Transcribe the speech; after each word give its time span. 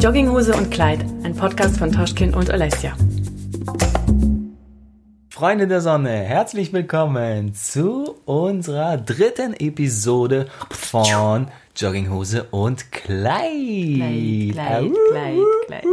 Jogginghose 0.00 0.56
und 0.56 0.70
Kleid, 0.70 1.04
ein 1.24 1.36
Podcast 1.36 1.76
von 1.76 1.92
Toschkin 1.92 2.32
und 2.32 2.50
Alessia. 2.50 2.96
Freunde 5.28 5.68
der 5.68 5.82
Sonne, 5.82 6.10
herzlich 6.10 6.72
willkommen 6.72 7.52
zu 7.52 8.16
unserer 8.24 8.96
dritten 8.96 9.52
Episode 9.52 10.46
von 10.70 11.48
Jogginghose 11.76 12.44
und 12.50 12.90
Kleid. 12.90 13.12
Kleid, 13.12 14.52
Kleid. 14.52 14.92
Kleid, 15.10 15.36
Kleid. 15.66 15.84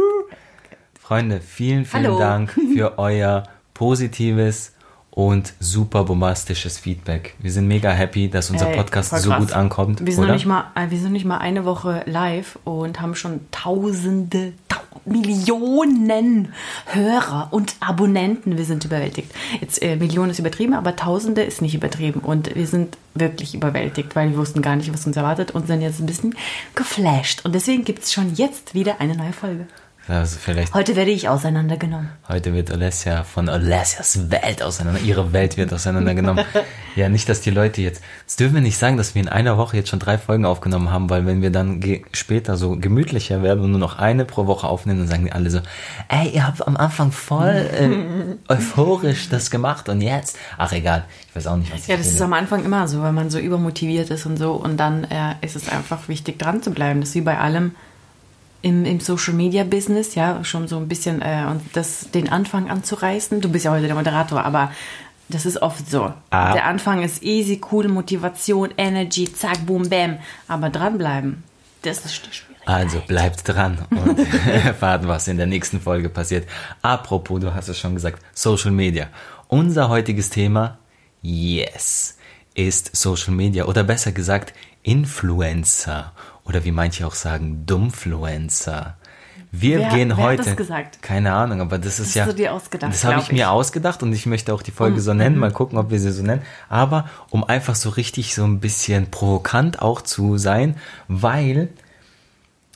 Freunde, 0.98 1.40
vielen, 1.40 1.84
vielen 1.84 2.04
Hallo. 2.06 2.18
Dank 2.18 2.52
für 2.52 2.94
euer 2.98 3.42
positives 3.74 4.72
und 5.18 5.52
super 5.58 6.04
bombastisches 6.04 6.78
Feedback. 6.78 7.34
Wir 7.40 7.50
sind 7.50 7.66
mega 7.66 7.90
happy, 7.90 8.30
dass 8.30 8.50
unser 8.50 8.70
Ey, 8.70 8.76
Podcast 8.76 9.10
so 9.20 9.32
gut 9.32 9.52
ankommt. 9.52 10.06
Wir 10.06 10.12
sind, 10.12 10.22
oder? 10.22 10.28
noch 10.28 10.34
nicht 10.36 10.46
mal, 10.46 10.66
äh, 10.76 10.90
wir 10.90 10.98
sind 11.00 11.10
nicht 11.10 11.24
mal 11.24 11.38
eine 11.38 11.64
Woche 11.64 12.04
live 12.06 12.56
und 12.62 13.00
haben 13.00 13.16
schon 13.16 13.40
tausende, 13.50 14.52
tau 14.68 14.78
Millionen 15.06 16.52
Hörer 16.86 17.48
und 17.50 17.74
Abonnenten. 17.80 18.58
Wir 18.58 18.64
sind 18.64 18.84
überwältigt. 18.84 19.32
Jetzt 19.60 19.82
äh, 19.82 19.96
Millionen 19.96 20.30
ist 20.30 20.38
übertrieben, 20.38 20.74
aber 20.74 20.94
Tausende 20.94 21.42
ist 21.42 21.62
nicht 21.62 21.74
übertrieben. 21.74 22.20
Und 22.20 22.54
wir 22.54 22.68
sind 22.68 22.96
wirklich 23.16 23.56
überwältigt, 23.56 24.14
weil 24.14 24.30
wir 24.30 24.36
wussten 24.36 24.62
gar 24.62 24.76
nicht, 24.76 24.92
was 24.92 25.04
uns 25.04 25.16
erwartet 25.16 25.50
und 25.50 25.66
sind 25.66 25.80
jetzt 25.80 25.98
ein 25.98 26.06
bisschen 26.06 26.36
geflasht. 26.76 27.44
Und 27.44 27.56
deswegen 27.56 27.84
gibt 27.84 28.04
es 28.04 28.12
schon 28.12 28.36
jetzt 28.36 28.72
wieder 28.72 29.00
eine 29.00 29.16
neue 29.16 29.32
Folge. 29.32 29.66
Also 30.08 30.38
vielleicht 30.40 30.74
Heute 30.74 30.96
werde 30.96 31.10
ich 31.10 31.28
auseinandergenommen. 31.28 32.08
Heute 32.28 32.52
wird 32.54 32.70
Alessia 32.70 33.24
von 33.24 33.48
Alessias 33.48 34.30
Welt 34.30 34.62
auseinander, 34.62 35.00
ihre 35.00 35.32
Welt 35.32 35.56
wird 35.56 35.72
auseinandergenommen. 35.72 36.44
ja, 36.96 37.08
nicht, 37.08 37.28
dass 37.28 37.40
die 37.40 37.50
Leute 37.50 37.82
jetzt, 37.82 38.02
jetzt 38.22 38.40
dürfen 38.40 38.54
wir 38.54 38.62
nicht 38.62 38.78
sagen, 38.78 38.96
dass 38.96 39.14
wir 39.14 39.22
in 39.22 39.28
einer 39.28 39.58
Woche 39.58 39.76
jetzt 39.76 39.90
schon 39.90 39.98
drei 39.98 40.18
Folgen 40.18 40.44
aufgenommen 40.46 40.90
haben, 40.90 41.10
weil 41.10 41.26
wenn 41.26 41.42
wir 41.42 41.50
dann 41.50 41.80
später 42.12 42.56
so 42.56 42.76
gemütlicher 42.76 43.42
werden 43.42 43.64
und 43.64 43.70
nur 43.70 43.80
noch 43.80 43.98
eine 43.98 44.24
pro 44.24 44.46
Woche 44.46 44.66
aufnehmen, 44.66 45.00
dann 45.00 45.08
sagen 45.08 45.24
die 45.24 45.32
alle 45.32 45.50
so, 45.50 45.60
ey, 46.08 46.28
ihr 46.30 46.46
habt 46.46 46.66
am 46.66 46.76
Anfang 46.76 47.12
voll 47.12 47.68
äh, 48.48 48.52
euphorisch 48.52 49.28
das 49.28 49.50
gemacht 49.50 49.88
und 49.88 50.00
jetzt, 50.00 50.36
ach 50.56 50.72
egal, 50.72 51.04
ich 51.28 51.36
weiß 51.36 51.46
auch 51.48 51.56
nicht, 51.56 51.72
was 51.72 51.80
ich 51.82 51.88
Ja, 51.88 51.96
das 51.96 52.06
ist 52.06 52.14
rede. 52.14 52.24
am 52.24 52.32
Anfang 52.32 52.64
immer 52.64 52.88
so, 52.88 53.02
wenn 53.02 53.14
man 53.14 53.30
so 53.30 53.38
übermotiviert 53.38 54.10
ist 54.10 54.26
und 54.26 54.36
so. 54.36 54.52
Und 54.52 54.78
dann 54.78 55.04
äh, 55.04 55.34
ist 55.42 55.56
es 55.56 55.68
einfach 55.68 56.08
wichtig, 56.08 56.38
dran 56.38 56.62
zu 56.62 56.70
bleiben. 56.70 57.00
Das 57.00 57.10
ist 57.10 57.14
wie 57.14 57.20
bei 57.20 57.38
allem 57.38 57.74
im, 58.62 58.84
im 58.84 59.00
Social 59.00 59.34
Media 59.34 59.64
Business, 59.64 60.14
ja, 60.14 60.42
schon 60.44 60.68
so 60.68 60.78
ein 60.78 60.88
bisschen 60.88 61.22
äh, 61.22 61.46
und 61.50 61.62
das, 61.74 62.10
den 62.10 62.28
Anfang 62.28 62.70
anzureißen. 62.70 63.40
Du 63.40 63.48
bist 63.48 63.64
ja 63.64 63.70
heute 63.70 63.86
der 63.86 63.94
Moderator, 63.94 64.44
aber 64.44 64.72
das 65.28 65.46
ist 65.46 65.62
oft 65.62 65.88
so. 65.88 66.12
Ah. 66.30 66.52
Der 66.52 66.64
Anfang 66.64 67.02
ist 67.02 67.22
easy, 67.22 67.60
cool, 67.70 67.88
Motivation, 67.88 68.70
Energy, 68.76 69.32
zack, 69.32 69.66
boom, 69.66 69.88
bam. 69.88 70.18
Aber 70.48 70.70
dranbleiben, 70.70 71.44
das 71.82 72.04
ist 72.04 72.14
schwierig. 72.14 72.44
Also 72.68 73.00
bleibt 73.00 73.48
dran 73.48 73.78
und 73.90 74.18
erfahrt, 74.46 75.08
was 75.08 75.26
in 75.26 75.38
der 75.38 75.46
nächsten 75.46 75.80
Folge 75.80 76.10
passiert. 76.10 76.46
Apropos, 76.82 77.40
du 77.40 77.54
hast 77.54 77.68
es 77.68 77.78
schon 77.78 77.94
gesagt, 77.94 78.22
Social 78.34 78.72
Media. 78.72 79.06
Unser 79.46 79.88
heutiges 79.88 80.28
Thema, 80.28 80.76
yes, 81.22 82.18
ist 82.54 82.94
Social 82.94 83.32
Media 83.32 83.64
oder 83.64 83.84
besser 83.84 84.12
gesagt 84.12 84.52
Influencer 84.82 86.12
oder 86.48 86.64
wie 86.64 86.72
manche 86.72 87.06
auch 87.06 87.14
sagen, 87.14 87.64
Dummfluencer. 87.66 88.96
Wir 89.50 89.78
Wer- 89.78 89.88
gehen 89.90 90.08
wer 90.10 90.16
hat 90.18 90.24
heute. 90.24 90.42
das 90.44 90.56
gesagt? 90.56 91.00
Keine 91.02 91.32
Ahnung, 91.32 91.60
aber 91.62 91.78
das 91.78 91.98
ist 92.00 92.08
hast 92.08 92.14
ja. 92.16 92.26
du 92.26 92.34
dir 92.34 92.52
ausgedacht, 92.52 92.92
Das 92.92 93.04
habe 93.04 93.14
glaub 93.14 93.24
ich 93.26 93.32
mir 93.32 93.38
ich. 93.38 93.46
ausgedacht 93.46 94.02
und 94.02 94.12
ich 94.12 94.26
möchte 94.26 94.52
auch 94.52 94.60
die 94.60 94.70
Folge 94.72 95.00
so 95.00 95.14
nennen. 95.14 95.38
Mal 95.38 95.52
gucken, 95.52 95.78
ob 95.78 95.90
wir 95.90 95.98
sie 95.98 96.12
so 96.12 96.22
nennen. 96.22 96.42
Aber 96.68 97.08
um 97.30 97.44
einfach 97.44 97.74
so 97.74 97.88
richtig 97.88 98.34
so 98.34 98.44
ein 98.44 98.60
bisschen 98.60 99.10
provokant 99.10 99.80
auch 99.80 100.02
zu 100.02 100.36
sein, 100.36 100.76
weil 101.08 101.70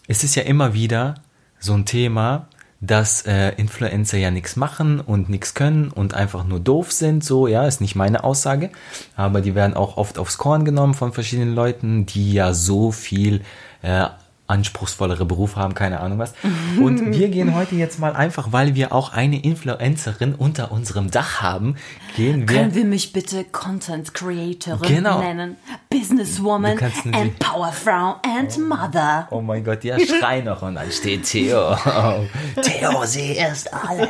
es 0.09 0.25
ist 0.25 0.35
ja 0.35 0.45
immer 0.45 0.73
wieder 0.73 1.17
so 1.59 1.75
ein 1.75 1.85
Thema, 1.85 2.49
dass 2.83 3.23
äh, 3.27 3.51
Influencer 3.51 4.19
ja 4.19 4.33
nichts 4.33 4.57
machen 4.57 5.01
und 5.01 5.29
nichts 5.29 5.55
können 5.55 5.89
und 5.89 6.15
einfach 6.15 6.45
nur 6.45 6.59
doof 6.59 6.91
sind, 6.91 7.23
so, 7.23 7.47
ja, 7.47 7.65
ist 7.65 7.81
nicht 7.81 7.95
meine 7.95 8.25
Aussage, 8.25 8.71
aber 9.17 9.41
die 9.41 9.55
werden 9.55 9.75
auch 9.75 9.97
oft 9.97 10.19
aufs 10.19 10.37
Korn 10.37 10.65
genommen 10.65 10.95
von 10.95 11.13
verschiedenen 11.13 11.55
Leuten, 11.55 12.07
die 12.07 12.33
ja 12.33 12.53
so 12.53 12.91
viel 12.91 13.43
äh, 13.83 14.07
anspruchsvollere 14.53 15.25
Beruf 15.25 15.57
haben, 15.57 15.75
keine 15.75 16.01
Ahnung 16.01 16.19
was. 16.19 16.35
Und 16.81 17.13
wir 17.19 17.29
gehen 17.29 17.55
heute 17.55 17.75
jetzt 17.75 17.99
mal 17.99 18.15
einfach, 18.15 18.53
weil 18.53 18.75
wir 18.75 18.93
auch 18.93 19.13
eine 19.13 19.43
Influencerin 19.43 20.35
unter 20.35 20.71
unserem 20.71 21.11
Dach 21.11 21.41
haben, 21.41 21.77
gehen 22.17 22.49
wir 22.49 22.57
Können 22.57 22.75
wir 22.75 22.85
mich 22.85 23.13
bitte 23.13 23.45
Content 23.45 24.13
Creatorin 24.15 24.97
Genau. 24.97 25.19
nennen? 25.21 25.57
Businesswoman 25.89 26.79
and 27.13 27.39
Powerfrau 27.39 28.17
and 28.23 28.59
Mother. 28.69 29.27
Oh 29.31 29.41
mein 29.41 29.65
Gott, 29.65 29.85
ja, 29.85 29.99
schrei 29.99 30.41
noch 30.41 30.63
und 30.63 30.75
dann 30.75 30.91
steht 30.93 31.25
Theo. 31.25 31.75
Theo, 32.63 33.05
sie 33.05 33.33
ist 33.33 33.73
alles. 33.73 34.09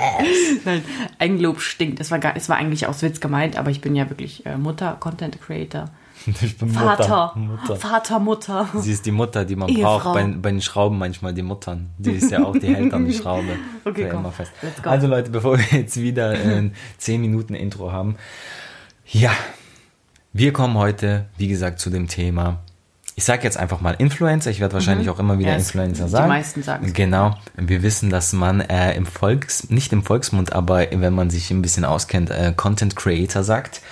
Nein, 0.65 0.83
Eigenlob 1.19 1.61
stinkt. 1.61 2.01
Es 2.01 2.11
war, 2.11 2.19
gar, 2.19 2.37
es 2.37 2.49
war 2.49 2.57
eigentlich 2.57 2.87
aus 2.87 3.03
Witz 3.03 3.21
gemeint, 3.21 3.57
aber 3.57 3.71
ich 3.71 3.81
bin 3.81 3.95
ja 3.95 4.11
wirklich 4.11 4.45
äh, 4.47 4.57
Mutter, 4.57 4.97
Content 4.99 5.41
Creator. 5.41 5.89
Ich 6.43 6.57
bin 6.59 6.69
Vater. 6.71 7.33
Mutter. 7.37 7.77
Vater, 7.77 8.19
Mutter. 8.19 8.69
Sie 8.77 8.93
ist 8.93 9.05
die 9.07 9.11
Mutter, 9.13 9.45
die 9.45 9.57
man 9.57 9.69
Ehefrau. 9.69 9.99
braucht 9.99 10.15
bei, 10.15 10.25
bei 10.25 10.51
den 10.51 10.61
Schrauben 10.63 10.99
manchmal, 10.99 11.35
die 11.35 11.43
Muttern. 11.43 11.91
Die 11.99 12.13
ist 12.13 12.31
ja 12.31 12.45
auch, 12.45 12.57
die 12.57 12.75
hält 12.75 12.93
dann 12.93 13.05
die 13.07 13.15
Schraube 13.15 13.49
Okay, 13.85 14.09
komm. 14.11 14.21
immer 14.21 14.33
fest. 14.33 14.53
Let's 14.63 14.83
go. 14.83 14.91
Also 14.91 15.07
Leute, 15.07 15.31
bevor 15.31 15.59
wir 15.59 15.79
jetzt 15.81 15.97
wieder 16.01 16.31
ein 16.31 16.75
10 16.99 17.21
Minuten 17.21 17.55
Intro 17.55 17.93
haben. 17.93 18.17
Ja, 19.07 19.31
wir 20.33 20.53
kommen 20.53 20.75
heute, 20.79 21.27
wie 21.37 21.49
gesagt, 21.49 21.79
zu 21.81 21.91
dem 21.91 22.09
Thema. 22.09 22.61
Ich 23.15 23.25
sage 23.25 23.43
jetzt 23.43 23.59
einfach 23.59 23.83
mal 23.83 23.91
Influencer. 23.99 24.51
Ich 24.51 24.61
werde 24.61 24.73
wahrscheinlich 24.73 25.11
auch 25.11 25.19
immer 25.19 25.39
wieder 25.39 25.51
Mhm. 25.51 25.57
Ja, 25.59 25.59
Influencer 25.59 26.05
die 26.05 26.11
sagen. 26.11 26.29
meisten 26.29 26.63
sagen's. 26.63 26.95
Genau. 26.95 27.37
Wir 27.57 27.83
wissen, 27.83 28.09
dass 28.09 28.33
man 28.33 28.61
äh, 28.63 28.95
im 28.95 29.05
Volks, 29.05 29.69
nicht 29.69 29.93
im 29.93 30.03
Volksmund, 30.03 30.53
aber 30.55 30.87
wenn 30.91 31.13
man 31.13 31.29
sich 31.29 31.51
ein 31.51 31.61
bisschen 31.61 31.85
auskennt, 31.85 32.31
äh, 32.31 32.55
Content 32.57 32.97
Creator 32.97 33.43
sagt. 33.43 33.83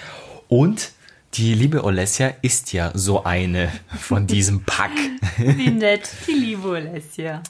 Und 0.48 0.92
die 1.34 1.54
liebe 1.54 1.84
Olesja 1.84 2.32
ist 2.42 2.72
ja 2.72 2.90
so 2.94 3.24
eine 3.24 3.70
von 3.98 4.26
diesem 4.26 4.64
Pack. 4.64 4.90
Wie 5.36 5.70
nett. 5.70 6.10
Die 6.26 6.32
liebe 6.32 6.68
Alessia. 6.74 7.42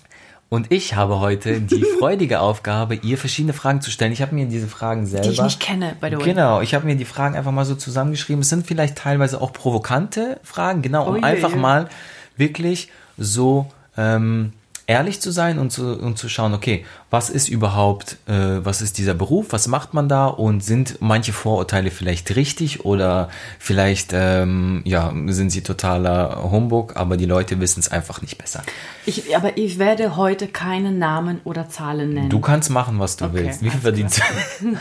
Und 0.50 0.72
ich 0.72 0.96
habe 0.96 1.20
heute 1.20 1.60
die 1.60 1.84
freudige 1.98 2.40
Aufgabe, 2.40 2.96
ihr 2.96 3.16
verschiedene 3.16 3.52
Fragen 3.52 3.80
zu 3.80 3.90
stellen. 3.90 4.12
Ich 4.12 4.20
habe 4.20 4.34
mir 4.34 4.46
diese 4.46 4.66
Fragen 4.66 5.06
selber. 5.06 5.28
Die 5.28 5.32
ich 5.32 5.42
nicht 5.42 5.60
kenne, 5.60 5.96
by 6.00 6.08
the 6.10 6.16
way. 6.16 6.24
Genau, 6.24 6.60
ich 6.60 6.74
habe 6.74 6.86
mir 6.86 6.96
die 6.96 7.04
Fragen 7.04 7.36
einfach 7.36 7.52
mal 7.52 7.64
so 7.64 7.74
zusammengeschrieben. 7.74 8.42
Es 8.42 8.48
sind 8.48 8.66
vielleicht 8.66 8.96
teilweise 8.96 9.40
auch 9.40 9.52
provokante 9.52 10.40
Fragen, 10.42 10.82
genau, 10.82 11.08
um 11.08 11.16
Oh 11.16 11.22
einfach 11.22 11.54
mal 11.54 11.88
wirklich 12.36 12.90
so 13.16 13.70
ähm, 13.96 14.52
ehrlich 14.90 15.20
zu 15.20 15.30
sein 15.30 15.60
und 15.60 15.70
zu, 15.70 15.96
und 15.96 16.18
zu 16.18 16.28
schauen, 16.28 16.52
okay, 16.52 16.84
was 17.10 17.30
ist 17.30 17.48
überhaupt, 17.48 18.16
äh, 18.26 18.58
was 18.64 18.82
ist 18.82 18.98
dieser 18.98 19.14
Beruf, 19.14 19.46
was 19.50 19.68
macht 19.68 19.94
man 19.94 20.08
da 20.08 20.26
und 20.26 20.64
sind 20.64 20.96
manche 21.00 21.32
Vorurteile 21.32 21.92
vielleicht 21.92 22.34
richtig 22.34 22.84
oder 22.84 23.28
vielleicht 23.60 24.10
ähm, 24.12 24.82
ja, 24.84 25.12
sind 25.26 25.50
sie 25.50 25.62
totaler 25.62 26.42
Humbug, 26.50 26.96
aber 26.96 27.16
die 27.16 27.26
Leute 27.26 27.60
wissen 27.60 27.78
es 27.78 27.88
einfach 27.88 28.20
nicht 28.20 28.36
besser. 28.36 28.64
Ich, 29.06 29.36
aber 29.36 29.56
ich 29.56 29.78
werde 29.78 30.16
heute 30.16 30.48
keine 30.48 30.90
Namen 30.90 31.40
oder 31.44 31.68
Zahlen 31.68 32.12
nennen. 32.12 32.28
Du 32.28 32.40
kannst 32.40 32.68
machen, 32.70 32.98
was 32.98 33.16
du 33.16 33.26
Okay, 33.26 33.34
willst. 33.34 33.62
Wie 33.62 33.70
viel 33.70 33.80
verdienst 33.80 34.18
du? 34.18 34.66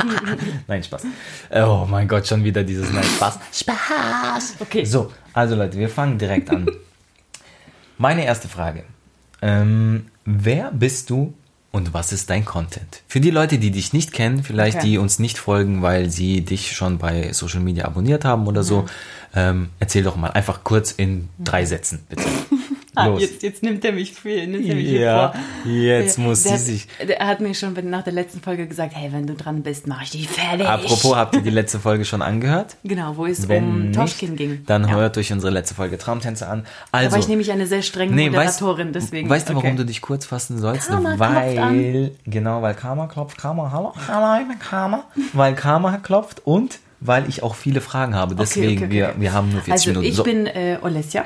Nein, 0.68 0.84
Spaß. 0.84 1.04
Oh 1.54 1.86
mein 1.88 2.08
Gott, 2.08 2.26
schon 2.26 2.44
wieder 2.44 2.64
dieses 2.64 2.92
Nein, 2.92 3.04
Spaß. 3.04 3.38
Spaß. 3.54 4.56
Okay. 4.60 4.86
So, 4.86 5.12
also 5.34 5.54
Leute, 5.54 5.78
wir 5.78 5.88
fangen 5.90 6.18
direkt 6.18 6.50
an. 6.50 6.68
Meine 8.00 8.26
erste 8.26 8.48
Frage. 8.48 8.86
Ähm, 9.42 10.06
wer 10.26 10.72
bist 10.72 11.10
du 11.10 11.34
und 11.72 11.94
was 11.94 12.12
ist 12.12 12.30
dein 12.30 12.46
Content? 12.46 13.02
Für 13.08 13.20
die 13.20 13.30
Leute, 13.32 13.58
die 13.60 13.72
dich 13.72 13.94
nicht 13.94 14.12
kennen, 14.12 14.44
vielleicht 14.44 14.78
Okay. 14.78 14.88
die 14.88 14.98
uns 14.98 15.20
nicht 15.20 15.38
folgen, 15.38 15.82
weil 15.82 16.10
sie 16.10 16.42
dich 16.42 16.76
schon 16.76 16.98
bei 16.98 17.32
Social 17.34 17.60
Media 17.60 17.86
abonniert 17.86 18.26
haben 18.26 18.48
oder 18.48 18.64
so, 18.64 18.86
ähm, 19.36 19.70
erzähl 19.80 20.04
doch 20.04 20.16
mal 20.16 20.32
einfach 20.32 20.64
kurz 20.64 20.92
in 20.92 21.30
drei 21.40 21.66
Sätzen, 21.66 22.00
bitte. 22.10 22.24
Ah, 22.96 23.16
jetzt, 23.18 23.44
jetzt 23.44 23.62
nimmt 23.64 23.86
er 23.86 23.92
mich 23.92 24.14
für, 24.14 24.30
nimmt 24.48 24.66
er 24.68 24.76
mich 24.76 24.90
Ja, 24.90 25.32
vor. 25.64 25.72
jetzt 25.72 26.18
muss 26.18 26.44
der, 26.44 26.58
sie 26.58 26.74
sich. 26.74 26.88
Der 27.08 27.20
hat 27.26 27.40
mir 27.40 27.54
schon 27.54 27.74
nach 27.90 28.04
der 28.04 28.14
letzten 28.14 28.42
Folge 28.42 28.68
gesagt, 28.68 28.94
hey, 28.96 29.12
wenn 29.14 29.28
du 29.28 29.36
dran 29.36 29.62
bist, 29.62 29.88
mach 29.88 30.02
ich 30.02 30.12
dich 30.12 30.28
fertig. 30.28 30.68
Apropos, 30.68 31.16
habt 31.16 31.36
ihr 31.36 31.42
die 31.42 31.50
letzte 31.52 31.80
Folge 31.80 32.04
schon 32.06 32.22
angehört? 32.22 32.78
Genau, 32.84 33.16
wo 33.16 33.26
es 33.26 33.48
Wenn 33.48 33.64
um 33.64 33.82
nicht, 33.88 33.96
Toschkin 33.96 34.36
ging. 34.36 34.64
dann 34.66 34.84
ja. 34.88 34.96
hört 34.96 35.18
euch 35.18 35.32
unsere 35.32 35.52
letzte 35.52 35.76
Folge 35.76 35.98
Traumtänze 35.98 36.48
an. 36.48 36.64
Da 36.92 36.98
Also, 36.98 37.12
war 37.12 37.20
ich 37.20 37.28
nämlich 37.28 37.52
eine 37.52 37.68
sehr 37.68 37.82
strenge 37.84 38.14
nee, 38.16 38.26
weißt, 38.34 38.62
Moderatorin, 38.62 38.92
deswegen. 38.94 39.30
weißt 39.30 39.50
du, 39.50 39.54
warum 39.56 39.68
okay. 39.70 39.78
du 39.78 39.86
dich 39.86 40.02
kurz 40.02 40.26
fassen 40.26 40.58
sollst? 40.58 40.88
Karma 40.88 41.18
weil, 41.20 42.12
genau, 42.26 42.62
weil 42.62 42.74
Karma 42.74 43.08
klopft, 43.08 43.38
Karma, 43.38 43.72
hallo, 43.72 43.94
hallo, 44.08 44.42
ich 44.42 44.48
bin 44.48 44.60
Karma. 44.60 45.04
Weil 45.34 45.54
Karma 45.56 45.98
klopft 45.98 46.42
und 46.46 46.80
weil 47.02 47.28
ich 47.30 47.44
auch 47.44 47.56
viele 47.56 47.82
Fragen 47.82 48.16
habe. 48.16 48.36
Deswegen, 48.36 48.84
okay, 48.84 48.86
okay. 48.86 48.90
Wir, 48.92 49.14
wir 49.18 49.34
haben 49.34 49.52
nur 49.52 49.62
40 49.62 49.72
Also 49.72 49.90
Minuten. 49.92 50.08
ich 50.08 50.16
So. 50.16 50.24
bin 50.24 50.48
äh, 50.48 50.78
Olesja 50.82 51.26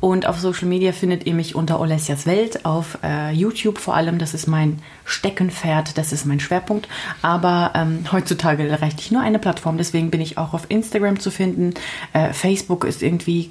und 0.00 0.26
auf 0.26 0.38
Social 0.40 0.66
Media 0.68 0.92
findet 0.92 1.26
ihr 1.26 1.34
mich 1.34 1.54
unter 1.54 1.80
Olesjas 1.80 2.26
Welt, 2.26 2.64
auf 2.64 2.98
äh, 3.02 3.32
YouTube 3.32 3.78
vor 3.78 3.94
allem, 3.94 4.18
das 4.18 4.34
ist 4.34 4.46
mein 4.46 4.80
Steckenpferd, 5.04 5.96
das 5.96 6.12
ist 6.12 6.26
mein 6.26 6.40
Schwerpunkt, 6.40 6.88
aber 7.22 7.72
ähm, 7.74 8.04
heutzutage 8.10 8.68
reicht 8.82 8.98
nicht 8.98 9.12
nur 9.12 9.22
eine 9.22 9.38
Plattform, 9.38 9.78
deswegen 9.78 10.10
bin 10.10 10.20
ich 10.20 10.38
auch 10.38 10.54
auf 10.54 10.66
Instagram 10.68 11.20
zu 11.20 11.30
finden, 11.30 11.74
äh, 12.12 12.32
Facebook 12.32 12.84
ist 12.84 13.02
irgendwie 13.02 13.50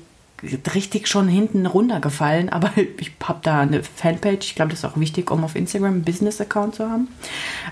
richtig 0.74 1.08
schon 1.08 1.28
hinten 1.28 1.66
runtergefallen, 1.66 2.50
aber 2.50 2.72
ich 2.98 3.12
habe 3.24 3.40
da 3.44 3.62
eine 3.62 3.84
Fanpage. 3.84 4.46
Ich 4.48 4.56
glaube, 4.56 4.72
das 4.72 4.80
ist 4.80 4.86
auch 4.86 4.98
wichtig, 5.00 5.30
um 5.32 5.44
auf 5.44 5.56
Instagram 5.56 5.94
einen 5.94 6.04
Business-Account 6.04 6.76
zu 6.76 6.90
haben. 6.90 7.08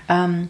Ähm, 0.08 0.48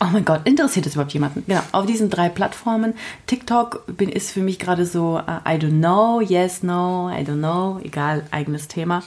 Oh 0.00 0.06
mein 0.12 0.24
Gott, 0.24 0.42
interessiert 0.44 0.86
das 0.86 0.94
überhaupt 0.94 1.12
jemanden? 1.12 1.44
Genau, 1.46 1.60
auf 1.72 1.84
diesen 1.84 2.08
drei 2.08 2.28
Plattformen. 2.28 2.94
TikTok 3.26 3.84
bin, 3.96 4.08
ist 4.08 4.30
für 4.30 4.40
mich 4.40 4.60
gerade 4.60 4.86
so, 4.86 5.16
uh, 5.18 5.40
I 5.44 5.56
don't 5.56 5.78
know, 5.78 6.20
yes, 6.20 6.62
no, 6.62 7.10
I 7.10 7.24
don't 7.24 7.38
know, 7.38 7.80
egal, 7.82 8.22
eigenes 8.30 8.68
Thema. 8.68 9.02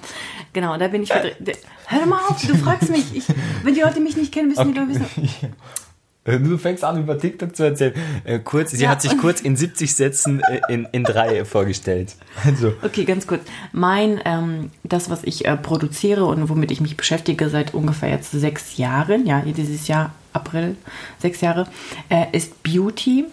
Genau, 0.52 0.76
da 0.78 0.90
bin 0.90 1.04
ich 1.04 1.10
verdreht. 1.10 1.38
Hör 1.86 2.06
mal 2.06 2.20
auf, 2.28 2.46
du 2.46 2.56
fragst 2.56 2.90
mich. 2.90 3.16
Ich, 3.16 3.26
wenn 3.64 3.74
die 3.74 3.82
Leute 3.82 4.02
mich 4.02 4.18
nicht 4.18 4.34
kennen, 4.34 4.50
müssen 4.50 4.60
okay. 4.62 4.72
die 4.74 4.80
doch 4.80 4.88
wissen. 4.88 5.54
Äh, 6.24 6.40
du 6.40 6.58
fängst 6.58 6.84
an, 6.84 7.02
über 7.02 7.18
TikTok 7.18 7.56
zu 7.56 7.64
erzählen. 7.64 7.94
Äh, 8.26 8.40
kurz, 8.40 8.72
sie 8.72 8.84
ja. 8.84 8.90
hat 8.90 9.02
sich 9.02 9.18
kurz 9.18 9.42
in 9.42 9.56
70 9.56 9.96
Sätzen 9.96 10.40
äh, 10.42 10.62
in, 10.70 10.88
in 10.92 11.04
drei 11.04 11.46
vorgestellt. 11.46 12.16
Also. 12.46 12.74
Okay, 12.84 13.06
ganz 13.06 13.28
kurz. 13.28 13.42
Mein, 13.72 14.20
ähm, 14.26 14.72
das, 14.84 15.10
was 15.10 15.24
ich 15.24 15.46
äh, 15.46 15.58
produziere 15.58 16.26
und 16.26 16.48
womit 16.50 16.72
ich 16.72 16.82
mich 16.82 16.96
beschäftige 16.96 17.50
seit 17.50 17.74
ungefähr 17.74 18.10
jetzt 18.10 18.32
sechs 18.32 18.78
Jahren, 18.78 19.26
ja, 19.26 19.42
dieses 19.42 19.88
Jahr, 19.88 20.14
April, 20.33 20.78
sechs 21.19 21.42
Jahre, 21.42 21.68
äh, 22.10 22.25
ist 22.31 22.63
Beauty. 22.63 23.25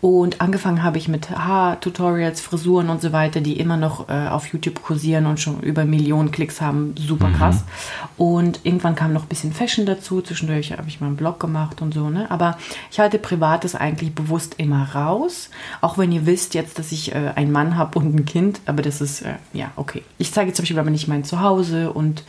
Und 0.00 0.40
angefangen 0.40 0.82
habe 0.82 0.98
ich 0.98 1.08
mit 1.08 1.30
Haar-Tutorials, 1.30 2.40
Frisuren 2.42 2.90
und 2.90 3.00
so 3.00 3.12
weiter, 3.12 3.40
die 3.40 3.58
immer 3.58 3.76
noch 3.76 4.08
äh, 4.08 4.28
auf 4.28 4.46
YouTube 4.48 4.82
kursieren 4.82 5.24
und 5.26 5.40
schon 5.40 5.60
über 5.60 5.84
Millionen 5.84 6.30
Klicks 6.30 6.60
haben. 6.60 6.94
Super 6.98 7.28
mhm. 7.28 7.34
krass. 7.34 7.64
Und 8.18 8.60
irgendwann 8.64 8.94
kam 8.94 9.12
noch 9.12 9.22
ein 9.22 9.28
bisschen 9.28 9.52
Fashion 9.52 9.86
dazu. 9.86 10.20
Zwischendurch 10.20 10.72
habe 10.72 10.88
ich 10.88 11.00
mal 11.00 11.06
einen 11.06 11.16
Blog 11.16 11.40
gemacht 11.40 11.80
und 11.80 11.94
so. 11.94 12.10
Ne? 12.10 12.30
Aber 12.30 12.58
ich 12.90 13.00
halte 13.00 13.18
Privates 13.18 13.74
eigentlich 13.74 14.14
bewusst 14.14 14.56
immer 14.58 14.94
raus. 14.94 15.48
Auch 15.80 15.96
wenn 15.96 16.12
ihr 16.12 16.26
wisst 16.26 16.54
jetzt, 16.54 16.78
dass 16.78 16.92
ich 16.92 17.14
äh, 17.14 17.32
einen 17.34 17.50
Mann 17.50 17.78
habe 17.78 17.98
und 17.98 18.14
ein 18.14 18.24
Kind. 18.26 18.60
Aber 18.66 18.82
das 18.82 19.00
ist, 19.00 19.22
äh, 19.22 19.36
ja, 19.54 19.70
okay. 19.76 20.02
Ich 20.18 20.32
zeige 20.32 20.52
zum 20.52 20.64
Beispiel 20.64 20.78
aber 20.78 20.90
nicht 20.90 21.08
mein 21.08 21.24
Zuhause 21.24 21.90
und 21.92 22.24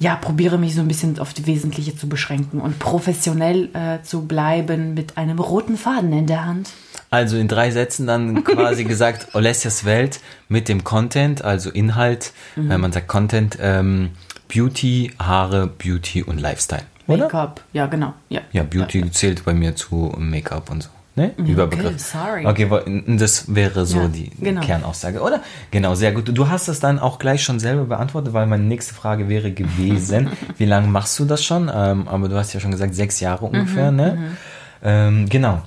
ja, 0.00 0.14
probiere 0.16 0.58
mich 0.58 0.74
so 0.74 0.80
ein 0.80 0.88
bisschen 0.88 1.18
auf 1.18 1.34
die 1.34 1.46
Wesentliche 1.46 1.96
zu 1.96 2.08
beschränken 2.08 2.60
und 2.60 2.78
professionell 2.78 3.68
äh, 3.74 4.02
zu 4.02 4.26
bleiben 4.26 4.94
mit 4.94 5.16
einem 5.16 5.38
roten 5.38 5.76
Faden 5.76 6.12
in 6.12 6.26
der 6.26 6.44
Hand. 6.44 6.70
Also 7.10 7.36
in 7.36 7.48
drei 7.48 7.70
Sätzen 7.70 8.06
dann 8.06 8.44
quasi 8.44 8.84
gesagt, 8.84 9.34
Olesias 9.34 9.84
Welt 9.84 10.20
mit 10.48 10.68
dem 10.68 10.84
Content, 10.84 11.42
also 11.42 11.70
Inhalt, 11.70 12.32
mhm. 12.54 12.68
wenn 12.68 12.80
man 12.80 12.92
sagt 12.92 13.08
Content, 13.08 13.58
ähm, 13.60 14.10
Beauty, 14.52 15.12
Haare, 15.18 15.66
Beauty 15.66 16.22
und 16.22 16.40
Lifestyle. 16.40 16.84
Make-up, 17.06 17.62
ja 17.72 17.86
genau. 17.86 18.14
Ja, 18.28 18.42
ja 18.52 18.62
Beauty 18.62 19.00
ja, 19.00 19.06
ja. 19.06 19.12
zählt 19.12 19.44
bei 19.44 19.54
mir 19.54 19.74
zu 19.74 20.14
Make-up 20.18 20.70
und 20.70 20.82
so 20.82 20.90
ne? 21.18 21.32
Überbegriff. 21.36 21.86
Okay, 21.86 22.46
sorry. 22.46 22.46
Okay, 22.46 23.04
das 23.18 23.54
wäre 23.54 23.84
so 23.84 23.98
ja, 23.98 24.08
die 24.08 24.30
genau. 24.40 24.62
Kernaussage, 24.62 25.20
oder? 25.20 25.42
Genau, 25.70 25.94
sehr 25.94 26.12
gut. 26.12 26.30
Du 26.32 26.48
hast 26.48 26.68
das 26.68 26.80
dann 26.80 26.98
auch 26.98 27.18
gleich 27.18 27.42
schon 27.42 27.60
selber 27.60 27.84
beantwortet, 27.84 28.32
weil 28.32 28.46
meine 28.46 28.62
nächste 28.62 28.94
Frage 28.94 29.28
wäre 29.28 29.52
gewesen, 29.52 30.30
wie 30.56 30.64
lange 30.64 30.86
machst 30.86 31.18
du 31.18 31.24
das 31.24 31.44
schon? 31.44 31.70
Ähm, 31.72 32.08
aber 32.08 32.28
du 32.28 32.36
hast 32.36 32.52
ja 32.54 32.60
schon 32.60 32.70
gesagt, 32.70 32.94
sechs 32.94 33.20
Jahre 33.20 33.44
ungefähr, 33.44 33.90
mhm, 33.90 33.96
ne? 33.96 34.12
Mhm. 34.12 34.36
Ähm, 34.82 35.28
genau. 35.28 35.62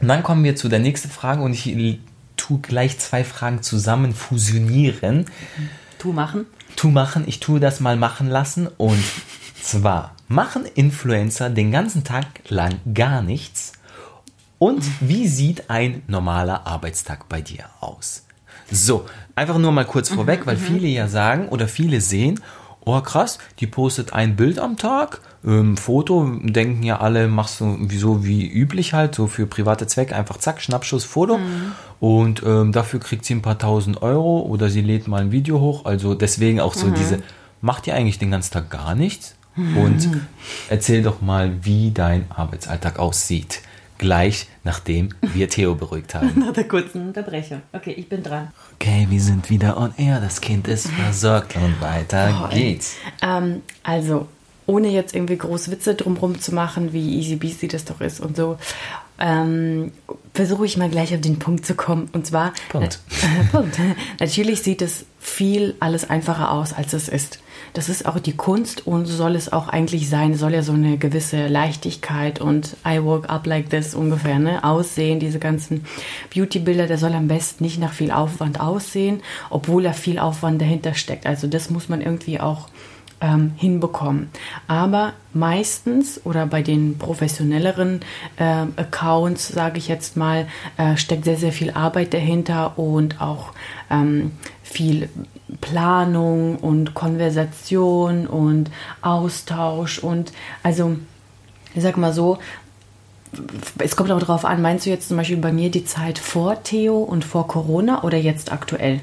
Und 0.00 0.08
dann 0.08 0.22
kommen 0.22 0.44
wir 0.44 0.54
zu 0.56 0.68
der 0.68 0.78
nächsten 0.78 1.08
Frage 1.08 1.42
und 1.42 1.52
ich 1.52 1.98
tue 2.36 2.58
gleich 2.60 2.98
zwei 2.98 3.24
Fragen 3.24 3.62
zusammen 3.62 4.14
fusionieren. 4.14 5.26
Tu 5.98 6.12
machen. 6.12 6.46
Tu 6.76 6.90
machen, 6.90 7.24
ich 7.26 7.40
tue 7.40 7.60
das 7.60 7.80
mal 7.80 7.96
machen 7.96 8.28
lassen 8.28 8.68
und 8.78 9.02
zwar 9.60 10.14
machen 10.26 10.64
Influencer 10.74 11.50
den 11.50 11.70
ganzen 11.70 12.02
Tag 12.02 12.26
lang 12.48 12.80
gar 12.94 13.22
nichts 13.22 13.72
und 14.62 14.84
wie 15.00 15.26
sieht 15.26 15.70
ein 15.70 16.04
normaler 16.06 16.68
Arbeitstag 16.68 17.28
bei 17.28 17.40
dir 17.40 17.64
aus? 17.80 18.26
So, 18.70 19.06
einfach 19.34 19.58
nur 19.58 19.72
mal 19.72 19.84
kurz 19.84 20.08
vorweg, 20.08 20.46
weil 20.46 20.54
mhm. 20.54 20.60
viele 20.60 20.86
ja 20.86 21.08
sagen 21.08 21.48
oder 21.48 21.66
viele 21.66 22.00
sehen, 22.00 22.38
oh 22.84 23.00
krass, 23.00 23.40
die 23.58 23.66
postet 23.66 24.12
ein 24.12 24.36
Bild 24.36 24.60
am 24.60 24.76
Tag, 24.76 25.20
ähm, 25.44 25.76
Foto, 25.76 26.30
denken 26.44 26.84
ja 26.84 27.00
alle, 27.00 27.26
machst 27.26 27.58
du 27.58 27.88
so 27.90 28.24
wie 28.24 28.46
üblich 28.46 28.94
halt, 28.94 29.16
so 29.16 29.26
für 29.26 29.48
private 29.48 29.88
Zwecke, 29.88 30.14
einfach 30.14 30.36
zack, 30.36 30.62
Schnappschuss, 30.62 31.02
Foto. 31.02 31.38
Mhm. 31.38 31.72
Und 31.98 32.44
ähm, 32.46 32.70
dafür 32.70 33.00
kriegt 33.00 33.24
sie 33.24 33.34
ein 33.34 33.42
paar 33.42 33.58
tausend 33.58 34.00
Euro 34.00 34.42
oder 34.42 34.70
sie 34.70 34.82
lädt 34.82 35.08
mal 35.08 35.22
ein 35.22 35.32
Video 35.32 35.58
hoch. 35.58 35.86
Also 35.86 36.14
deswegen 36.14 36.60
auch 36.60 36.74
so 36.74 36.86
mhm. 36.86 36.94
diese, 36.94 37.18
macht 37.62 37.88
ihr 37.88 37.96
eigentlich 37.96 38.20
den 38.20 38.30
ganzen 38.30 38.52
Tag 38.52 38.70
gar 38.70 38.94
nichts? 38.94 39.34
Mhm. 39.56 39.76
Und 39.76 40.08
erzähl 40.68 41.02
doch 41.02 41.20
mal, 41.20 41.64
wie 41.64 41.90
dein 41.90 42.26
Arbeitsalltag 42.30 43.00
aussieht 43.00 43.62
gleich 44.02 44.48
nachdem 44.64 45.10
wir 45.20 45.48
Theo 45.48 45.74
beruhigt 45.74 46.14
haben. 46.14 46.32
Nach 46.38 46.52
der 46.52 46.68
kurzen 46.68 47.06
Unterbrechung. 47.06 47.62
Okay, 47.72 47.92
ich 47.92 48.08
bin 48.08 48.22
dran. 48.22 48.48
Okay, 48.74 49.06
wir 49.08 49.20
sind 49.20 49.48
wieder 49.50 49.76
on 49.76 49.94
air. 49.96 50.20
Das 50.20 50.40
Kind 50.40 50.68
ist 50.68 50.88
versorgt 50.88 51.56
und 51.56 51.80
weiter 51.80 52.44
oh, 52.44 52.54
geht's. 52.54 52.96
Ähm, 53.22 53.62
also, 53.82 54.28
ohne 54.66 54.88
jetzt 54.88 55.14
irgendwie 55.14 55.36
groß 55.36 55.70
Witze 55.70 55.94
drumherum 55.94 56.40
zu 56.40 56.54
machen, 56.54 56.92
wie 56.92 57.18
easy 57.18 57.36
beasy 57.36 57.68
das 57.68 57.84
doch 57.84 58.00
ist 58.00 58.20
und 58.20 58.36
so, 58.36 58.58
ähm, 59.18 59.92
versuche 60.34 60.66
ich 60.66 60.76
mal 60.76 60.90
gleich 60.90 61.14
auf 61.14 61.20
den 61.20 61.38
Punkt 61.38 61.64
zu 61.64 61.74
kommen. 61.74 62.08
Und 62.12 62.26
zwar, 62.26 62.52
Punkt. 62.68 63.00
Äh, 63.22 63.44
Punkt. 63.50 63.78
Natürlich 64.20 64.62
sieht 64.62 64.82
es 64.82 65.06
viel 65.18 65.74
alles 65.80 66.08
einfacher 66.08 66.50
aus, 66.50 66.72
als 66.72 66.92
es 66.92 67.08
ist. 67.08 67.40
Das 67.72 67.88
ist 67.88 68.04
auch 68.04 68.18
die 68.18 68.36
Kunst 68.36 68.86
und 68.86 69.06
so 69.06 69.16
soll 69.16 69.34
es 69.34 69.52
auch 69.52 69.68
eigentlich 69.68 70.08
sein. 70.08 70.34
Soll 70.34 70.52
ja 70.52 70.62
so 70.62 70.72
eine 70.72 70.98
gewisse 70.98 71.46
Leichtigkeit 71.46 72.40
und 72.40 72.76
I 72.86 73.02
woke 73.02 73.30
up 73.30 73.46
like 73.46 73.70
this 73.70 73.94
ungefähr, 73.94 74.38
ne? 74.38 74.62
Aussehen, 74.62 75.20
diese 75.20 75.38
ganzen 75.38 75.84
Beauty-Bilder, 76.34 76.86
der 76.86 76.98
soll 76.98 77.14
am 77.14 77.28
besten 77.28 77.64
nicht 77.64 77.80
nach 77.80 77.92
viel 77.92 78.10
Aufwand 78.10 78.60
aussehen, 78.60 79.22
obwohl 79.48 79.82
da 79.82 79.92
viel 79.92 80.18
Aufwand 80.18 80.60
dahinter 80.60 80.94
steckt. 80.94 81.26
Also 81.26 81.46
das 81.46 81.70
muss 81.70 81.88
man 81.88 82.02
irgendwie 82.02 82.40
auch 82.40 82.68
ähm, 83.22 83.52
hinbekommen. 83.56 84.28
Aber 84.66 85.14
meistens 85.32 86.20
oder 86.24 86.46
bei 86.46 86.60
den 86.60 86.98
professionelleren 86.98 88.00
äh, 88.36 88.66
Accounts, 88.76 89.48
sage 89.48 89.78
ich 89.78 89.88
jetzt 89.88 90.16
mal, 90.16 90.46
äh, 90.76 90.96
steckt 90.96 91.24
sehr, 91.24 91.36
sehr 91.36 91.52
viel 91.52 91.70
Arbeit 91.70 92.12
dahinter 92.12 92.78
und 92.78 93.20
auch 93.20 93.52
ähm, 93.90 94.32
viel 94.62 95.08
Planung 95.62 96.56
und 96.56 96.92
Konversation 96.92 98.26
und 98.26 98.70
Austausch 99.00 99.98
und 99.98 100.32
also 100.62 100.96
ich 101.74 101.82
sag 101.82 101.96
mal 101.96 102.12
so, 102.12 102.38
es 103.78 103.96
kommt 103.96 104.10
auch 104.10 104.18
darauf 104.18 104.44
an, 104.44 104.60
meinst 104.60 104.84
du 104.84 104.90
jetzt 104.90 105.08
zum 105.08 105.16
Beispiel 105.16 105.38
bei 105.38 105.52
mir 105.52 105.70
die 105.70 105.86
Zeit 105.86 106.18
vor 106.18 106.62
Theo 106.62 106.98
und 106.98 107.24
vor 107.24 107.48
Corona 107.48 108.02
oder 108.02 108.18
jetzt 108.18 108.52
aktuell? 108.52 109.00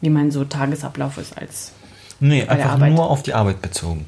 Wie 0.00 0.08
mein 0.08 0.30
so 0.30 0.44
Tagesablauf 0.44 1.18
ist 1.18 1.36
als 1.36 1.72
Nee, 2.20 2.46
einfach 2.46 2.78
nur 2.78 3.10
auf 3.10 3.22
die 3.22 3.34
Arbeit 3.34 3.60
bezogen. 3.60 4.06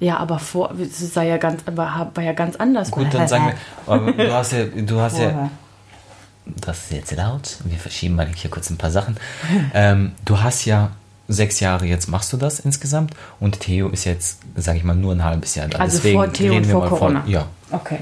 Ja, 0.00 0.18
aber 0.18 0.40
vor, 0.40 0.74
es 0.78 1.14
war 1.16 1.22
ja 1.22 1.38
ganz, 1.38 1.62
war, 1.64 2.10
war 2.12 2.24
ja 2.24 2.32
ganz 2.32 2.56
anders. 2.56 2.90
Gut, 2.90 3.06
dann 3.14 3.28
sagen 3.28 3.54
wir, 3.86 4.12
du 4.12 4.32
hast 4.32 4.52
ja, 4.52 4.64
du 4.64 5.00
hast 5.00 5.18
ja, 5.18 5.48
das 6.46 6.84
ist 6.84 6.92
jetzt 6.92 7.12
laut, 7.12 7.58
wir 7.64 7.78
verschieben 7.78 8.14
mal 8.14 8.28
hier 8.34 8.50
kurz 8.50 8.70
ein 8.70 8.78
paar 8.78 8.90
Sachen. 8.90 9.16
ähm, 9.74 10.12
du 10.24 10.40
hast 10.42 10.64
ja 10.64 10.90
sechs 11.28 11.60
Jahre 11.60 11.86
jetzt 11.86 12.08
machst 12.08 12.32
du 12.32 12.36
das 12.36 12.60
insgesamt 12.60 13.14
und 13.40 13.60
Theo 13.60 13.88
ist 13.88 14.04
jetzt, 14.04 14.40
sage 14.54 14.78
ich 14.78 14.84
mal, 14.84 14.94
nur 14.94 15.12
ein 15.12 15.24
halbes 15.24 15.54
Jahr 15.54 15.68
da. 15.68 15.78
Also 15.78 15.96
Deswegen 15.96 16.18
vor 16.18 16.32
Theo 16.32 16.56
und 16.56 16.66
vor 16.66 16.88
Corona. 16.88 17.22
Von, 17.22 17.30
ja. 17.30 17.46
Okay. 17.72 17.98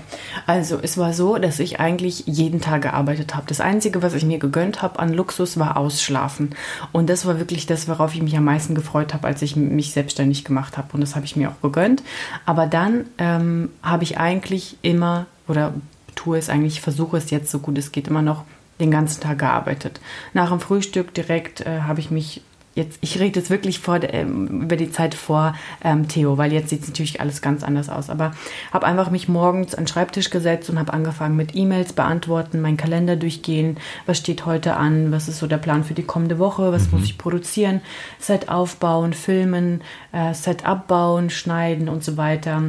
Also 0.47 0.79
es 0.83 0.99
war 0.99 1.15
so, 1.15 1.39
dass 1.39 1.59
ich 1.59 1.81
eigentlich 1.81 2.25
jeden 2.27 2.61
Tag 2.61 2.83
gearbeitet 2.83 3.35
habe. 3.35 3.47
Das 3.49 3.61
Einzige, 3.61 4.03
was 4.03 4.13
ich 4.13 4.25
mir 4.25 4.39
gegönnt 4.39 4.83
habe 4.83 4.99
an 4.99 5.15
Luxus, 5.15 5.59
war 5.59 5.79
Ausschlafen. 5.79 6.51
Und 6.93 7.09
das 7.09 7.25
war 7.25 7.39
wirklich 7.39 7.65
das, 7.65 7.89
worauf 7.89 8.15
ich 8.15 8.23
mich 8.23 8.37
am 8.37 8.45
meisten 8.45 8.75
gefreut 8.75 9.15
habe, 9.15 9.27
als 9.27 9.41
ich 9.41 9.57
mich 9.57 9.93
selbstständig 9.93 10.45
gemacht 10.45 10.77
habe. 10.77 10.89
Und 10.93 11.01
das 11.01 11.17
habe 11.17 11.25
ich 11.25 11.35
mir 11.37 11.49
auch 11.49 11.63
gegönnt. 11.63 12.03
Aber 12.45 12.67
dann 12.67 13.07
ähm, 13.17 13.71
habe 13.83 14.05
ich 14.05 14.19
eigentlich 14.19 14.77
immer, 14.83 15.25
oder 15.49 15.73
tue 16.15 16.39
es 16.39 16.49
eigentlich, 16.49 16.81
versuche 16.81 17.17
es 17.17 17.31
jetzt 17.31 17.51
so 17.51 17.59
gut 17.59 17.79
es 17.79 17.93
geht, 17.93 18.09
immer 18.09 18.23
noch 18.23 18.45
den 18.81 18.91
ganzen 18.91 19.21
Tag 19.21 19.39
gearbeitet. 19.39 20.01
Nach 20.33 20.51
dem 20.51 20.61
Frühstück 20.61 21.15
direkt 21.15 21.61
äh, 21.61 21.83
habe 21.83 22.01
ich 22.01 22.11
mich 22.11 22.43
jetzt, 22.75 22.99
ich 23.01 23.19
rede 23.21 23.39
jetzt 23.39 23.51
wirklich 23.51 23.79
vor, 23.79 24.01
ähm, 24.03 24.63
über 24.63 24.77
die 24.77 24.91
Zeit 24.91 25.15
vor 25.15 25.55
ähm, 25.83 26.09
Theo, 26.09 26.39
weil 26.39 26.53
jetzt 26.53 26.71
sieht 26.71 26.83
es 26.83 26.89
natürlich 26.89 27.21
alles 27.21 27.41
ganz 27.41 27.63
anders 27.63 27.89
aus. 27.89 28.11
Aber 28.11 28.33
habe 28.73 28.87
einfach 28.87 29.11
mich 29.11 29.29
morgens 29.29 29.75
an 29.75 29.85
den 29.85 29.89
Schreibtisch 29.89 30.31
gesetzt 30.31 30.69
und 30.71 30.79
habe 30.79 30.93
angefangen 30.93 31.37
mit 31.37 31.55
E-Mails 31.55 31.93
beantworten, 31.93 32.61
meinen 32.61 32.77
Kalender 32.77 33.17
durchgehen, 33.17 33.79
was 34.07 34.19
steht 34.19 34.47
heute 34.47 34.77
an, 34.77 35.13
was 35.13 35.29
ist 35.29 35.39
so 35.39 35.47
der 35.47 35.59
Plan 35.59 35.85
für 35.85 35.95
die 35.95 36.03
kommende 36.03 36.39
Woche, 36.39 36.73
was 36.73 36.87
mhm. 36.87 36.99
muss 36.99 37.05
ich 37.05 37.19
produzieren, 37.19 37.81
Set 38.19 38.49
aufbauen, 38.49 39.13
filmen, 39.13 39.83
äh, 40.13 40.35
Set 40.35 40.67
abbauen, 40.67 41.31
schneiden 41.31 41.89
und 41.89 42.03
so 42.03 42.17
weiter. 42.17 42.63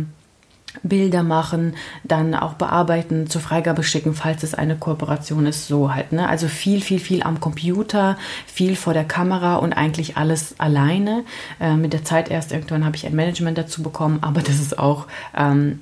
Bilder 0.84 1.24
machen, 1.24 1.75
dann 2.03 2.36
auch 2.36 2.53
bearbeiten, 2.53 3.27
zur 3.27 3.41
Freigabe 3.41 3.84
schicken, 3.84 4.13
falls 4.13 4.44
es 4.44 4.53
eine 4.53 4.75
Kooperation 4.75 5.46
ist, 5.46 5.67
so 5.67 5.94
halt. 5.94 6.12
Ne? 6.12 6.27
Also 6.27 6.48
viel, 6.48 6.82
viel, 6.82 7.00
viel 7.00 7.24
am 7.24 7.39
Computer, 7.39 8.17
viel 8.46 8.75
vor 8.75 8.94
der 8.94 9.05
Kamera 9.05 9.55
und 9.55 9.74
eigentlich 9.74 10.17
alles 10.17 10.55
alleine. 10.60 11.24
Äh, 11.60 11.75
mit 11.75 11.94
der 11.94 12.03
Zeit 12.03 12.29
erst 12.29 12.51
irgendwann 12.51 12.86
habe 12.86 12.96
ich 12.96 13.05
ein 13.05 13.15
Management 13.15 13.58
dazu 13.58 13.84
bekommen, 13.84 14.20
aber 14.22 14.41
das 14.41 14.60
ist 14.60 14.77
auch 14.79 15.08
ähm, 15.36 15.79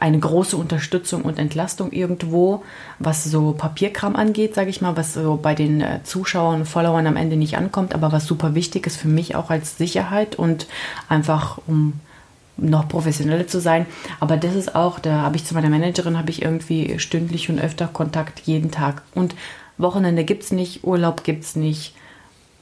eine 0.00 0.18
große 0.18 0.56
Unterstützung 0.56 1.22
und 1.22 1.38
Entlastung 1.38 1.92
irgendwo, 1.92 2.62
was 2.98 3.24
so 3.24 3.52
Papierkram 3.52 4.16
angeht, 4.16 4.54
sage 4.54 4.70
ich 4.70 4.80
mal, 4.80 4.96
was 4.96 5.14
so 5.14 5.38
bei 5.40 5.54
den 5.54 5.80
äh, 5.80 6.00
Zuschauern 6.02 6.60
und 6.60 6.66
Followern 6.66 7.06
am 7.06 7.16
Ende 7.16 7.36
nicht 7.36 7.56
ankommt, 7.56 7.94
aber 7.94 8.12
was 8.12 8.26
super 8.26 8.54
wichtig 8.54 8.86
ist 8.86 8.96
für 8.96 9.08
mich 9.08 9.34
auch 9.34 9.50
als 9.50 9.76
Sicherheit 9.76 10.36
und 10.36 10.66
einfach 11.08 11.58
um 11.66 12.00
noch 12.56 12.88
professioneller 12.88 13.46
zu 13.46 13.60
sein. 13.60 13.86
Aber 14.20 14.36
das 14.36 14.54
ist 14.54 14.74
auch, 14.74 14.98
da 14.98 15.22
habe 15.22 15.36
ich 15.36 15.44
zu 15.44 15.54
meiner 15.54 15.68
Managerin, 15.68 16.18
habe 16.18 16.30
ich 16.30 16.42
irgendwie 16.42 16.98
stündlich 16.98 17.50
und 17.50 17.58
öfter 17.58 17.86
Kontakt 17.86 18.40
jeden 18.40 18.70
Tag. 18.70 19.02
Und 19.14 19.34
Wochenende 19.78 20.24
gibt 20.24 20.44
es 20.44 20.52
nicht, 20.52 20.84
Urlaub 20.84 21.24
gibt 21.24 21.44
es 21.44 21.56
nicht. 21.56 21.94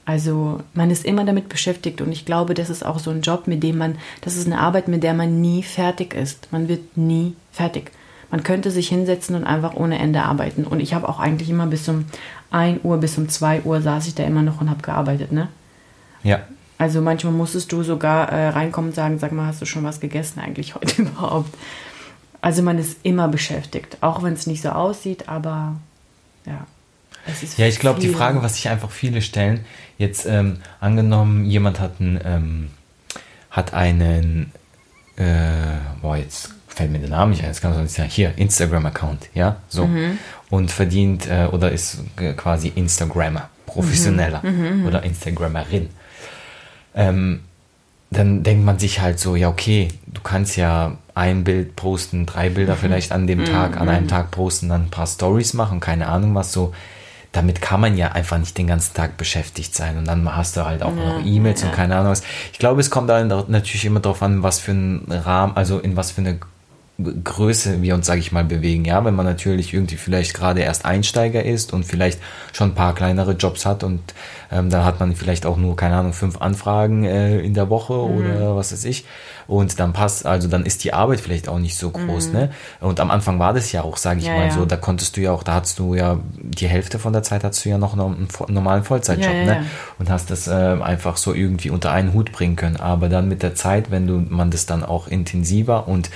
Also 0.05 0.59
man 0.73 0.91
ist 0.91 1.03
immer 1.03 1.25
damit 1.25 1.49
beschäftigt 1.49 1.99
und 1.99 2.11
ich 2.11 2.25
glaube, 2.25 2.53
das 2.53 2.69
ist 2.69 2.85
auch 2.85 2.99
so 2.99 3.09
ein 3.09 3.21
Job, 3.21 3.47
mit 3.47 3.63
dem 3.63 3.77
man, 3.77 3.97
das 4.21 4.35
ist 4.35 4.45
eine 4.45 4.59
Arbeit, 4.59 4.87
mit 4.87 5.01
der 5.01 5.15
man 5.15 5.41
nie 5.41 5.63
fertig 5.63 6.13
ist. 6.13 6.51
Man 6.51 6.67
wird 6.67 6.95
nie 6.95 7.35
fertig. 7.51 7.91
Man 8.29 8.43
könnte 8.43 8.69
sich 8.69 8.89
hinsetzen 8.89 9.35
und 9.35 9.45
einfach 9.45 9.75
ohne 9.75 9.97
Ende 9.97 10.21
arbeiten. 10.23 10.65
Und 10.65 10.79
ich 10.79 10.93
habe 10.93 11.09
auch 11.09 11.19
eigentlich 11.19 11.49
immer 11.49 11.67
bis 11.67 11.87
um 11.89 12.05
1 12.51 12.83
Uhr, 12.83 12.97
bis 12.97 13.17
um 13.17 13.29
2 13.29 13.61
Uhr 13.61 13.81
saß 13.81 14.07
ich 14.07 14.15
da 14.15 14.23
immer 14.23 14.41
noch 14.41 14.61
und 14.61 14.69
habe 14.69 14.81
gearbeitet, 14.81 15.31
ne? 15.31 15.47
Ja. 16.23 16.41
Also 16.77 17.01
manchmal 17.01 17.33
musstest 17.33 17.71
du 17.71 17.83
sogar 17.83 18.31
äh, 18.31 18.49
reinkommen 18.49 18.89
und 18.89 18.95
sagen, 18.95 19.17
sag 19.19 19.31
mal, 19.31 19.47
hast 19.47 19.61
du 19.61 19.65
schon 19.65 19.83
was 19.83 19.99
gegessen 19.99 20.39
eigentlich 20.39 20.75
heute 20.75 21.01
überhaupt? 21.03 21.53
Also 22.41 22.61
man 22.61 22.77
ist 22.77 22.97
immer 23.03 23.27
beschäftigt, 23.27 23.97
auch 24.01 24.21
wenn 24.21 24.33
es 24.33 24.45
nicht 24.45 24.61
so 24.61 24.69
aussieht, 24.69 25.29
aber 25.29 25.75
ja. 26.45 26.67
ja, 27.57 27.65
ich 27.65 27.79
glaube, 27.79 27.99
die 27.99 28.09
Frage, 28.09 28.43
was 28.43 28.55
sich 28.55 28.69
einfach 28.69 28.91
viele 28.91 29.21
stellen, 29.21 29.65
jetzt 29.97 30.25
ähm, 30.27 30.57
angenommen, 30.79 31.45
jemand 31.45 31.79
hat 31.79 31.93
einen, 31.99 32.19
ähm, 32.23 32.69
hat 33.49 33.73
einen, 33.73 34.51
äh, 35.15 35.79
boah, 36.01 36.17
jetzt 36.17 36.53
fällt 36.67 36.91
mir 36.91 36.99
der 36.99 37.09
Name 37.09 37.31
nicht 37.31 37.41
ein, 37.41 37.47
jetzt 37.47 37.61
kann 37.61 37.73
man 37.73 37.87
sagen, 37.87 38.09
hier, 38.09 38.37
Instagram-Account, 38.37 39.29
ja, 39.33 39.55
so, 39.69 39.87
mhm. 39.87 40.19
und 40.51 40.69
verdient 40.69 41.27
äh, 41.27 41.47
oder 41.51 41.71
ist 41.71 41.99
quasi 42.37 42.67
Instagrammer, 42.75 43.49
professioneller 43.65 44.41
mhm. 44.43 44.81
Mhm. 44.81 44.85
oder 44.85 45.01
Instagrammerin 45.01 45.89
ähm, 46.95 47.41
dann 48.11 48.43
denkt 48.43 48.65
man 48.65 48.79
sich 48.79 49.01
halt 49.01 49.19
so, 49.19 49.35
ja, 49.35 49.49
okay, 49.49 49.89
du 50.07 50.21
kannst 50.21 50.57
ja 50.57 50.97
ein 51.13 51.43
Bild 51.43 51.75
posten, 51.75 52.25
drei 52.25 52.49
Bilder 52.49 52.75
mhm. 52.75 52.79
vielleicht 52.79 53.11
an 53.11 53.27
dem 53.27 53.45
Tag, 53.45 53.79
an 53.79 53.89
einem 53.89 54.05
mhm. 54.05 54.09
Tag 54.09 54.31
posten, 54.31 54.69
dann 54.69 54.83
ein 54.83 54.89
paar 54.89 55.07
Stories 55.07 55.53
machen, 55.53 55.79
keine 55.79 56.07
Ahnung 56.07 56.35
was 56.35 56.51
so. 56.51 56.73
Damit 57.31 57.61
kann 57.61 57.81
man 57.81 57.97
ja 57.97 58.13
einfach 58.13 58.37
nicht 58.37 58.57
den 58.57 58.67
ganzen 58.67 58.93
Tag 58.93 59.17
beschäftigt 59.17 59.75
sein. 59.75 59.97
Und 59.97 60.05
dann 60.05 60.37
hast 60.37 60.55
du 60.55 60.65
halt 60.65 60.81
auch 60.81 60.95
ja, 60.95 61.17
noch 61.17 61.25
E-Mails 61.25 61.61
ja. 61.61 61.67
und 61.67 61.75
keine 61.75 61.97
Ahnung 61.97 62.11
was. 62.11 62.23
Ich 62.53 62.59
glaube, 62.59 62.79
es 62.79 62.89
kommt 62.89 63.09
dann 63.09 63.27
natürlich 63.27 63.83
immer 63.83 63.99
darauf 63.99 64.23
an, 64.23 64.41
was 64.41 64.59
für 64.59 64.71
ein 64.71 65.05
Rahmen, 65.11 65.57
also 65.57 65.79
in 65.79 65.97
was 65.97 66.11
für 66.11 66.21
eine 66.21 66.39
Größe 66.97 67.81
wir 67.81 67.93
uns, 67.93 68.07
sage 68.07 68.21
ich 68.21 68.31
mal, 68.31 68.45
bewegen. 68.45 68.85
Ja, 68.85 69.03
wenn 69.03 69.15
man 69.15 69.25
natürlich 69.25 69.73
irgendwie 69.73 69.97
vielleicht 69.97 70.33
gerade 70.33 70.61
erst 70.61 70.85
Einsteiger 70.85 71.43
ist 71.43 71.73
und 71.73 71.83
vielleicht 71.83 72.19
schon 72.53 72.69
ein 72.69 72.75
paar 72.75 72.95
kleinere 72.95 73.33
Jobs 73.33 73.65
hat 73.65 73.83
und 73.83 74.01
ähm, 74.51 74.69
dann 74.69 74.85
hat 74.85 74.99
man 75.01 75.13
vielleicht 75.15 75.45
auch 75.45 75.57
nur, 75.57 75.75
keine 75.75 75.97
Ahnung, 75.97 76.13
fünf 76.13 76.39
Anfragen 76.39 77.03
äh, 77.03 77.39
in 77.39 77.53
der 77.53 77.69
Woche 77.69 77.93
mhm. 77.93 78.17
oder 78.17 78.55
was 78.55 78.71
weiß 78.71 78.85
ich. 78.85 79.05
Und 79.47 79.79
dann 79.79 79.93
passt, 79.93 80.25
also 80.25 80.47
dann 80.47 80.65
ist 80.65 80.83
die 80.83 80.93
Arbeit 80.93 81.19
vielleicht 81.19 81.47
auch 81.47 81.59
nicht 81.59 81.77
so 81.77 81.91
groß. 81.91 82.27
Mhm. 82.27 82.33
Ne? 82.33 82.49
Und 82.81 82.99
am 82.99 83.11
Anfang 83.11 83.39
war 83.39 83.53
das 83.53 83.71
ja 83.71 83.83
auch, 83.83 83.97
sage 83.97 84.19
ich 84.19 84.25
ja, 84.25 84.33
mal 84.33 84.47
ja. 84.47 84.51
so, 84.51 84.65
da 84.65 84.77
konntest 84.77 85.17
du 85.17 85.21
ja 85.21 85.31
auch, 85.31 85.43
da 85.43 85.55
hattest 85.55 85.79
du 85.79 85.95
ja 85.95 86.19
die 86.35 86.67
Hälfte 86.67 86.99
von 86.99 87.13
der 87.13 87.23
Zeit 87.23 87.43
hattest 87.43 87.65
du 87.65 87.69
ja 87.69 87.77
noch 87.77 87.93
einen, 87.93 88.27
normalen 88.47 88.83
Vollzeitjob. 88.83 89.33
Ja, 89.33 89.45
ne? 89.45 89.65
Und 89.99 90.09
hast 90.09 90.31
das 90.31 90.47
äh, 90.47 90.51
einfach 90.51 91.17
so 91.17 91.33
irgendwie 91.33 91.69
unter 91.69 91.91
einen 91.91 92.13
Hut 92.13 92.31
bringen 92.31 92.55
können. 92.55 92.77
Aber 92.77 93.09
dann 93.09 93.27
mit 93.27 93.43
der 93.43 93.55
Zeit, 93.55 93.91
wenn 93.91 94.07
du 94.07 94.23
man 94.27 94.51
das 94.51 94.65
dann 94.65 94.83
auch 94.83 95.07
intensiver 95.07 95.87
und 95.87 96.09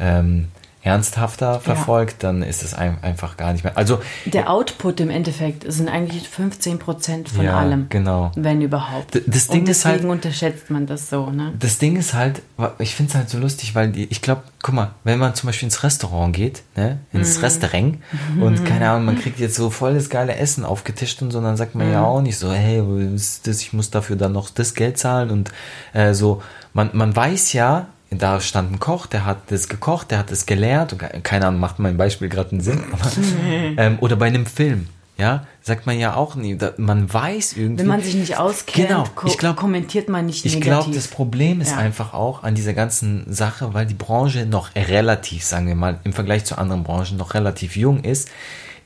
ähm, 0.00 0.48
ernsthafter 0.88 1.60
verfolgt, 1.60 2.22
ja. 2.22 2.30
dann 2.30 2.42
ist 2.42 2.62
es 2.62 2.74
einfach 2.74 3.36
gar 3.36 3.52
nicht 3.52 3.62
mehr. 3.62 3.76
Also 3.76 4.00
der 4.24 4.50
Output 4.50 5.00
im 5.00 5.10
Endeffekt 5.10 5.70
sind 5.70 5.88
eigentlich 5.88 6.28
15 6.28 6.78
Prozent 6.78 7.28
von 7.28 7.44
ja, 7.44 7.58
allem, 7.58 7.86
genau. 7.90 8.32
wenn 8.34 8.62
überhaupt. 8.62 9.20
das 9.26 9.48
Ding 9.48 9.60
Und 9.60 9.68
ist 9.68 9.84
halt, 9.84 10.04
unterschätzt 10.04 10.70
man 10.70 10.86
das 10.86 11.10
so. 11.10 11.30
Ne? 11.30 11.52
Das 11.58 11.78
Ding 11.78 11.96
ist 11.96 12.14
halt, 12.14 12.42
ich 12.78 12.94
finde 12.94 13.10
es 13.10 13.16
halt 13.16 13.28
so 13.28 13.38
lustig, 13.38 13.74
weil 13.74 13.90
die, 13.90 14.04
ich 14.04 14.22
glaube, 14.22 14.42
guck 14.62 14.74
mal, 14.74 14.90
wenn 15.04 15.18
man 15.18 15.34
zum 15.34 15.48
Beispiel 15.48 15.66
ins 15.66 15.82
Restaurant 15.84 16.34
geht, 16.34 16.62
ne, 16.74 16.98
ins 17.12 17.36
mhm. 17.36 17.44
Restaurant 17.44 17.98
und 18.40 18.64
keine 18.64 18.88
Ahnung, 18.88 19.04
man 19.04 19.18
kriegt 19.18 19.38
jetzt 19.38 19.56
so 19.56 19.68
voll 19.68 19.94
das 19.94 20.08
geile 20.08 20.36
Essen 20.36 20.64
aufgetischt 20.64 21.20
und 21.20 21.30
so, 21.30 21.40
dann 21.42 21.56
sagt 21.56 21.74
man 21.74 21.86
mhm. 21.86 21.92
ja 21.92 22.04
auch 22.04 22.22
nicht 22.22 22.38
so, 22.38 22.50
hey, 22.50 22.82
das, 23.12 23.60
ich 23.60 23.72
muss 23.74 23.90
dafür 23.90 24.16
dann 24.16 24.32
noch 24.32 24.48
das 24.48 24.74
Geld 24.74 24.98
zahlen 24.98 25.30
und 25.30 25.52
äh, 25.92 26.14
so. 26.14 26.42
Man, 26.74 26.90
man 26.92 27.16
weiß 27.16 27.54
ja, 27.54 27.88
da 28.10 28.40
stand 28.40 28.72
ein 28.72 28.80
Koch, 28.80 29.06
der 29.06 29.26
hat 29.26 29.50
das 29.50 29.68
gekocht, 29.68 30.10
der 30.10 30.18
hat 30.18 30.30
das 30.30 30.46
gelehrt. 30.46 30.92
Und 30.92 31.24
keine 31.24 31.46
Ahnung, 31.46 31.60
macht 31.60 31.78
mein 31.78 31.96
Beispiel 31.96 32.28
gerade 32.28 32.52
einen 32.52 32.60
Sinn. 32.60 32.82
Aber, 32.92 33.10
ähm, 33.76 33.98
oder 34.00 34.16
bei 34.16 34.26
einem 34.26 34.46
Film, 34.46 34.88
ja, 35.18 35.46
sagt 35.60 35.86
man 35.86 35.98
ja 35.98 36.14
auch 36.14 36.36
nie. 36.36 36.56
Man 36.76 37.12
weiß 37.12 37.54
irgendwie. 37.54 37.80
Wenn 37.80 37.88
man 37.88 38.02
sich 38.02 38.14
nicht 38.14 38.38
auskennt, 38.38 38.88
genau, 38.88 39.04
ich 39.26 39.36
glaub, 39.36 39.56
kommentiert 39.56 40.08
man 40.08 40.26
nicht 40.26 40.46
ich 40.46 40.54
negativ. 40.54 40.78
Ich 40.78 40.84
glaube, 40.84 40.94
das 40.94 41.08
Problem 41.08 41.60
ist 41.60 41.72
ja. 41.72 41.78
einfach 41.78 42.14
auch 42.14 42.44
an 42.44 42.54
dieser 42.54 42.72
ganzen 42.72 43.30
Sache, 43.32 43.74
weil 43.74 43.84
die 43.84 43.94
Branche 43.94 44.46
noch 44.46 44.74
relativ, 44.76 45.44
sagen 45.44 45.66
wir 45.66 45.74
mal, 45.74 45.98
im 46.04 46.12
Vergleich 46.12 46.44
zu 46.44 46.56
anderen 46.56 46.84
Branchen 46.84 47.16
noch 47.16 47.34
relativ 47.34 47.76
jung 47.76 48.04
ist, 48.04 48.30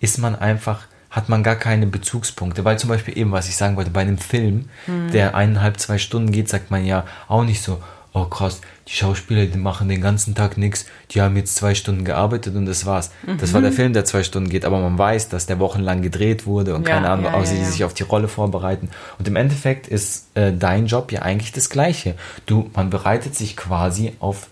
ist 0.00 0.18
man 0.18 0.34
einfach 0.34 0.86
hat 1.10 1.28
man 1.28 1.42
gar 1.42 1.56
keine 1.56 1.86
Bezugspunkte. 1.86 2.64
Weil 2.64 2.78
zum 2.78 2.88
Beispiel 2.88 3.18
eben, 3.18 3.32
was 3.32 3.46
ich 3.46 3.54
sagen 3.54 3.76
wollte, 3.76 3.90
bei 3.90 4.00
einem 4.00 4.16
Film, 4.16 4.70
hm. 4.86 5.12
der 5.12 5.34
eineinhalb, 5.34 5.78
zwei 5.78 5.98
Stunden 5.98 6.32
geht, 6.32 6.48
sagt 6.48 6.70
man 6.70 6.86
ja 6.86 7.04
auch 7.28 7.44
nicht 7.44 7.62
so, 7.62 7.82
oh 8.14 8.25
krass, 8.26 8.61
die 8.88 8.92
Schauspieler, 8.92 9.47
die 9.47 9.59
machen 9.59 9.88
den 9.88 10.00
ganzen 10.00 10.35
Tag 10.35 10.59
nichts, 10.59 10.87
die 11.11 11.23
haben 11.23 11.37
jetzt 11.37 11.57
zwei 11.57 11.75
Stunden 11.75 12.04
gearbeitet 12.04 12.54
und 12.57 12.66
das 12.66 12.85
war's. 12.85 13.11
Mhm. 13.26 13.38
Das 13.38 13.54
war 13.54 13.61
der 13.62 13.73
Film, 13.73 13.92
der 13.92 14.04
zwei 14.04 14.23
Stunden 14.23 14.50
geht, 14.50 14.64
aber 14.64 14.81
man 14.81 14.99
weiß, 14.99 15.28
dass 15.28 15.47
der 15.47 15.59
wochenlang 15.59 16.02
gedreht 16.02 16.47
wurde 16.47 16.75
und 16.75 16.87
ja, 16.87 16.95
keine 16.95 17.09
Ahnung, 17.09 17.26
ja, 17.26 17.35
auch 17.35 17.40
ja, 17.40 17.47
sie 17.47 17.64
sich 17.64 17.85
auf 17.85 17.95
die 17.95 18.02
Rolle 18.02 18.28
vorbereiten. 18.28 18.90
Und 19.19 19.28
im 19.28 19.37
Endeffekt 19.37 19.88
ist 19.88 20.28
äh, 20.35 20.52
dein 20.52 20.87
Job 20.87 21.11
ja 21.12 21.23
eigentlich 21.23 21.52
das 21.52 21.71
Gleiche. 21.71 22.14
Du, 22.47 22.71
man 22.75 22.90
bereitet 22.90 23.35
sich 23.35 23.57
quasi 23.57 24.12
auf 24.21 24.49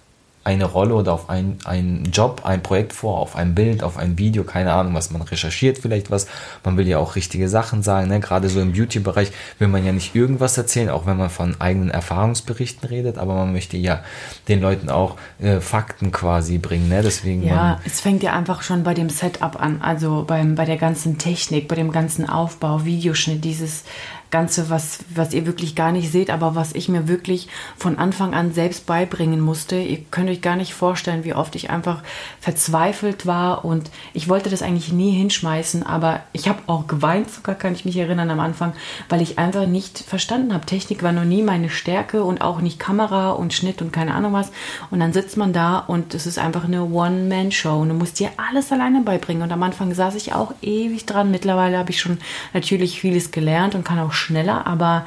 eine 0.50 0.64
Rolle 0.64 0.94
oder 0.94 1.12
auf 1.12 1.30
ein, 1.30 1.58
einen 1.64 2.10
Job, 2.12 2.42
ein 2.44 2.62
Projekt 2.62 2.92
vor, 2.92 3.18
auf 3.18 3.36
ein 3.36 3.54
Bild, 3.54 3.82
auf 3.82 3.96
ein 3.96 4.18
Video, 4.18 4.44
keine 4.44 4.72
Ahnung, 4.72 4.94
was 4.94 5.10
man 5.10 5.22
recherchiert, 5.22 5.78
vielleicht 5.78 6.10
was. 6.10 6.26
Man 6.64 6.76
will 6.76 6.88
ja 6.88 6.98
auch 6.98 7.16
richtige 7.16 7.48
Sachen 7.48 7.82
sagen, 7.82 8.08
ne? 8.08 8.20
gerade 8.20 8.48
so 8.48 8.60
im 8.60 8.72
Beauty-Bereich 8.72 9.32
will 9.58 9.68
man 9.68 9.84
ja 9.84 9.92
nicht 9.92 10.14
irgendwas 10.14 10.58
erzählen, 10.58 10.90
auch 10.90 11.06
wenn 11.06 11.16
man 11.16 11.30
von 11.30 11.60
eigenen 11.60 11.90
Erfahrungsberichten 11.90 12.88
redet, 12.88 13.18
aber 13.18 13.34
man 13.34 13.52
möchte 13.52 13.76
ja 13.76 14.02
den 14.48 14.60
Leuten 14.60 14.90
auch 14.90 15.16
äh, 15.40 15.60
Fakten 15.60 16.10
quasi 16.10 16.58
bringen, 16.58 16.88
ne? 16.88 17.02
deswegen. 17.02 17.46
Ja, 17.46 17.80
es 17.84 18.00
fängt 18.00 18.22
ja 18.22 18.32
einfach 18.32 18.62
schon 18.62 18.82
bei 18.82 18.94
dem 18.94 19.08
Setup 19.08 19.60
an, 19.60 19.80
also 19.80 20.24
beim, 20.26 20.56
bei 20.56 20.64
der 20.64 20.76
ganzen 20.76 21.18
Technik, 21.18 21.68
bei 21.68 21.76
dem 21.76 21.92
ganzen 21.92 22.28
Aufbau, 22.28 22.84
Videoschnitt, 22.84 23.44
dieses 23.44 23.84
Ganze, 24.30 24.70
was, 24.70 25.00
was 25.14 25.34
ihr 25.34 25.46
wirklich 25.46 25.74
gar 25.74 25.92
nicht 25.92 26.10
seht, 26.10 26.30
aber 26.30 26.54
was 26.54 26.74
ich 26.74 26.88
mir 26.88 27.08
wirklich 27.08 27.48
von 27.76 27.98
Anfang 27.98 28.34
an 28.34 28.52
selbst 28.52 28.86
beibringen 28.86 29.40
musste. 29.40 29.76
Ihr 29.76 29.98
könnt 30.10 30.30
euch 30.30 30.40
gar 30.40 30.56
nicht 30.56 30.74
vorstellen, 30.74 31.24
wie 31.24 31.34
oft 31.34 31.54
ich 31.56 31.70
einfach 31.70 32.02
verzweifelt 32.40 33.26
war 33.26 33.64
und 33.64 33.90
ich 34.12 34.28
wollte 34.28 34.50
das 34.50 34.62
eigentlich 34.62 34.92
nie 34.92 35.10
hinschmeißen, 35.10 35.82
aber 35.84 36.20
ich 36.32 36.48
habe 36.48 36.60
auch 36.66 36.86
geweint, 36.86 37.30
sogar 37.30 37.54
kann 37.54 37.74
ich 37.74 37.84
mich 37.84 37.96
erinnern 37.96 38.30
am 38.30 38.40
Anfang, 38.40 38.72
weil 39.08 39.20
ich 39.20 39.38
einfach 39.38 39.66
nicht 39.66 39.98
verstanden 39.98 40.54
habe. 40.54 40.66
Technik 40.66 41.02
war 41.02 41.12
noch 41.12 41.24
nie 41.24 41.42
meine 41.42 41.68
Stärke 41.68 42.22
und 42.22 42.40
auch 42.40 42.60
nicht 42.60 42.78
Kamera 42.78 43.30
und 43.30 43.52
Schnitt 43.52 43.82
und 43.82 43.92
keine 43.92 44.14
Ahnung 44.14 44.32
was. 44.32 44.52
Und 44.90 45.00
dann 45.00 45.12
sitzt 45.12 45.36
man 45.36 45.52
da 45.52 45.78
und 45.78 46.14
es 46.14 46.26
ist 46.26 46.38
einfach 46.38 46.64
eine 46.64 46.84
One-Man-Show 46.84 47.80
und 47.80 47.88
du 47.88 47.94
musst 47.94 48.20
dir 48.20 48.30
alles 48.36 48.72
alleine 48.72 49.02
beibringen. 49.02 49.42
Und 49.42 49.52
am 49.52 49.62
Anfang 49.62 49.94
saß 49.94 50.14
ich 50.14 50.32
auch 50.32 50.52
ewig 50.62 51.06
dran. 51.06 51.30
Mittlerweile 51.30 51.78
habe 51.78 51.90
ich 51.90 52.00
schon 52.00 52.18
natürlich 52.52 53.00
vieles 53.00 53.30
gelernt 53.30 53.74
und 53.74 53.84
kann 53.84 53.98
auch 53.98 54.12
schneller, 54.20 54.66
aber 54.66 55.04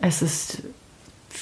es 0.00 0.22
ist 0.22 0.62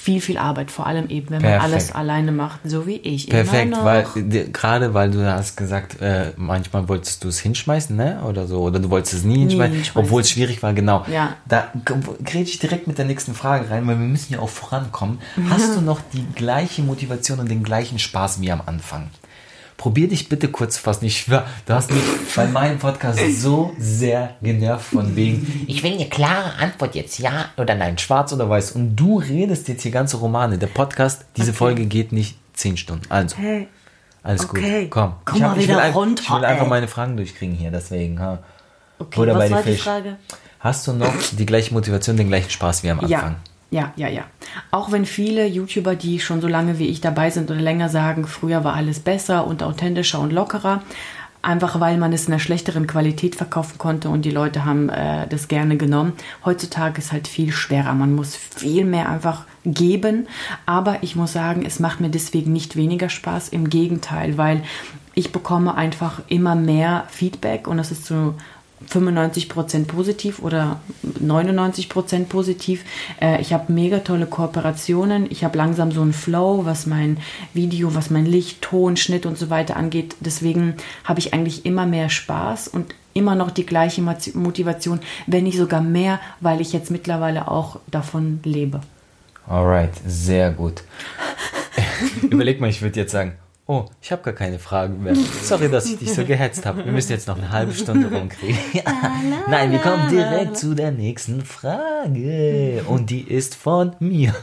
viel, 0.02 0.20
viel 0.20 0.36
Arbeit, 0.36 0.72
vor 0.72 0.86
allem 0.86 1.08
eben, 1.10 1.30
wenn 1.30 1.42
Perfekt. 1.42 1.62
man 1.62 1.72
alles 1.72 1.92
alleine 1.92 2.32
macht, 2.32 2.60
so 2.64 2.88
wie 2.88 2.96
ich. 2.96 3.28
Perfekt, 3.28 3.76
weil 3.82 4.04
gerade 4.52 4.94
weil 4.94 5.12
du 5.12 5.24
hast 5.24 5.56
gesagt, 5.56 6.00
äh, 6.00 6.32
manchmal 6.36 6.88
wolltest 6.88 7.22
du 7.22 7.28
es 7.28 7.38
hinschmeißen, 7.38 7.94
ne? 7.94 8.20
Oder 8.24 8.48
so, 8.48 8.62
oder 8.62 8.80
du 8.80 8.90
wolltest 8.90 9.14
es 9.14 9.22
nie, 9.22 9.34
nie 9.34 9.40
hinschmeißen, 9.40 9.74
hinschmeißen, 9.74 10.02
obwohl 10.02 10.22
es 10.22 10.30
schwierig 10.30 10.60
war, 10.62 10.72
genau. 10.72 11.04
Ja. 11.12 11.36
Da 11.46 11.70
gerät 12.24 12.48
ich 12.48 12.58
direkt 12.58 12.88
mit 12.88 12.98
der 12.98 13.04
nächsten 13.04 13.34
Frage 13.34 13.70
rein, 13.70 13.86
weil 13.86 13.96
wir 13.96 14.06
müssen 14.06 14.32
ja 14.32 14.40
auch 14.40 14.48
vorankommen. 14.48 15.20
Hast 15.50 15.76
du 15.76 15.80
noch 15.80 16.00
die 16.12 16.26
gleiche 16.34 16.82
Motivation 16.82 17.38
und 17.38 17.48
den 17.48 17.62
gleichen 17.62 18.00
Spaß 18.00 18.40
wie 18.40 18.50
am 18.50 18.62
Anfang? 18.66 19.08
Probier 19.82 20.08
dich 20.08 20.28
bitte 20.28 20.46
kurz 20.46 20.78
fassen. 20.78 21.06
Ich 21.06 21.18
schwör, 21.18 21.44
du 21.66 21.74
hast 21.74 21.90
mich 21.90 22.04
bei 22.36 22.46
meinem 22.46 22.78
Podcast 22.78 23.18
so 23.40 23.74
sehr 23.80 24.36
genervt 24.40 24.84
von 24.84 25.16
wegen, 25.16 25.64
ich 25.66 25.82
will 25.82 25.94
eine 25.94 26.08
klare 26.08 26.54
Antwort 26.60 26.94
jetzt, 26.94 27.18
ja 27.18 27.46
oder 27.56 27.74
nein, 27.74 27.98
schwarz 27.98 28.32
oder 28.32 28.48
weiß. 28.48 28.72
Und 28.72 28.94
du 28.94 29.18
redest 29.18 29.66
jetzt 29.66 29.82
hier 29.82 29.90
ganze 29.90 30.18
Romane. 30.18 30.56
Der 30.56 30.68
Podcast, 30.68 31.24
diese 31.36 31.50
okay. 31.50 31.58
Folge 31.58 31.86
geht 31.86 32.12
nicht 32.12 32.38
zehn 32.52 32.76
Stunden. 32.76 33.02
Also. 33.08 33.36
Hey. 33.36 33.66
Alles 34.22 34.48
okay. 34.48 34.82
gut. 34.82 34.90
Komm. 34.92 35.14
Komm 35.24 35.36
ich, 35.38 35.42
hab, 35.42 35.56
ich, 35.56 35.66
will, 35.66 35.74
runter, 35.74 36.22
ich 36.22 36.30
will 36.30 36.44
einfach 36.44 36.68
meine 36.68 36.86
Fragen 36.86 37.16
durchkriegen 37.16 37.56
hier, 37.56 37.72
deswegen. 37.72 38.20
Ha. 38.20 38.38
Okay, 39.00 39.34
was 39.34 39.50
war 39.50 39.62
die 39.64 39.74
Frage? 39.74 40.16
Hast 40.60 40.86
du 40.86 40.92
noch 40.92 41.12
die 41.32 41.44
gleiche 41.44 41.74
Motivation, 41.74 42.16
den 42.16 42.28
gleichen 42.28 42.50
Spaß 42.50 42.84
wie 42.84 42.90
am 42.90 43.00
Anfang? 43.00 43.10
Ja, 43.10 43.34
ja, 43.72 43.92
ja, 43.96 44.08
ja. 44.08 44.24
auch 44.70 44.92
wenn 44.92 45.06
viele 45.06 45.46
YouTuber, 45.46 45.96
die 45.96 46.20
schon 46.20 46.40
so 46.42 46.46
lange 46.46 46.78
wie 46.78 46.88
ich 46.88 47.00
dabei 47.00 47.30
sind 47.30 47.50
oder 47.50 47.60
länger 47.60 47.88
sagen, 47.88 48.26
früher 48.26 48.64
war 48.64 48.74
alles 48.74 49.00
besser 49.00 49.46
und 49.46 49.62
authentischer 49.62 50.20
und 50.20 50.30
lockerer, 50.30 50.82
einfach 51.40 51.80
weil 51.80 51.96
man 51.96 52.12
es 52.12 52.26
in 52.26 52.34
einer 52.34 52.38
schlechteren 52.38 52.86
Qualität 52.86 53.34
verkaufen 53.34 53.78
konnte 53.78 54.10
und 54.10 54.26
die 54.26 54.30
Leute 54.30 54.66
haben 54.66 54.90
äh, 54.90 55.26
das 55.26 55.48
gerne 55.48 55.78
genommen. 55.78 56.12
Heutzutage 56.44 56.98
ist 56.98 57.12
halt 57.12 57.26
viel 57.28 57.50
schwerer. 57.50 57.94
Man 57.94 58.14
muss 58.14 58.36
viel 58.36 58.84
mehr 58.84 59.08
einfach 59.08 59.46
geben. 59.64 60.28
Aber 60.66 60.98
ich 61.02 61.16
muss 61.16 61.32
sagen, 61.32 61.64
es 61.66 61.80
macht 61.80 62.00
mir 62.00 62.10
deswegen 62.10 62.52
nicht 62.52 62.76
weniger 62.76 63.08
Spaß. 63.08 63.48
Im 63.48 63.70
Gegenteil, 63.70 64.38
weil 64.38 64.62
ich 65.14 65.32
bekomme 65.32 65.74
einfach 65.74 66.22
immer 66.28 66.54
mehr 66.54 67.04
Feedback 67.08 67.66
und 67.66 67.76
das 67.76 67.90
ist 67.90 68.06
so 68.06 68.34
95% 68.90 69.86
positiv 69.86 70.40
oder 70.40 70.80
99% 71.04 72.24
positiv. 72.24 72.84
Äh, 73.20 73.40
ich 73.40 73.52
habe 73.52 73.72
mega 73.72 74.00
tolle 74.00 74.26
Kooperationen. 74.26 75.26
Ich 75.30 75.44
habe 75.44 75.58
langsam 75.58 75.92
so 75.92 76.02
einen 76.02 76.12
Flow, 76.12 76.64
was 76.64 76.86
mein 76.86 77.18
Video, 77.54 77.94
was 77.94 78.10
mein 78.10 78.26
Licht, 78.26 78.62
Ton, 78.62 78.96
Schnitt 78.96 79.26
und 79.26 79.38
so 79.38 79.50
weiter 79.50 79.76
angeht. 79.76 80.16
Deswegen 80.20 80.74
habe 81.04 81.20
ich 81.20 81.34
eigentlich 81.34 81.66
immer 81.66 81.86
mehr 81.86 82.08
Spaß 82.08 82.68
und 82.68 82.94
immer 83.14 83.34
noch 83.34 83.50
die 83.50 83.66
gleiche 83.66 84.02
Motivation, 84.02 85.00
wenn 85.26 85.44
nicht 85.44 85.58
sogar 85.58 85.80
mehr, 85.80 86.20
weil 86.40 86.60
ich 86.60 86.72
jetzt 86.72 86.90
mittlerweile 86.90 87.48
auch 87.48 87.78
davon 87.90 88.40
lebe. 88.44 88.80
Alright, 89.46 89.92
sehr 90.06 90.50
gut. 90.52 90.82
Überleg 92.22 92.60
mal, 92.60 92.70
ich 92.70 92.80
würde 92.80 93.00
jetzt 93.00 93.12
sagen, 93.12 93.34
Oh, 93.68 93.84
ich 94.00 94.10
habe 94.10 94.22
gar 94.22 94.34
keine 94.34 94.58
Fragen 94.58 95.04
mehr. 95.04 95.14
Sorry, 95.14 95.70
dass 95.70 95.86
ich 95.86 95.96
dich 95.96 96.12
so 96.12 96.24
gehetzt 96.24 96.66
habe. 96.66 96.84
Wir 96.84 96.90
müssen 96.90 97.12
jetzt 97.12 97.28
noch 97.28 97.38
eine 97.38 97.52
halbe 97.52 97.72
Stunde 97.72 98.08
rumkriegen. 98.12 98.58
Nein, 99.48 99.70
wir 99.70 99.78
kommen 99.78 100.10
direkt 100.10 100.56
zu 100.56 100.74
der 100.74 100.90
nächsten 100.90 101.44
Frage. 101.44 102.84
Und 102.88 103.10
die 103.10 103.20
ist 103.20 103.54
von 103.54 103.94
mir. 104.00 104.34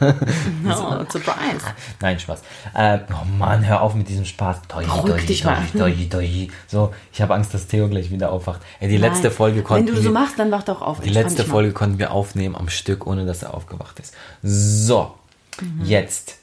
No, 0.62 1.04
surprise. 1.10 1.66
Nein, 2.00 2.18
Spaß. 2.18 2.42
Äh, 2.74 3.00
oh 3.10 3.26
Mann, 3.38 3.66
hör 3.66 3.82
auf 3.82 3.94
mit 3.94 4.08
diesem 4.08 4.24
Spaß. 4.24 4.62
Doi, 4.68 4.84
doi, 4.84 5.68
doi, 5.74 6.08
doi. 6.08 6.48
So, 6.66 6.94
ich 7.12 7.20
habe 7.20 7.34
Angst, 7.34 7.52
dass 7.52 7.66
Theo 7.66 7.88
gleich 7.88 8.10
wieder 8.10 8.32
aufwacht. 8.32 8.60
Ey, 8.78 8.88
die 8.88 8.98
Nein. 8.98 9.10
letzte 9.10 9.30
Folge 9.30 9.62
konnten 9.62 9.88
Wenn 9.88 9.94
du 9.94 10.02
so 10.02 10.10
machst, 10.10 10.38
dann 10.38 10.50
wach 10.50 10.62
doch 10.62 10.80
auf. 10.80 11.00
Die 11.00 11.10
letzte 11.10 11.44
Folge 11.44 11.72
konnten 11.72 11.98
wir 11.98 12.12
aufnehmen 12.12 12.56
am 12.56 12.68
Stück, 12.68 13.06
ohne 13.06 13.26
dass 13.26 13.42
er 13.42 13.54
aufgewacht 13.54 13.98
ist. 14.00 14.14
So, 14.42 15.14
mhm. 15.60 15.84
jetzt 15.84 16.39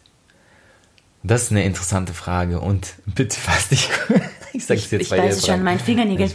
das 1.28 1.44
ist 1.44 1.52
eine 1.52 1.64
interessante 1.64 2.14
Frage 2.14 2.60
und 2.60 2.94
bitte 3.06 3.40
fass 3.40 3.70
dich. 3.70 3.90
ich 4.54 4.66
sag's 4.66 4.92
jetzt 4.92 5.02
ich, 5.04 5.10
bei 5.10 5.18
ich 5.18 5.24
weiß 5.24 5.46
schon, 5.46 5.64
mein 5.64 5.80
Fingernägel. 5.80 6.30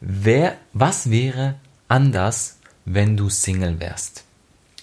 Wer, 0.00 0.56
was 0.72 1.10
wäre 1.10 1.56
anders, 1.88 2.58
wenn 2.84 3.16
du 3.16 3.28
Single 3.28 3.80
wärst? 3.80 4.24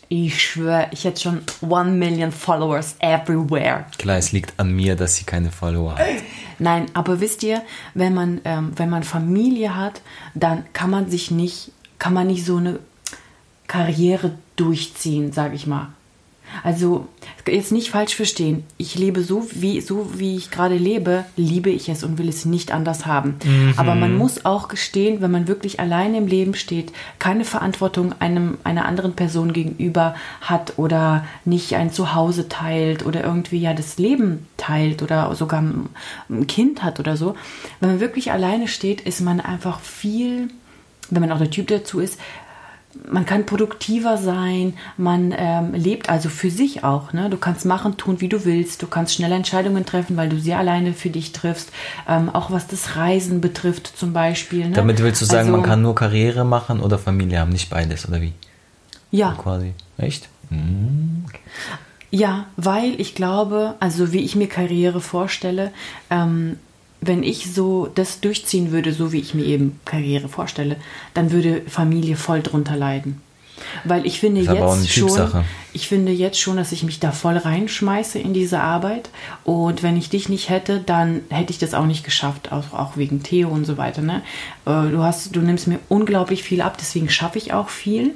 Ich 0.10 0.42
schwöre, 0.42 0.90
ich 0.92 1.06
hätte 1.06 1.22
schon 1.22 1.42
one 1.62 1.92
million 1.92 2.32
Followers 2.32 2.96
everywhere. 3.00 3.86
Klar, 3.98 4.18
es 4.18 4.32
liegt 4.32 4.60
an 4.60 4.72
mir, 4.76 4.96
dass 4.96 5.16
sie 5.16 5.24
keine 5.24 5.50
Follower 5.52 5.98
hat. 5.98 6.06
Nein, 6.60 6.86
aber 6.94 7.20
wisst 7.20 7.42
ihr, 7.44 7.64
wenn 7.94 8.14
man, 8.14 8.42
ähm, 8.44 8.74
wenn 8.76 8.90
man 8.90 9.04
Familie 9.04 9.76
hat, 9.76 10.02
dann 10.36 10.66
kann 10.74 10.90
man 10.90 11.10
sich 11.10 11.32
nicht, 11.32 11.72
kann 11.98 12.14
man 12.14 12.28
nicht 12.28 12.46
so 12.46 12.58
eine 12.58 12.80
Karriere 13.68 14.38
durchziehen, 14.56 15.32
sag 15.32 15.54
ich 15.54 15.66
mal. 15.66 15.94
Also 16.64 17.08
jetzt 17.48 17.72
nicht 17.72 17.90
falsch 17.90 18.16
verstehen. 18.16 18.64
Ich 18.78 18.98
lebe 18.98 19.24
so 19.24 19.48
wie 19.52 19.82
so 19.82 20.12
wie 20.20 20.36
ich 20.38 20.52
gerade 20.52 20.78
lebe, 20.78 21.26
liebe 21.36 21.70
ich 21.70 21.90
es 21.90 22.04
und 22.04 22.18
will 22.18 22.30
es 22.30 22.46
nicht 22.46 22.72
anders 22.72 23.06
haben. 23.06 23.36
Mhm. 23.44 23.74
Aber 23.78 23.96
man 23.96 24.16
muss 24.16 24.46
auch 24.46 24.68
gestehen, 24.68 25.22
wenn 25.22 25.32
man 25.32 25.48
wirklich 25.48 25.80
alleine 25.80 26.18
im 26.18 26.28
Leben 26.28 26.54
steht, 26.54 26.92
keine 27.20 27.46
Verantwortung 27.46 28.14
einem 28.20 28.58
einer 28.64 28.86
anderen 28.86 29.14
Person 29.14 29.54
gegenüber 29.54 30.16
hat 30.42 30.74
oder 30.78 31.26
nicht 31.46 31.76
ein 31.76 31.92
Zuhause 31.92 32.48
teilt 32.50 33.06
oder 33.06 33.24
irgendwie 33.24 33.60
ja 33.60 33.74
das 33.74 33.98
Leben 33.98 34.48
teilt 34.58 35.02
oder 35.02 35.34
sogar 35.36 35.62
ein 35.62 36.48
Kind 36.48 36.84
hat 36.84 37.00
oder 37.00 37.18
so. 37.18 37.36
Wenn 37.80 37.92
man 37.92 38.00
wirklich 38.00 38.32
alleine 38.32 38.68
steht, 38.68 39.02
ist 39.02 39.22
man 39.22 39.40
einfach 39.40 39.80
viel 39.80 40.50
wenn 41.10 41.22
man 41.22 41.32
auch 41.32 41.38
der 41.38 41.50
Typ 41.50 41.68
dazu 41.68 42.00
ist, 42.00 42.20
man 43.10 43.26
kann 43.26 43.46
produktiver 43.46 44.18
sein, 44.18 44.74
man 44.98 45.34
ähm, 45.36 45.74
lebt 45.74 46.10
also 46.10 46.30
für 46.30 46.50
sich 46.50 46.84
auch. 46.84 47.14
Ne? 47.14 47.30
Du 47.30 47.38
kannst 47.38 47.66
machen, 47.66 47.98
tun, 47.98 48.22
wie 48.22 48.30
du 48.30 48.46
willst. 48.46 48.82
Du 48.82 48.88
kannst 48.88 49.14
schnelle 49.16 49.36
Entscheidungen 49.36 49.86
treffen, 49.86 50.18
weil 50.18 50.30
du 50.30 50.40
sie 50.40 50.54
alleine 50.54 50.94
für 50.94 51.10
dich 51.10 51.32
triffst. 51.32 51.72
Ähm, 52.08 52.30
auch 52.30 52.52
was 52.52 52.68
das 52.68 52.96
Reisen 52.96 53.42
betrifft 53.42 53.88
zum 53.98 54.14
Beispiel. 54.14 54.70
Ne? 54.70 54.76
Damit 54.76 55.02
willst 55.02 55.22
du 55.22 55.26
sagen, 55.26 55.50
also, 55.50 55.52
man 55.52 55.64
kann 55.64 55.82
nur 55.82 55.96
Karriere 55.96 56.46
machen 56.46 56.80
oder 56.80 56.98
Familie 57.00 57.40
haben, 57.40 57.52
nicht 57.52 57.70
beides, 57.70 58.08
oder 58.08 58.22
wie? 58.22 58.34
Ja. 59.12 59.36
So 59.36 59.44
quasi. 59.44 59.74
Echt? 59.98 60.30
Mhm. 60.50 61.26
Ja, 62.12 62.46
weil 62.58 63.00
ich 63.02 63.16
glaube, 63.16 63.76
also 63.80 64.14
wie 64.14 64.20
ich 64.20 64.36
mir 64.36 64.48
Karriere 64.48 65.02
vorstelle, 65.02 65.72
ähm, 66.12 66.60
wenn 67.08 67.24
ich 67.24 67.54
so 67.54 67.90
das 67.94 68.20
durchziehen 68.20 68.72
würde, 68.72 68.94
so 68.94 69.12
wie 69.12 69.20
ich 69.20 69.34
mir 69.34 69.46
eben 69.46 69.80
Karriere 69.86 70.30
vorstelle, 70.30 70.78
dann 71.14 71.32
würde 71.32 71.62
Familie 71.68 72.16
voll 72.16 72.42
drunter 72.42 72.76
leiden. 72.76 73.22
Weil 73.84 74.06
ich 74.06 74.20
finde 74.20 74.42
jetzt 74.42 74.90
schon, 74.90 75.44
ich 75.74 75.88
finde 75.88 76.12
jetzt 76.12 76.40
schon, 76.40 76.58
dass 76.58 76.72
ich 76.72 76.84
mich 76.84 77.00
da 77.00 77.12
voll 77.12 77.38
reinschmeiße 77.38 78.20
in 78.20 78.34
diese 78.34 78.60
Arbeit. 78.60 79.10
Und 79.44 79.84
wenn 79.84 79.96
ich 79.96 80.10
dich 80.10 80.28
nicht 80.28 80.50
hätte, 80.50 80.80
dann 80.80 81.22
hätte 81.30 81.52
ich 81.52 81.60
das 81.60 81.74
auch 81.74 81.86
nicht 81.86 82.04
geschafft, 82.04 82.52
auch, 82.52 82.74
auch 82.74 82.98
wegen 82.98 83.24
Theo 83.24 83.50
und 83.50 83.66
so 83.66 83.78
weiter. 83.78 84.02
Ne? 84.02 84.22
Äh, 84.66 84.90
du 84.90 85.04
hast, 85.04 85.36
du 85.36 85.40
nimmst 85.42 85.68
mir 85.68 85.80
unglaublich 85.88 86.44
viel 86.44 86.62
ab, 86.62 86.78
deswegen 86.80 87.10
schaffe 87.10 87.38
ich 87.38 87.54
auch 87.54 87.70
viel. 87.70 88.12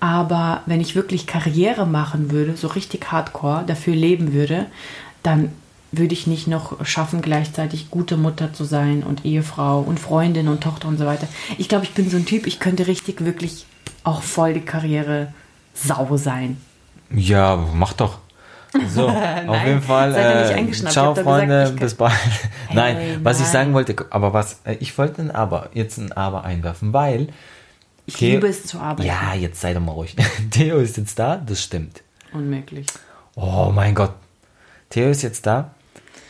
Aber 0.00 0.62
wenn 0.66 0.80
ich 0.80 0.94
wirklich 0.94 1.26
Karriere 1.26 1.86
machen 1.86 2.30
würde, 2.30 2.56
so 2.56 2.68
richtig 2.68 3.10
hardcore, 3.10 3.64
dafür 3.66 3.94
leben 3.94 4.34
würde, 4.34 4.66
dann 5.22 5.52
würde 5.98 6.14
ich 6.14 6.26
nicht 6.26 6.46
noch 6.46 6.84
schaffen, 6.84 7.22
gleichzeitig 7.22 7.90
gute 7.90 8.16
Mutter 8.16 8.52
zu 8.52 8.64
sein 8.64 9.02
und 9.02 9.24
Ehefrau 9.24 9.80
und 9.80 10.00
Freundin 10.00 10.48
und 10.48 10.62
Tochter 10.62 10.88
und 10.88 10.98
so 10.98 11.06
weiter. 11.06 11.28
Ich 11.58 11.68
glaube, 11.68 11.84
ich 11.84 11.92
bin 11.92 12.10
so 12.10 12.16
ein 12.16 12.26
Typ, 12.26 12.46
ich 12.46 12.60
könnte 12.60 12.86
richtig 12.86 13.24
wirklich 13.24 13.66
auch 14.02 14.22
voll 14.22 14.54
die 14.54 14.60
Karriere 14.60 15.32
sau 15.74 16.16
sein. 16.16 16.58
Ja, 17.10 17.56
mach 17.56 17.92
doch. 17.92 18.18
So, 18.88 19.08
auf 19.46 19.64
jeden 19.64 19.82
Fall. 19.82 20.14
Äh, 20.14 20.72
ciao, 20.72 21.14
Freunde, 21.14 21.60
gesagt, 21.60 21.80
bis 21.80 21.94
bald. 21.94 22.12
Hey, 22.68 22.74
nein, 22.74 23.20
was 23.22 23.38
nein. 23.38 23.46
ich 23.46 23.52
sagen 23.52 23.74
wollte, 23.74 23.94
aber 24.10 24.32
was, 24.32 24.60
äh, 24.64 24.76
ich 24.80 24.96
wollte 24.98 25.22
ein 25.22 25.30
Aber, 25.30 25.70
jetzt 25.74 25.98
ein 25.98 26.12
Aber 26.12 26.44
einwerfen, 26.44 26.92
weil. 26.92 27.28
Ich 28.06 28.14
Theo, 28.14 28.32
liebe 28.32 28.48
es 28.48 28.66
zu 28.66 28.78
arbeiten. 28.78 29.08
Ja, 29.08 29.34
jetzt 29.34 29.60
sei 29.60 29.72
doch 29.72 29.80
mal 29.80 29.92
ruhig. 29.92 30.14
Theo 30.50 30.78
ist 30.78 30.96
jetzt 30.96 31.18
da, 31.18 31.36
das 31.36 31.62
stimmt. 31.62 32.02
Unmöglich. 32.32 32.86
Oh 33.36 33.70
mein 33.74 33.94
Gott. 33.94 34.12
Theo 34.90 35.08
ist 35.08 35.22
jetzt 35.22 35.46
da. 35.46 35.70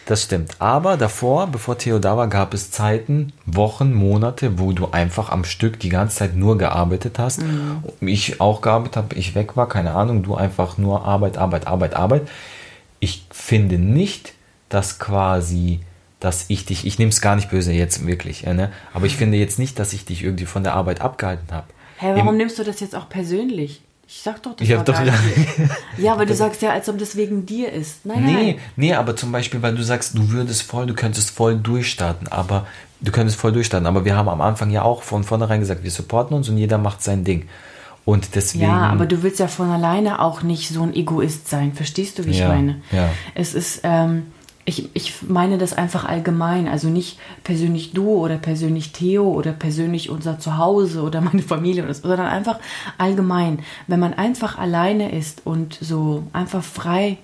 Das 0.07 0.23
stimmt. 0.23 0.57
Aber 0.59 0.97
davor, 0.97 1.47
bevor 1.47 1.79
Theo 1.79 1.99
da 1.99 2.17
war, 2.17 2.29
gab 2.29 2.53
es 2.53 2.71
Zeiten, 2.71 3.33
Wochen, 3.47 3.95
Monate, 3.95 4.59
wo 4.59 4.73
du 4.73 4.91
einfach 4.91 5.31
am 5.31 5.45
Stück 5.45 5.81
die 5.81 5.89
ganze 5.89 6.17
Zeit 6.17 6.37
nur 6.37 6.59
gearbeitet 6.59 7.19
hast. 7.19 7.43
Mhm. 7.43 7.83
Ich 8.01 8.41
auch 8.41 8.61
gearbeitet 8.61 8.97
habe, 8.97 9.15
ich 9.15 9.35
weg 9.35 9.57
war, 9.57 9.69
keine 9.69 9.93
Ahnung, 9.93 10.23
du 10.23 10.35
einfach 10.35 10.77
nur 10.77 11.05
Arbeit, 11.05 11.39
Arbeit, 11.39 11.67
Arbeit, 11.67 11.95
Arbeit. 11.95 12.29
Ich 13.01 13.27
finde 13.31 13.79
nicht, 13.79 14.35
dass 14.69 14.99
quasi, 14.99 15.81
dass 16.21 16.47
ich 16.49 16.67
dich, 16.67 16.87
ich 16.87 16.99
nehme 16.99 17.11
es 17.11 17.23
gar 17.23 17.37
nicht 17.37 17.51
böse 17.51 17.73
jetzt 17.73 18.07
wirklich, 18.07 18.45
ne? 18.45 18.73
aber 18.93 19.07
ich 19.07 19.17
finde 19.17 19.39
jetzt 19.39 19.59
nicht, 19.59 19.79
dass 19.79 19.93
ich 19.93 20.05
dich 20.05 20.23
irgendwie 20.23 20.47
von 20.47 20.65
der 20.65 20.75
Arbeit 20.75 21.01
abgehalten 21.01 21.51
habe. 21.51 21.67
Hä, 21.99 22.13
warum 22.15 22.31
Im, 22.31 22.37
nimmst 22.39 22.59
du 22.59 22.65
das 22.65 22.81
jetzt 22.81 22.95
auch 22.95 23.09
persönlich? 23.09 23.84
Ich 24.07 24.21
sag 24.23 24.43
doch, 24.43 24.55
das 24.55 24.69
ich 24.69 24.77
war 24.77 24.85
doch 24.85 24.93
gar 24.93 25.05
Ja, 25.99 26.13
aber 26.13 26.27
du 26.27 26.35
sagst 26.35 26.61
ja, 26.63 26.73
als 26.73 26.89
ob 26.89 26.99
das 26.99 27.17
wegen 27.17 27.47
dir 27.47 27.73
ist. 27.73 28.05
Nein, 28.05 28.25
nee, 28.25 28.33
nein. 28.33 28.55
nee, 28.77 28.95
aber 28.95 29.17
zum 29.17 29.33
Beispiel, 29.33 29.63
weil 29.63 29.75
du 29.75 29.83
sagst, 29.83 30.17
du 30.17 30.31
würdest 30.31 30.63
voll, 30.63 30.87
du 30.87 30.95
könntest 30.95 31.31
voll 31.31 31.57
durchstarten, 31.57 32.29
aber 32.29 32.67
du 33.01 33.13
könntest 33.13 33.39
voll 33.39 33.53
durchstarten. 33.53 33.87
Aber 33.87 34.05
wir 34.05 34.17
haben 34.17 34.29
am 34.29 34.41
Anfang 34.41 34.71
ja 34.71 34.83
auch 34.83 35.03
von 35.03 35.25
vornherein 35.25 35.61
gesagt, 35.61 35.83
wir 35.83 35.91
supporten 35.91 36.37
uns 36.37 36.49
und 36.49 36.59
jeder 36.59 36.79
macht 36.79 37.03
sein 37.03 37.25
Ding. 37.25 37.49
Und 38.05 38.35
deswegen. 38.35 38.65
Ja, 38.65 38.91
aber 38.91 39.07
du 39.07 39.23
willst 39.23 39.39
ja 39.41 39.49
von 39.49 39.71
alleine 39.71 40.21
auch 40.21 40.43
nicht 40.43 40.69
so 40.69 40.83
ein 40.83 40.95
Egoist 40.95 41.49
sein. 41.49 41.73
Verstehst 41.73 42.19
du, 42.19 42.27
wie 42.27 42.33
ja, 42.33 42.45
ich 42.45 42.49
meine? 42.49 42.83
Ja. 42.93 43.09
Es 43.35 43.55
ist, 43.55 43.81
ähm, 43.83 44.27
ich, 44.67 44.89
ich 44.95 45.23
meine 45.23 45.59
das 45.59 45.75
einfach 45.75 46.05
allgemein, 46.05 46.69
also 46.69 46.89
nicht 46.89 47.19
persönlich 47.43 47.93
du 47.93 48.09
oder 48.11 48.37
persönlich 48.37 48.93
Theo 48.93 49.31
oder 49.31 49.53
persönlich 49.53 50.09
unser 50.09 50.39
Zuhause 50.39 51.03
oder 51.03 51.21
meine 51.21 51.43
Familie 51.43 51.85
oder 51.85 51.95
so, 51.95 52.03
sondern 52.03 52.27
einfach 52.27 52.59
allgemein. 52.97 53.61
Wenn 53.87 54.01
man 54.01 54.15
einfach 54.15 54.59
alleine 54.59 55.13
ist 55.13 55.43
und 55.45 55.79
so 55.81 56.25
einfach 56.33 56.63
frei, 56.63 57.19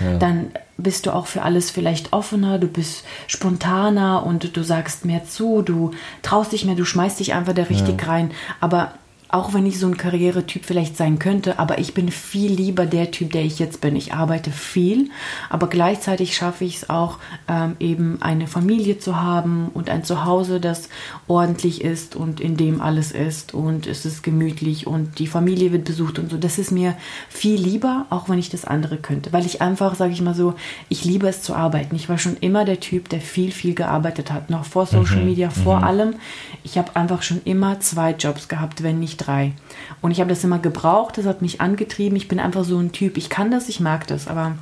ja. 0.00 0.16
dann 0.18 0.52
bist 0.78 1.06
du 1.06 1.12
auch 1.12 1.26
für 1.26 1.42
alles 1.42 1.70
vielleicht 1.70 2.12
offener, 2.12 2.58
du 2.58 2.68
bist 2.68 3.04
spontaner 3.26 4.24
und 4.24 4.56
du 4.56 4.62
sagst 4.62 5.04
mehr 5.04 5.24
zu, 5.24 5.62
du 5.62 5.90
traust 6.22 6.52
dich 6.52 6.64
mehr, 6.64 6.76
du 6.76 6.84
schmeißt 6.84 7.20
dich 7.20 7.34
einfach 7.34 7.52
da 7.52 7.64
richtig 7.64 8.00
ja. 8.00 8.08
rein. 8.08 8.30
Aber 8.60 8.92
auch 9.30 9.52
wenn 9.52 9.66
ich 9.66 9.78
so 9.78 9.86
ein 9.86 9.96
Karrieretyp 9.98 10.64
vielleicht 10.64 10.96
sein 10.96 11.18
könnte, 11.18 11.58
aber 11.58 11.78
ich 11.78 11.92
bin 11.92 12.10
viel 12.10 12.50
lieber 12.50 12.86
der 12.86 13.10
Typ, 13.10 13.32
der 13.32 13.44
ich 13.44 13.58
jetzt 13.58 13.82
bin. 13.82 13.94
Ich 13.94 14.14
arbeite 14.14 14.50
viel, 14.50 15.10
aber 15.50 15.66
gleichzeitig 15.66 16.34
schaffe 16.34 16.64
ich 16.64 16.76
es 16.76 16.90
auch, 16.90 17.18
ähm, 17.46 17.76
eben 17.78 18.22
eine 18.22 18.46
Familie 18.46 18.98
zu 18.98 19.20
haben 19.20 19.70
und 19.74 19.90
ein 19.90 20.02
Zuhause, 20.02 20.60
das 20.60 20.88
ordentlich 21.26 21.84
ist 21.84 22.16
und 22.16 22.40
in 22.40 22.56
dem 22.56 22.80
alles 22.80 23.12
ist 23.12 23.52
und 23.52 23.86
es 23.86 24.06
ist 24.06 24.22
gemütlich 24.22 24.86
und 24.86 25.18
die 25.18 25.26
Familie 25.26 25.72
wird 25.72 25.84
besucht 25.84 26.18
und 26.18 26.30
so. 26.30 26.38
Das 26.38 26.58
ist 26.58 26.72
mir 26.72 26.96
viel 27.28 27.60
lieber, 27.60 28.06
auch 28.08 28.30
wenn 28.30 28.38
ich 28.38 28.48
das 28.48 28.64
andere 28.64 28.96
könnte, 28.96 29.32
weil 29.34 29.44
ich 29.44 29.60
einfach, 29.60 29.94
sage 29.94 30.12
ich 30.12 30.22
mal 30.22 30.34
so, 30.34 30.54
ich 30.88 31.04
liebe 31.04 31.28
es 31.28 31.42
zu 31.42 31.54
arbeiten. 31.54 31.94
Ich 31.96 32.08
war 32.08 32.16
schon 32.16 32.38
immer 32.38 32.64
der 32.64 32.80
Typ, 32.80 33.10
der 33.10 33.20
viel, 33.20 33.50
viel 33.50 33.74
gearbeitet 33.74 34.32
hat, 34.32 34.48
noch 34.48 34.64
vor 34.64 34.86
Social 34.86 35.20
mhm, 35.20 35.26
Media, 35.26 35.50
vor 35.50 35.78
mhm. 35.78 35.84
allem. 35.84 36.14
Ich 36.62 36.78
habe 36.78 36.96
einfach 36.96 37.22
schon 37.22 37.42
immer 37.44 37.80
zwei 37.80 38.12
Jobs 38.12 38.48
gehabt, 38.48 38.82
wenn 38.82 38.98
nicht 38.98 39.17
drei. 39.18 39.52
Und 40.00 40.10
ich 40.10 40.20
habe 40.20 40.30
das 40.30 40.44
immer 40.44 40.58
gebraucht, 40.58 41.18
das 41.18 41.26
hat 41.26 41.42
mich 41.42 41.60
angetrieben. 41.60 42.16
Ich 42.16 42.28
bin 42.28 42.40
einfach 42.40 42.64
so 42.64 42.78
ein 42.78 42.92
Typ. 42.92 43.16
Ich 43.16 43.28
kann 43.28 43.50
das, 43.50 43.68
ich 43.68 43.80
mag 43.80 44.06
das, 44.06 44.28
aber. 44.28 44.54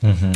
Mhm. 0.00 0.32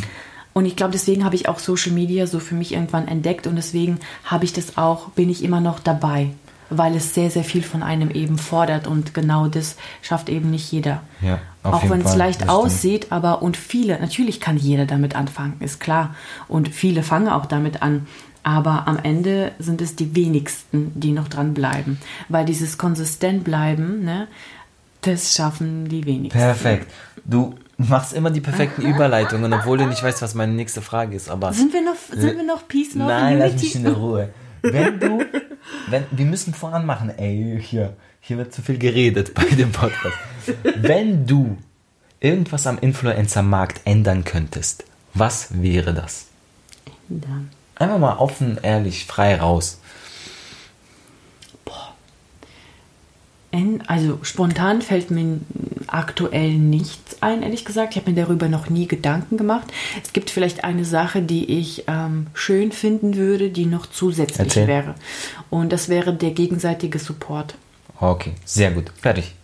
Und 0.52 0.66
ich 0.66 0.76
glaube, 0.76 0.92
deswegen 0.92 1.24
habe 1.24 1.36
ich 1.36 1.48
auch 1.48 1.58
Social 1.58 1.92
Media 1.92 2.26
so 2.26 2.40
für 2.40 2.54
mich 2.54 2.72
irgendwann 2.72 3.06
entdeckt 3.06 3.46
und 3.46 3.54
deswegen 3.56 4.00
habe 4.24 4.44
ich 4.44 4.52
das 4.52 4.76
auch, 4.76 5.10
bin 5.10 5.30
ich 5.30 5.44
immer 5.44 5.60
noch 5.60 5.78
dabei, 5.78 6.30
weil 6.68 6.96
es 6.96 7.14
sehr, 7.14 7.30
sehr 7.30 7.44
viel 7.44 7.62
von 7.62 7.84
einem 7.84 8.10
eben 8.10 8.38
fordert 8.38 8.88
und 8.88 9.14
genau 9.14 9.46
das 9.46 9.76
schafft 10.02 10.28
eben 10.28 10.50
nicht 10.50 10.72
jeder. 10.72 11.02
Ja, 11.20 11.38
auch 11.62 11.88
wenn 11.88 12.00
es 12.00 12.16
leicht 12.16 12.48
aussieht, 12.48 13.12
aber 13.12 13.42
und 13.42 13.56
viele, 13.56 14.00
natürlich 14.00 14.40
kann 14.40 14.56
jeder 14.56 14.86
damit 14.86 15.14
anfangen, 15.14 15.56
ist 15.60 15.80
klar. 15.80 16.14
Und 16.48 16.68
viele 16.68 17.02
fangen 17.02 17.28
auch 17.28 17.46
damit 17.46 17.82
an. 17.82 18.06
Aber 18.48 18.88
am 18.88 18.98
Ende 19.02 19.52
sind 19.58 19.82
es 19.82 19.94
die 19.94 20.16
wenigsten, 20.16 20.98
die 20.98 21.12
noch 21.12 21.28
dran 21.28 21.52
bleiben. 21.52 21.98
Weil 22.30 22.46
dieses 22.46 22.78
konsistent 22.78 23.44
bleiben, 23.44 24.04
ne, 24.04 24.26
das 25.02 25.34
schaffen 25.34 25.86
die 25.90 26.06
wenigsten. 26.06 26.38
Perfekt. 26.38 26.90
Du 27.26 27.56
machst 27.76 28.14
immer 28.14 28.30
die 28.30 28.40
perfekten 28.40 28.80
Überleitungen, 28.80 29.52
obwohl 29.52 29.76
du 29.76 29.84
nicht 29.84 30.02
weißt, 30.02 30.22
was 30.22 30.34
meine 30.34 30.54
nächste 30.54 30.80
Frage 30.80 31.14
ist. 31.14 31.28
Aber 31.28 31.52
sind 31.52 31.74
wir 31.74 31.82
noch, 31.82 31.96
sind 32.10 32.38
wir 32.38 32.42
noch 32.42 32.66
Peace, 32.66 32.94
noch 32.94 33.08
Nein, 33.08 33.38
lass 33.38 33.52
mich 33.52 33.74
in 33.74 33.84
der 33.84 33.92
Ruhe. 33.92 34.30
Wenn 34.62 34.98
du, 34.98 35.18
wenn, 35.90 36.04
wir 36.10 36.24
müssen 36.24 36.54
voran 36.54 36.86
machen, 36.86 37.10
ey, 37.18 37.60
hier, 37.62 37.96
hier 38.22 38.38
wird 38.38 38.54
zu 38.54 38.62
viel 38.62 38.78
geredet 38.78 39.34
bei 39.34 39.44
dem 39.44 39.72
Podcast. 39.72 40.16
Wenn 40.74 41.26
du 41.26 41.58
irgendwas 42.18 42.66
am 42.66 42.78
Influencer-Markt 42.78 43.82
ändern 43.84 44.24
könntest, 44.24 44.86
was 45.12 45.48
wäre 45.60 45.92
das? 45.92 46.28
Ändern. 47.10 47.50
Einfach 47.78 47.98
mal 47.98 48.16
offen, 48.16 48.58
ehrlich, 48.62 49.04
frei 49.06 49.36
raus. 49.36 49.80
Boah. 51.64 51.94
Also 53.86 54.18
spontan 54.22 54.82
fällt 54.82 55.10
mir 55.10 55.40
aktuell 55.86 56.54
nichts 56.54 57.22
ein, 57.22 57.42
ehrlich 57.42 57.64
gesagt. 57.64 57.94
Ich 57.94 58.00
habe 58.00 58.10
mir 58.10 58.20
darüber 58.20 58.48
noch 58.48 58.68
nie 58.68 58.86
Gedanken 58.86 59.36
gemacht. 59.36 59.72
Es 60.02 60.12
gibt 60.12 60.30
vielleicht 60.30 60.64
eine 60.64 60.84
Sache, 60.84 61.22
die 61.22 61.58
ich 61.58 61.84
ähm, 61.86 62.26
schön 62.34 62.72
finden 62.72 63.16
würde, 63.16 63.50
die 63.50 63.66
noch 63.66 63.86
zusätzlich 63.86 64.48
Erzähl. 64.48 64.66
wäre. 64.66 64.94
Und 65.50 65.72
das 65.72 65.88
wäre 65.88 66.12
der 66.12 66.32
gegenseitige 66.32 66.98
Support. 66.98 67.54
Okay, 68.00 68.34
sehr 68.44 68.70
gut. 68.70 68.92
Fertig. 69.00 69.34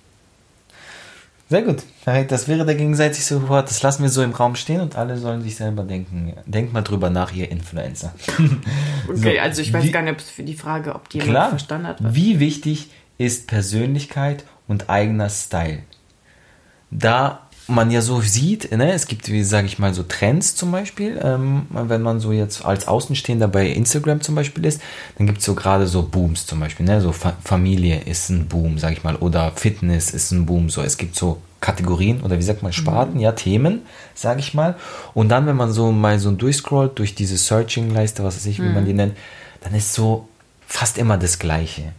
Sehr 1.49 1.63
gut. 1.63 1.83
Das 2.29 2.49
wäre 2.49 2.65
der 2.65 2.75
gegenseitige 2.75 3.23
Support. 3.23 3.69
Das 3.69 3.83
lassen 3.83 4.03
wir 4.03 4.11
so 4.11 4.23
im 4.23 4.33
Raum 4.33 4.57
stehen 4.57 4.81
und 4.81 4.97
alle 4.97 5.19
sollen 5.19 5.43
sich 5.43 5.57
selber 5.57 5.83
denken. 5.83 6.33
Denkt 6.47 6.73
mal 6.73 6.83
drüber 6.83 7.11
nach, 7.11 7.33
ihr 7.33 7.51
Influencer. 7.51 8.15
okay, 9.09 9.37
so, 9.37 9.41
also 9.41 9.63
ich 9.63 9.73
weiß 9.73 9.85
wie, 9.85 9.91
gar 9.91 10.03
nicht, 10.03 10.13
ob 10.13 10.19
es 10.19 10.31
für 10.31 10.43
die 10.43 10.55
Frage, 10.55 10.95
ob 10.95 11.09
die 11.11 11.19
klar, 11.19 11.51
verstanden 11.51 11.87
hat. 11.87 12.03
Was. 12.03 12.15
Wie 12.15 12.41
wichtig 12.41 12.91
ist 13.19 13.47
Persönlichkeit 13.47 14.45
und 14.69 14.89
eigener 14.89 15.29
Style? 15.29 15.81
Da 16.91 17.44
man 17.67 17.91
ja 17.91 18.03
so 18.03 18.21
sieht, 18.21 18.71
ne, 18.73 18.93
es 18.93 19.07
gibt, 19.07 19.29
wie 19.31 19.43
sage 19.43 19.67
ich 19.67 19.79
mal, 19.79 19.95
so 19.95 20.03
Trends 20.03 20.55
zum 20.55 20.71
Beispiel, 20.71 21.19
ähm, 21.23 21.67
wenn 21.71 22.03
man 22.03 22.21
so 22.21 22.33
jetzt 22.33 22.65
als 22.65 22.87
Außenstehender 22.87 23.49
bei 23.49 23.69
Instagram 23.69 24.21
zum 24.21 24.35
Beispiel 24.35 24.65
ist, 24.67 24.83
dann 25.17 25.27
gibt 25.27 25.39
es 25.39 25.45
so 25.45 25.55
gerade 25.55 25.87
so 25.87 26.03
Booms 26.03 26.47
zum 26.47 26.61
Beispiel, 26.61 26.85
ne, 26.85 27.01
so 27.01 27.13
Fa 27.13 27.37
Familie 27.43 28.01
ist 28.05 28.29
ein 28.29 28.49
Boom, 28.49 28.79
sage 28.79 28.95
ich 28.95 29.05
mal, 29.05 29.17
oder 29.17 29.53
Fitness 29.55 30.11
ist 30.11 30.31
ein 30.31 30.47
Boom, 30.47 30.69
so, 30.69 30.83
es 30.83 30.99
gibt 30.99 31.17
so 31.17 31.41
Kategorien 31.61 32.21
oder 32.21 32.39
wie 32.39 32.43
sagt 32.43 32.63
man, 32.63 32.73
Sparten, 32.73 33.15
mhm. 33.15 33.21
ja, 33.21 33.33
Themen, 33.33 33.83
sage 34.15 34.41
ich 34.41 34.53
mal, 34.53 34.77
und 35.15 35.31
dann, 35.31 35.47
wenn 35.47 35.57
man 35.57 35.73
so 35.73 35.91
mal 35.91 36.19
so 36.19 36.31
durchscrollt 36.33 36.99
durch 36.99 37.15
diese 37.15 37.39
Searching-Leiste, 37.39 38.23
was 38.23 38.37
weiß 38.37 38.47
ich, 38.47 38.59
wie 38.59 38.69
mhm. 38.69 38.75
man 38.75 38.85
die 38.85 38.93
nennt, 38.93 39.17
dann 39.63 39.75
ist 39.75 39.95
so 39.95 40.29
fast 40.67 40.99
immer 40.99 41.17
das 41.17 41.39
Gleiche. 41.39 41.93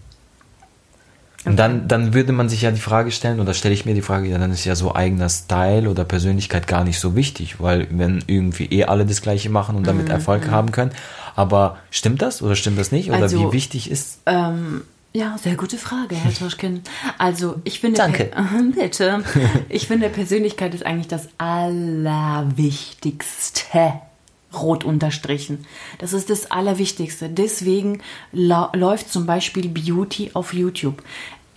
Und 1.46 1.58
dann, 1.58 1.88
dann 1.88 2.14
würde 2.14 2.34
man 2.34 2.50
sich 2.50 2.64
ja 2.64 2.72
die 2.72 2.82
Frage 2.82 3.12
stellen, 3.12 3.40
oder 3.40 3.54
stelle 3.54 3.74
ich 3.74 3.86
mir 3.86 3.94
die 3.94 4.02
Frage, 4.02 4.28
ja, 4.28 4.38
dann 4.38 4.52
ist 4.52 4.66
ja 4.66 4.76
so 4.76 4.94
eigener 4.96 5.30
Style 5.30 5.90
oder 5.90 6.04
Persönlichkeit 6.04 6.68
gar 6.68 6.84
nicht 6.84 7.00
so 7.00 7.16
wichtig, 7.16 7.60
weil 7.60 7.88
wenn 7.92 8.24
irgendwie 8.28 8.66
eh 8.66 8.84
alle 8.86 9.06
das 9.06 9.22
Gleiche 9.22 9.50
machen 9.50 9.76
und 9.76 9.86
damit 9.86 10.06
mhm. 10.06 10.12
Erfolg 10.12 10.48
mhm. 10.48 10.52
haben 10.52 10.72
können. 10.72 10.92
Aber 11.36 11.78
stimmt 11.92 12.22
das 12.22 12.42
oder 12.42 12.56
stimmt 12.56 12.80
das 12.80 12.92
nicht? 12.92 13.10
Oder 13.10 13.24
also, 13.24 13.40
wie 13.40 13.52
wichtig 13.54 13.92
ist? 13.92 14.20
Ähm, 14.26 14.82
ja, 15.14 15.38
sehr 15.38 15.56
gute 15.56 15.78
Frage, 15.78 16.16
Herr 16.16 16.34
Toschkin. 16.34 16.82
Also 17.18 17.62
ich 17.64 17.80
finde, 17.80 17.98
Danke. 17.98 18.32
Bitte. 18.76 19.24
Ich 19.70 19.88
finde, 19.88 20.10
Persönlichkeit 20.10 20.74
ist 20.74 20.86
eigentlich 20.86 21.08
das 21.08 21.30
Allerwichtigste 21.38 23.94
rot 24.54 24.84
unterstrichen. 24.84 25.66
Das 26.00 26.14
ist 26.14 26.30
das 26.30 26.52
Allerwichtigste. 26.52 27.30
Deswegen 27.30 28.02
läuft 28.32 29.12
zum 29.12 29.26
Beispiel 29.26 29.70
Beauty 29.70 30.32
auf 30.34 30.54
YouTube. 30.54 31.04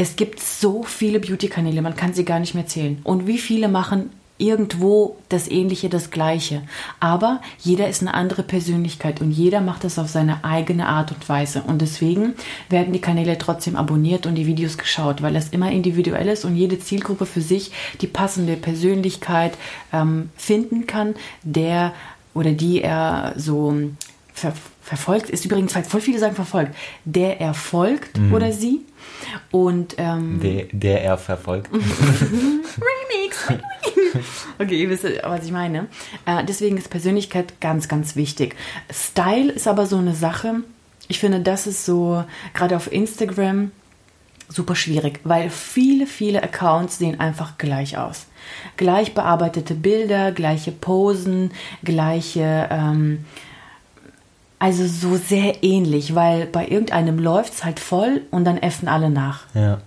Es 0.00 0.14
gibt 0.14 0.38
so 0.38 0.84
viele 0.84 1.18
Beauty-Kanäle, 1.18 1.82
man 1.82 1.96
kann 1.96 2.14
sie 2.14 2.24
gar 2.24 2.38
nicht 2.38 2.54
mehr 2.54 2.66
zählen. 2.66 3.00
Und 3.02 3.26
wie 3.26 3.36
viele 3.36 3.68
machen 3.68 4.10
irgendwo 4.38 5.16
das 5.28 5.48
Ähnliche, 5.48 5.88
das 5.88 6.12
Gleiche. 6.12 6.62
Aber 7.00 7.42
jeder 7.58 7.88
ist 7.88 8.00
eine 8.02 8.14
andere 8.14 8.44
Persönlichkeit 8.44 9.20
und 9.20 9.32
jeder 9.32 9.60
macht 9.60 9.82
das 9.82 9.98
auf 9.98 10.08
seine 10.08 10.44
eigene 10.44 10.86
Art 10.86 11.10
und 11.10 11.28
Weise. 11.28 11.62
Und 11.66 11.82
deswegen 11.82 12.34
werden 12.68 12.92
die 12.92 13.00
Kanäle 13.00 13.36
trotzdem 13.38 13.74
abonniert 13.74 14.26
und 14.26 14.36
die 14.36 14.46
Videos 14.46 14.78
geschaut, 14.78 15.20
weil 15.20 15.34
es 15.34 15.48
immer 15.48 15.72
individuell 15.72 16.28
ist 16.28 16.44
und 16.44 16.54
jede 16.54 16.78
Zielgruppe 16.78 17.26
für 17.26 17.40
sich 17.40 17.72
die 18.00 18.06
passende 18.06 18.56
Persönlichkeit 18.56 19.58
ähm, 19.92 20.30
finden 20.36 20.86
kann, 20.86 21.16
der 21.42 21.92
oder 22.34 22.52
die 22.52 22.80
er 22.82 23.34
so 23.36 23.74
ver 24.38 24.52
verfolgt, 24.80 25.28
ist 25.28 25.44
übrigens 25.44 25.74
halt 25.74 25.86
voll 25.86 26.00
viele 26.00 26.18
sagen 26.18 26.34
verfolgt, 26.34 26.74
der 27.04 27.42
er 27.42 27.52
folgt 27.52 28.16
mhm. 28.16 28.32
oder 28.32 28.52
sie. 28.52 28.80
Und 29.50 29.96
ähm, 29.98 30.40
der, 30.42 30.64
der 30.72 31.04
er 31.04 31.18
verfolgt. 31.18 31.70
Remix. 31.72 33.48
okay, 34.58 34.80
ihr 34.80 34.88
wisst, 34.88 35.04
was 35.04 35.44
ich 35.44 35.52
meine. 35.52 35.88
Äh, 36.24 36.42
deswegen 36.44 36.78
ist 36.78 36.88
Persönlichkeit 36.88 37.60
ganz, 37.60 37.88
ganz 37.88 38.16
wichtig. 38.16 38.56
Style 38.90 39.52
ist 39.52 39.68
aber 39.68 39.84
so 39.84 39.98
eine 39.98 40.14
Sache. 40.14 40.62
Ich 41.06 41.18
finde, 41.18 41.40
das 41.40 41.66
ist 41.66 41.84
so, 41.84 42.24
gerade 42.54 42.74
auf 42.74 42.90
Instagram, 42.90 43.72
super 44.48 44.74
schwierig, 44.74 45.20
weil 45.24 45.50
viele, 45.50 46.06
viele 46.06 46.42
Accounts 46.42 46.96
sehen 46.96 47.20
einfach 47.20 47.58
gleich 47.58 47.98
aus 47.98 48.26
gleich 48.76 49.14
bearbeitete 49.14 49.74
Bilder, 49.74 50.32
gleiche 50.32 50.72
Posen, 50.72 51.50
gleiche, 51.82 52.68
ähm, 52.70 53.24
also 54.58 54.86
so 54.86 55.16
sehr 55.16 55.62
ähnlich, 55.62 56.14
weil 56.14 56.46
bei 56.46 56.66
irgendeinem 56.66 57.18
läuft 57.18 57.54
es 57.54 57.64
halt 57.64 57.80
voll 57.80 58.22
und 58.30 58.44
dann 58.44 58.58
effen 58.58 58.88
alle 58.88 59.10
nach. 59.10 59.42
Ja. 59.54 59.80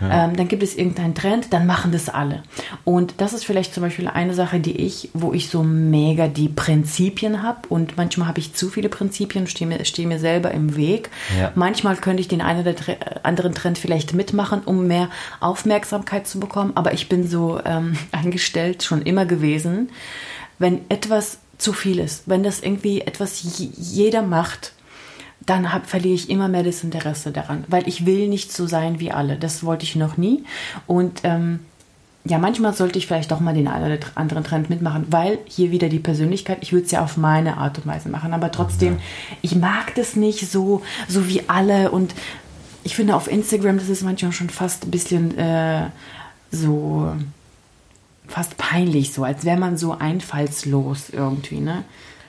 Ja. 0.00 0.24
Ähm, 0.24 0.36
dann 0.36 0.48
gibt 0.48 0.62
es 0.62 0.76
irgendeinen 0.76 1.14
Trend, 1.14 1.52
dann 1.52 1.66
machen 1.66 1.92
das 1.92 2.08
alle. 2.08 2.42
Und 2.84 3.14
das 3.18 3.32
ist 3.32 3.44
vielleicht 3.44 3.74
zum 3.74 3.82
Beispiel 3.82 4.08
eine 4.08 4.34
Sache, 4.34 4.60
die 4.60 4.76
ich, 4.76 5.10
wo 5.14 5.32
ich 5.32 5.48
so 5.48 5.62
mega 5.62 6.28
die 6.28 6.48
Prinzipien 6.48 7.42
habe 7.42 7.68
und 7.68 7.96
manchmal 7.96 8.28
habe 8.28 8.40
ich 8.40 8.54
zu 8.54 8.68
viele 8.68 8.88
Prinzipien, 8.88 9.46
stehe 9.46 9.68
mir, 9.68 9.84
steh 9.84 10.06
mir 10.06 10.18
selber 10.18 10.50
im 10.50 10.76
Weg. 10.76 11.10
Ja. 11.38 11.52
Manchmal 11.54 11.96
könnte 11.96 12.20
ich 12.20 12.28
den 12.28 12.40
einen 12.40 12.60
oder 12.60 12.74
anderen 13.22 13.54
Trend 13.54 13.78
vielleicht 13.78 14.14
mitmachen, 14.14 14.62
um 14.64 14.86
mehr 14.86 15.08
Aufmerksamkeit 15.40 16.26
zu 16.26 16.40
bekommen, 16.40 16.72
aber 16.74 16.92
ich 16.92 17.08
bin 17.08 17.26
so 17.26 17.60
ähm, 17.64 17.96
eingestellt, 18.12 18.82
schon 18.82 19.02
immer 19.02 19.26
gewesen, 19.26 19.90
wenn 20.58 20.80
etwas 20.88 21.38
zu 21.58 21.72
viel 21.72 21.98
ist, 21.98 22.24
wenn 22.26 22.42
das 22.42 22.60
irgendwie 22.60 23.00
etwas 23.00 23.42
jeder 23.58 24.22
macht, 24.22 24.72
dann 25.44 25.72
hab, 25.72 25.86
verliere 25.86 26.14
ich 26.14 26.28
immer 26.28 26.48
mehr 26.48 26.62
das 26.62 26.82
Interesse 26.82 27.30
daran, 27.30 27.64
weil 27.68 27.86
ich 27.88 28.04
will 28.04 28.28
nicht 28.28 28.52
so 28.52 28.66
sein 28.66 29.00
wie 29.00 29.12
alle. 29.12 29.36
Das 29.36 29.64
wollte 29.64 29.84
ich 29.84 29.94
noch 29.94 30.16
nie. 30.16 30.44
Und 30.86 31.20
ähm, 31.24 31.60
ja, 32.24 32.38
manchmal 32.38 32.74
sollte 32.74 32.98
ich 32.98 33.06
vielleicht 33.06 33.30
doch 33.30 33.40
mal 33.40 33.54
den 33.54 33.68
einen 33.68 33.92
oder 33.92 34.06
anderen 34.16 34.42
Trend 34.42 34.68
mitmachen, 34.68 35.06
weil 35.10 35.38
hier 35.46 35.70
wieder 35.70 35.88
die 35.88 36.00
Persönlichkeit, 36.00 36.58
ich 36.60 36.72
würde 36.72 36.86
es 36.86 36.90
ja 36.90 37.04
auf 37.04 37.16
meine 37.16 37.56
Art 37.58 37.78
und 37.78 37.86
Weise 37.86 38.08
machen, 38.08 38.34
aber 38.34 38.50
trotzdem, 38.50 38.94
ja. 38.94 39.00
ich 39.42 39.54
mag 39.54 39.94
das 39.94 40.16
nicht 40.16 40.50
so, 40.50 40.82
so 41.08 41.28
wie 41.28 41.48
alle 41.48 41.92
und 41.92 42.14
ich 42.82 42.96
finde 42.96 43.14
auf 43.14 43.30
Instagram, 43.30 43.78
das 43.78 43.88
ist 43.88 44.02
manchmal 44.02 44.32
schon 44.32 44.50
fast 44.50 44.84
ein 44.84 44.90
bisschen 44.90 45.36
äh, 45.38 45.88
so, 46.50 47.12
fast 48.28 48.56
peinlich, 48.56 49.12
so 49.12 49.24
als 49.24 49.44
wäre 49.44 49.58
man 49.58 49.76
so 49.76 49.92
einfallslos 49.92 51.10
irgendwie, 51.10 51.60
ne? 51.60 51.84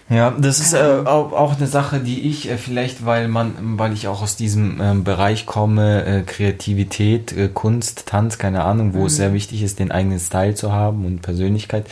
Ja, 0.09 0.31
das 0.31 0.61
ist 0.61 0.73
äh, 0.73 1.01
auch, 1.03 1.33
auch 1.33 1.57
eine 1.57 1.67
Sache, 1.67 1.99
die 1.99 2.29
ich 2.29 2.49
äh, 2.49 2.57
vielleicht, 2.57 3.05
weil 3.05 3.27
man, 3.27 3.77
weil 3.77 3.91
ich 3.91 4.07
auch 4.07 4.21
aus 4.21 4.37
diesem 4.37 4.79
ähm, 4.79 5.03
Bereich 5.03 5.45
komme, 5.45 6.05
äh, 6.05 6.21
Kreativität, 6.21 7.33
äh, 7.33 7.49
Kunst, 7.53 8.05
Tanz, 8.05 8.37
keine 8.37 8.63
Ahnung, 8.63 8.93
wo 8.93 9.07
es 9.07 9.17
sehr 9.17 9.33
wichtig 9.33 9.63
ist, 9.63 9.79
den 9.79 9.91
eigenen 9.91 10.19
Style 10.19 10.55
zu 10.55 10.71
haben 10.71 11.05
und 11.05 11.21
Persönlichkeit. 11.21 11.87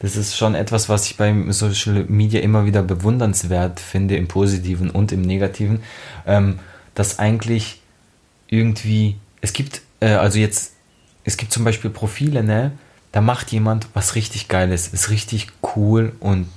Das 0.00 0.14
ist 0.16 0.36
schon 0.36 0.54
etwas, 0.54 0.90
was 0.90 1.06
ich 1.06 1.16
beim 1.16 1.50
Social 1.52 2.04
Media 2.06 2.42
immer 2.42 2.66
wieder 2.66 2.82
bewundernswert 2.82 3.80
finde, 3.80 4.16
im 4.16 4.28
Positiven 4.28 4.90
und 4.90 5.10
im 5.12 5.22
Negativen, 5.22 5.80
ähm, 6.26 6.58
dass 6.94 7.18
eigentlich 7.18 7.80
irgendwie, 8.48 9.16
es 9.40 9.54
gibt, 9.54 9.80
äh, 10.00 10.10
also 10.10 10.38
jetzt, 10.38 10.74
es 11.24 11.38
gibt 11.38 11.50
zum 11.50 11.64
Beispiel 11.64 11.90
Profile, 11.90 12.44
ne, 12.44 12.72
da 13.14 13.20
macht 13.20 13.52
jemand 13.52 13.86
was 13.94 14.16
richtig 14.16 14.48
Geiles, 14.48 14.88
ist 14.88 15.08
richtig 15.08 15.46
cool 15.76 16.14
und 16.18 16.48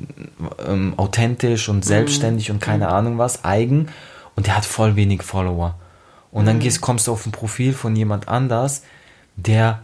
ähm, 0.68 0.96
authentisch 0.98 1.70
und 1.70 1.86
selbstständig 1.86 2.50
und 2.50 2.60
keine 2.60 2.90
Ahnung 2.90 3.20
was, 3.20 3.46
eigen. 3.46 3.90
Und 4.36 4.48
der 4.48 4.58
hat 4.58 4.66
voll 4.66 4.96
wenig 4.96 5.22
Follower. 5.22 5.76
Und 6.32 6.48
dann 6.48 6.58
gehst, 6.58 6.82
kommst 6.82 7.06
du 7.06 7.12
auf 7.12 7.28
ein 7.28 7.32
Profil 7.32 7.74
von 7.74 7.96
jemand 7.96 8.28
anders, 8.28 8.82
der 9.36 9.84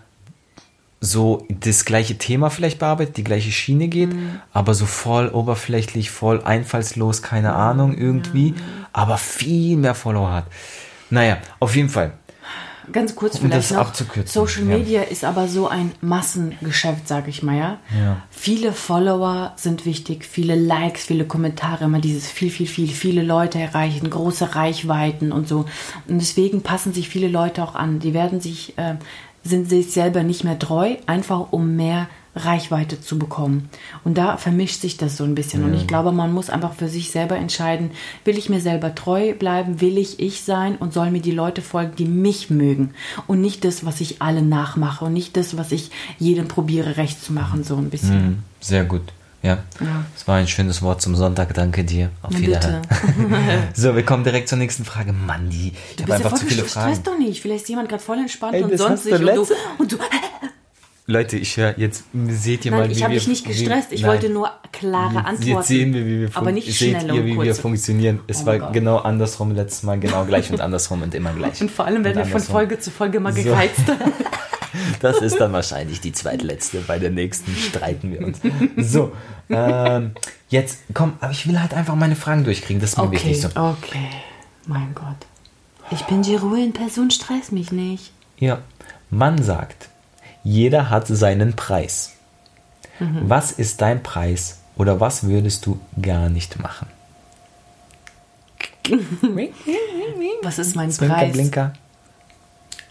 so 0.99 1.45
das 1.47 1.85
gleiche 1.85 2.17
Thema 2.17 2.49
vielleicht 2.49 2.79
bearbeitet, 2.79 3.17
die 3.17 3.23
gleiche 3.23 3.51
Schiene 3.51 3.87
geht, 3.87 4.09
aber 4.51 4.73
so 4.73 4.87
voll 4.87 5.27
oberflächlich, 5.27 6.09
voll 6.09 6.41
einfallslos, 6.41 7.21
keine 7.21 7.53
Ahnung 7.53 7.95
irgendwie, 7.95 8.55
aber 8.93 9.19
viel 9.19 9.77
mehr 9.77 9.93
Follower 9.93 10.31
hat. 10.31 10.45
Naja, 11.11 11.37
auf 11.59 11.75
jeden 11.75 11.89
Fall. 11.89 12.13
Ganz 12.91 13.15
kurz 13.15 13.35
Um 13.35 13.41
vielleicht 13.41 13.57
das 13.57 13.71
noch. 13.71 13.79
abzukürzen, 13.79 14.33
Social 14.33 14.67
ja. 14.67 14.77
Media 14.77 15.01
ist 15.03 15.23
aber 15.23 15.47
so 15.47 15.67
ein 15.67 15.91
Massengeschäft, 16.01 17.07
sag 17.07 17.27
ich 17.27 17.43
mal, 17.43 17.57
ja? 17.57 17.79
Ja. 17.97 18.21
Viele 18.29 18.73
Follower 18.73 19.53
sind 19.55 19.85
wichtig, 19.85 20.25
viele 20.25 20.55
Likes, 20.55 21.05
viele 21.05 21.25
Kommentare, 21.25 21.85
immer 21.85 21.99
dieses 21.99 22.27
viel, 22.27 22.49
viel, 22.49 22.67
viel, 22.67 22.89
viele 22.89 23.21
Leute 23.21 23.59
erreichen, 23.59 24.09
große 24.09 24.55
Reichweiten 24.55 25.31
und 25.31 25.47
so. 25.47 25.65
Und 26.07 26.19
deswegen 26.19 26.61
passen 26.61 26.93
sich 26.93 27.09
viele 27.09 27.27
Leute 27.27 27.63
auch 27.63 27.75
an. 27.75 27.99
Die 27.99 28.13
werden 28.13 28.41
sich, 28.41 28.77
äh, 28.77 28.95
sind 29.43 29.69
sich 29.69 29.91
selber 29.91 30.23
nicht 30.23 30.43
mehr 30.43 30.59
treu, 30.59 30.95
einfach 31.05 31.51
um 31.51 31.75
mehr 31.75 32.07
Reichweite 32.35 32.99
zu 32.99 33.19
bekommen. 33.19 33.69
Und 34.03 34.17
da 34.17 34.37
vermischt 34.37 34.81
sich 34.81 34.97
das 34.97 35.17
so 35.17 35.23
ein 35.23 35.35
bisschen. 35.35 35.63
Und 35.63 35.73
ich 35.73 35.87
glaube, 35.87 36.11
man 36.11 36.31
muss 36.33 36.49
einfach 36.49 36.73
für 36.73 36.87
sich 36.87 37.11
selber 37.11 37.35
entscheiden, 37.37 37.91
will 38.25 38.37
ich 38.37 38.49
mir 38.49 38.59
selber 38.59 38.95
treu 38.95 39.33
bleiben, 39.33 39.81
will 39.81 39.97
ich 39.97 40.19
ich 40.19 40.43
sein 40.43 40.75
und 40.75 40.93
sollen 40.93 41.11
mir 41.13 41.21
die 41.21 41.31
Leute 41.31 41.61
folgen, 41.61 41.95
die 41.97 42.05
mich 42.05 42.49
mögen. 42.49 42.93
Und 43.27 43.41
nicht 43.41 43.63
das, 43.65 43.85
was 43.85 44.01
ich 44.01 44.21
alle 44.21 44.41
nachmache 44.41 45.05
und 45.05 45.13
nicht 45.13 45.37
das, 45.37 45.57
was 45.57 45.71
ich 45.71 45.91
jedem 46.17 46.47
probiere 46.47 46.97
recht 46.97 47.23
zu 47.23 47.33
machen, 47.33 47.63
so 47.63 47.75
ein 47.75 47.89
bisschen. 47.89 48.27
Mhm, 48.27 48.37
Sehr 48.59 48.83
gut. 48.83 49.13
Ja. 49.43 49.57
Ja. 49.81 50.05
Das 50.13 50.25
war 50.25 50.37
ein 50.37 50.47
schönes 50.47 50.81
Wort 50.81 51.01
zum 51.01 51.15
Sonntag. 51.17 51.53
Danke 51.53 51.83
dir. 51.83 52.09
Auf 52.21 52.29
Bitte. 52.31 52.47
Wiederhören. 52.47 52.81
so, 53.73 53.93
wir 53.93 54.03
kommen 54.03 54.23
direkt 54.23 54.47
zur 54.47 54.57
nächsten 54.57 54.85
Frage. 54.85 55.11
Mann, 55.11 55.49
die, 55.49 55.73
ich 55.89 55.95
Du 55.97 56.03
habe 56.03 56.05
bist 56.05 56.07
ja 56.07 56.15
einfach 56.15 56.29
voll 56.29 56.39
zu 56.39 56.45
viele 56.45 56.63
Fragen. 56.63 57.03
doch 57.03 57.17
nicht. 57.17 57.41
Vielleicht 57.41 57.63
ist 57.63 57.69
jemand 57.69 57.89
gerade 57.89 58.01
voll 58.01 58.19
entspannt 58.19 58.53
Ey, 58.55 58.63
und 58.63 58.77
sonst 58.77 59.05
nicht. 59.05 59.19
Und 59.19 59.25
du, 59.35 59.45
und 59.79 59.91
du, 59.91 59.97
Leute, 61.05 61.35
ich 61.37 61.57
höre, 61.57 61.77
jetzt 61.77 62.05
seht 62.29 62.63
ihr 62.63 62.71
mal, 62.71 62.79
nein, 62.81 62.89
wie 62.89 62.93
ich 62.93 63.03
habe 63.03 63.13
dich 63.13 63.27
nicht 63.27 63.45
gestresst. 63.45 63.91
Ich 63.91 64.01
Nein. 64.03 64.11
wollte 64.11 64.29
nur 64.29 64.49
klare 64.71 65.15
Jetzt- 65.15 65.25
Antworten. 65.25 65.47
Jetzt 65.57 65.67
sehen 65.67 65.93
wir, 65.93 66.05
wie 66.05 66.21
wir 66.21 66.29
aber 66.33 66.51
nicht 66.53 66.71
seht 66.73 67.03
ihr, 67.03 67.25
wie 67.25 67.37
wir 67.41 67.55
funktionieren. 67.55 68.19
Es 68.27 68.43
Oh 68.43 68.45
war 68.45 68.59
Gott. 68.59 68.73
genau 68.73 68.97
andersrum 68.99 69.51
letztes 69.51 69.83
Mal, 69.83 69.99
genau 69.99 70.23
gleich 70.23 70.49
und 70.49 70.61
andersrum 70.61 71.01
und 71.01 71.13
immer 71.13 71.33
gleich. 71.33 71.59
Und 71.61 71.71
vor 71.71 71.85
allem 71.85 72.05
werden 72.05 72.17
wir 72.19 72.25
von. 72.25 72.39
Folge 72.41 72.79
zu 72.79 72.89
Folge 72.89 73.19
mal 73.19 73.33
So. 73.33 73.43
gereizt. 73.43 73.81
Das 75.01 75.21
ist 75.21 75.39
dann 75.39 75.51
wahrscheinlich 75.53 76.01
die 76.01 76.13
zweitletzte. 76.13 76.79
Bei 76.87 76.97
der 76.97 77.11
nächsten 77.11 77.53
streiten 77.55 78.11
wir 78.11 78.25
uns. 78.25 78.39
So, 78.77 79.11
ähm, 79.49 80.11
jetzt 80.49 80.79
komm, 80.93 81.13
aber 81.19 81.31
ich 81.31 81.47
will 81.47 81.59
halt 81.61 81.73
einfach 81.75 81.93
meine 81.95 82.15
Fragen 82.15 82.43
durchkriegen. 82.43 82.81
Das 82.81 82.91
ist 82.91 82.97
mir 82.97 83.03
Okay, 83.03 83.13
wichtig 83.17 83.41
so. 83.41 83.47
okay. 83.49 84.09
Mein 84.65 84.95
Gott. 84.95 85.27
Ich 85.91 86.01
bin 86.05 86.23
die 86.23 86.35
Ruhe-in-Person, 86.35 87.11
stress 87.11 87.51
mich 87.51 87.71
nicht. 87.71 88.13
Ja, 88.39 88.59
man 89.11 89.43
sagt, 89.43 89.89
jeder 90.43 90.89
hat 90.89 91.07
seinen 91.07 91.55
Preis. 91.55 92.13
Mhm. 92.99 93.21
Was 93.23 93.51
ist 93.51 93.81
dein 93.81 94.03
Preis 94.03 94.59
oder 94.75 94.99
was 94.99 95.27
würdest 95.27 95.65
du 95.65 95.79
gar 96.01 96.29
nicht 96.29 96.59
machen? 96.59 96.87
Was 100.43 100.59
ist 100.59 100.75
mein 100.75 100.91
Zwinker, 100.91 101.15
Preis? 101.15 101.33
Blinker. 101.33 101.73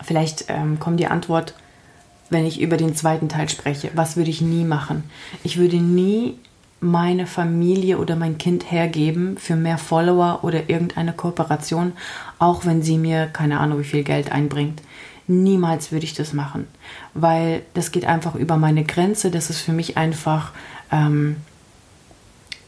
Vielleicht 0.02 0.46
ähm, 0.48 0.78
kommt 0.80 0.98
die 1.00 1.06
Antwort, 1.06 1.54
wenn 2.30 2.46
ich 2.46 2.60
über 2.60 2.76
den 2.76 2.96
zweiten 2.96 3.28
Teil 3.28 3.48
spreche. 3.48 3.90
Was 3.94 4.16
würde 4.16 4.30
ich 4.30 4.40
nie 4.40 4.64
machen? 4.64 5.04
Ich 5.44 5.58
würde 5.58 5.76
nie 5.76 6.38
meine 6.80 7.26
Familie 7.26 7.98
oder 7.98 8.16
mein 8.16 8.38
Kind 8.38 8.72
hergeben 8.72 9.36
für 9.38 9.54
mehr 9.54 9.78
Follower 9.78 10.40
oder 10.42 10.68
irgendeine 10.68 11.12
Kooperation, 11.12 11.92
auch 12.40 12.64
wenn 12.64 12.82
sie 12.82 12.98
mir 12.98 13.26
keine 13.26 13.60
Ahnung 13.60 13.78
wie 13.78 13.84
viel 13.84 14.02
Geld 14.02 14.32
einbringt. 14.32 14.82
Niemals 15.28 15.92
würde 15.92 16.04
ich 16.04 16.14
das 16.14 16.32
machen, 16.32 16.66
weil 17.14 17.62
das 17.74 17.92
geht 17.92 18.04
einfach 18.04 18.34
über 18.34 18.56
meine 18.56 18.84
Grenze. 18.84 19.30
Das 19.30 19.50
ist 19.50 19.60
für 19.60 19.72
mich 19.72 19.96
einfach 19.96 20.52
ähm, 20.90 21.36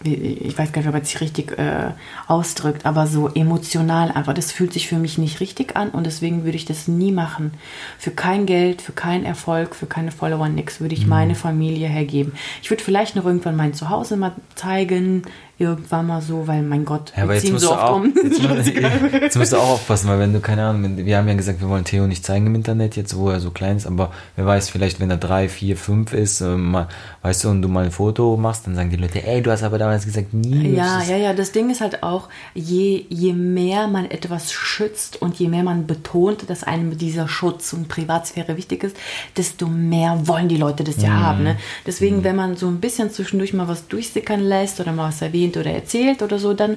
ich 0.04 0.56
weiß 0.58 0.72
gar 0.72 0.80
nicht, 0.82 0.88
ob 0.88 0.94
man 0.94 1.04
sich 1.04 1.20
richtig 1.20 1.58
äh, 1.58 1.92
ausdrückt, 2.26 2.84
aber 2.84 3.06
so 3.06 3.28
emotional 3.28 4.10
einfach. 4.10 4.34
Das 4.34 4.52
fühlt 4.52 4.72
sich 4.72 4.86
für 4.88 4.96
mich 4.98 5.16
nicht 5.16 5.40
richtig 5.40 5.76
an 5.76 5.90
und 5.90 6.04
deswegen 6.04 6.44
würde 6.44 6.56
ich 6.56 6.66
das 6.66 6.88
nie 6.88 7.10
machen. 7.10 7.52
Für 7.98 8.10
kein 8.10 8.44
Geld, 8.44 8.82
für 8.82 8.92
keinen 8.92 9.24
Erfolg, 9.24 9.74
für 9.74 9.86
keine 9.86 10.12
Follower, 10.12 10.48
nix 10.48 10.80
würde 10.80 10.94
Mhm. 10.94 11.00
ich 11.00 11.06
meine 11.06 11.34
Familie 11.34 11.88
hergeben. 11.88 12.34
Ich 12.62 12.70
würde 12.70 12.84
vielleicht 12.84 13.16
noch 13.16 13.24
irgendwann 13.24 13.56
mein 13.56 13.72
Zuhause 13.72 14.16
mal 14.16 14.32
zeigen, 14.56 15.22
irgendwann 15.58 16.06
mal 16.06 16.20
so, 16.20 16.46
weil 16.46 16.62
mein 16.62 16.84
Gott, 16.84 17.12
Ja, 17.16 17.24
aber 17.24 17.34
jetzt 17.34 17.50
musst, 17.50 17.64
so 17.64 17.70
du 17.70 17.74
oft 17.74 17.82
auch, 17.82 17.96
um. 17.96 18.12
jetzt, 18.22 18.68
jetzt 19.20 19.36
musst 19.36 19.52
du 19.52 19.56
auch 19.56 19.70
aufpassen, 19.70 20.08
weil 20.08 20.18
wenn 20.18 20.32
du, 20.32 20.40
keine 20.40 20.64
Ahnung, 20.64 20.96
wir 20.96 21.16
haben 21.16 21.28
ja 21.28 21.34
gesagt, 21.34 21.60
wir 21.60 21.68
wollen 21.68 21.84
Theo 21.84 22.06
nicht 22.06 22.24
zeigen 22.24 22.46
im 22.46 22.54
Internet, 22.54 22.96
jetzt 22.96 23.16
wo 23.16 23.30
er 23.30 23.40
so 23.40 23.50
klein 23.50 23.76
ist, 23.76 23.86
aber 23.86 24.10
wer 24.36 24.46
weiß, 24.46 24.70
vielleicht 24.70 25.00
wenn 25.00 25.10
er 25.10 25.16
drei, 25.16 25.48
vier, 25.48 25.76
fünf 25.76 26.12
ist, 26.12 26.40
äh, 26.40 26.56
mal, 26.56 26.88
weißt 27.24 27.44
du, 27.44 27.48
und 27.48 27.62
du 27.62 27.68
mal 27.68 27.86
ein 27.86 27.90
Foto 27.90 28.36
machst, 28.36 28.66
dann 28.66 28.74
sagen 28.76 28.90
die 28.90 28.96
Leute, 28.96 29.26
ey, 29.26 29.40
du 29.42 29.50
hast 29.50 29.62
aber 29.62 29.78
damals 29.78 30.04
gesagt, 30.04 30.34
nie. 30.34 30.74
Ja, 30.74 31.02
ja, 31.02 31.16
ja. 31.16 31.32
Das 31.32 31.52
Ding 31.52 31.70
ist 31.70 31.80
halt 31.80 32.02
auch, 32.02 32.28
je, 32.54 33.06
je 33.08 33.32
mehr 33.32 33.88
man 33.88 34.10
etwas 34.10 34.52
schützt 34.52 35.22
und 35.22 35.34
je 35.36 35.48
mehr 35.48 35.62
man 35.62 35.86
betont, 35.86 36.50
dass 36.50 36.64
einem 36.64 36.96
dieser 36.98 37.26
Schutz 37.26 37.72
und 37.72 37.88
Privatsphäre 37.88 38.56
wichtig 38.58 38.84
ist, 38.84 38.96
desto 39.38 39.66
mehr 39.66 40.20
wollen 40.28 40.48
die 40.48 40.58
Leute 40.58 40.84
das 40.84 41.02
ja 41.02 41.08
Mhm. 41.08 41.20
haben. 41.22 41.42
Ne? 41.44 41.56
Deswegen, 41.86 42.24
wenn 42.24 42.36
man 42.36 42.56
so 42.56 42.68
ein 42.68 42.78
bisschen 42.78 43.10
zwischendurch 43.10 43.54
mal 43.54 43.68
was 43.68 43.88
durchsickern 43.88 44.40
lässt 44.40 44.78
oder 44.80 44.92
mal 44.92 45.08
was 45.08 45.22
erwähnt 45.22 45.56
oder 45.56 45.70
erzählt 45.72 46.22
oder 46.22 46.38
so, 46.38 46.52
dann 46.52 46.76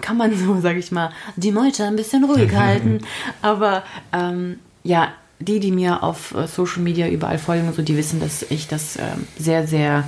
kann 0.00 0.16
man 0.16 0.34
so, 0.36 0.58
sag 0.62 0.76
ich 0.78 0.90
mal, 0.90 1.10
die 1.36 1.52
Meute 1.52 1.84
ein 1.84 1.96
bisschen 1.96 2.24
ruhig 2.24 2.50
halten. 2.56 3.00
Aber 3.42 3.82
ähm, 4.14 4.58
ja, 4.84 5.08
die, 5.44 5.60
die 5.60 5.72
mir 5.72 6.02
auf 6.02 6.34
äh, 6.34 6.46
Social 6.46 6.82
Media 6.82 7.08
überall 7.08 7.38
folgen, 7.38 7.68
und 7.68 7.74
so, 7.74 7.82
die 7.82 7.96
wissen, 7.96 8.20
dass 8.20 8.42
ich 8.50 8.68
das 8.68 8.96
ähm, 8.96 9.26
sehr, 9.38 9.66
sehr 9.66 10.04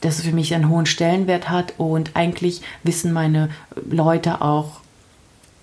dass 0.00 0.18
es 0.18 0.24
für 0.24 0.32
mich 0.32 0.54
einen 0.54 0.68
hohen 0.68 0.86
Stellenwert 0.86 1.50
hat 1.50 1.74
und 1.76 2.12
eigentlich 2.14 2.62
wissen 2.82 3.12
meine 3.12 3.50
Leute 3.90 4.40
auch, 4.40 4.80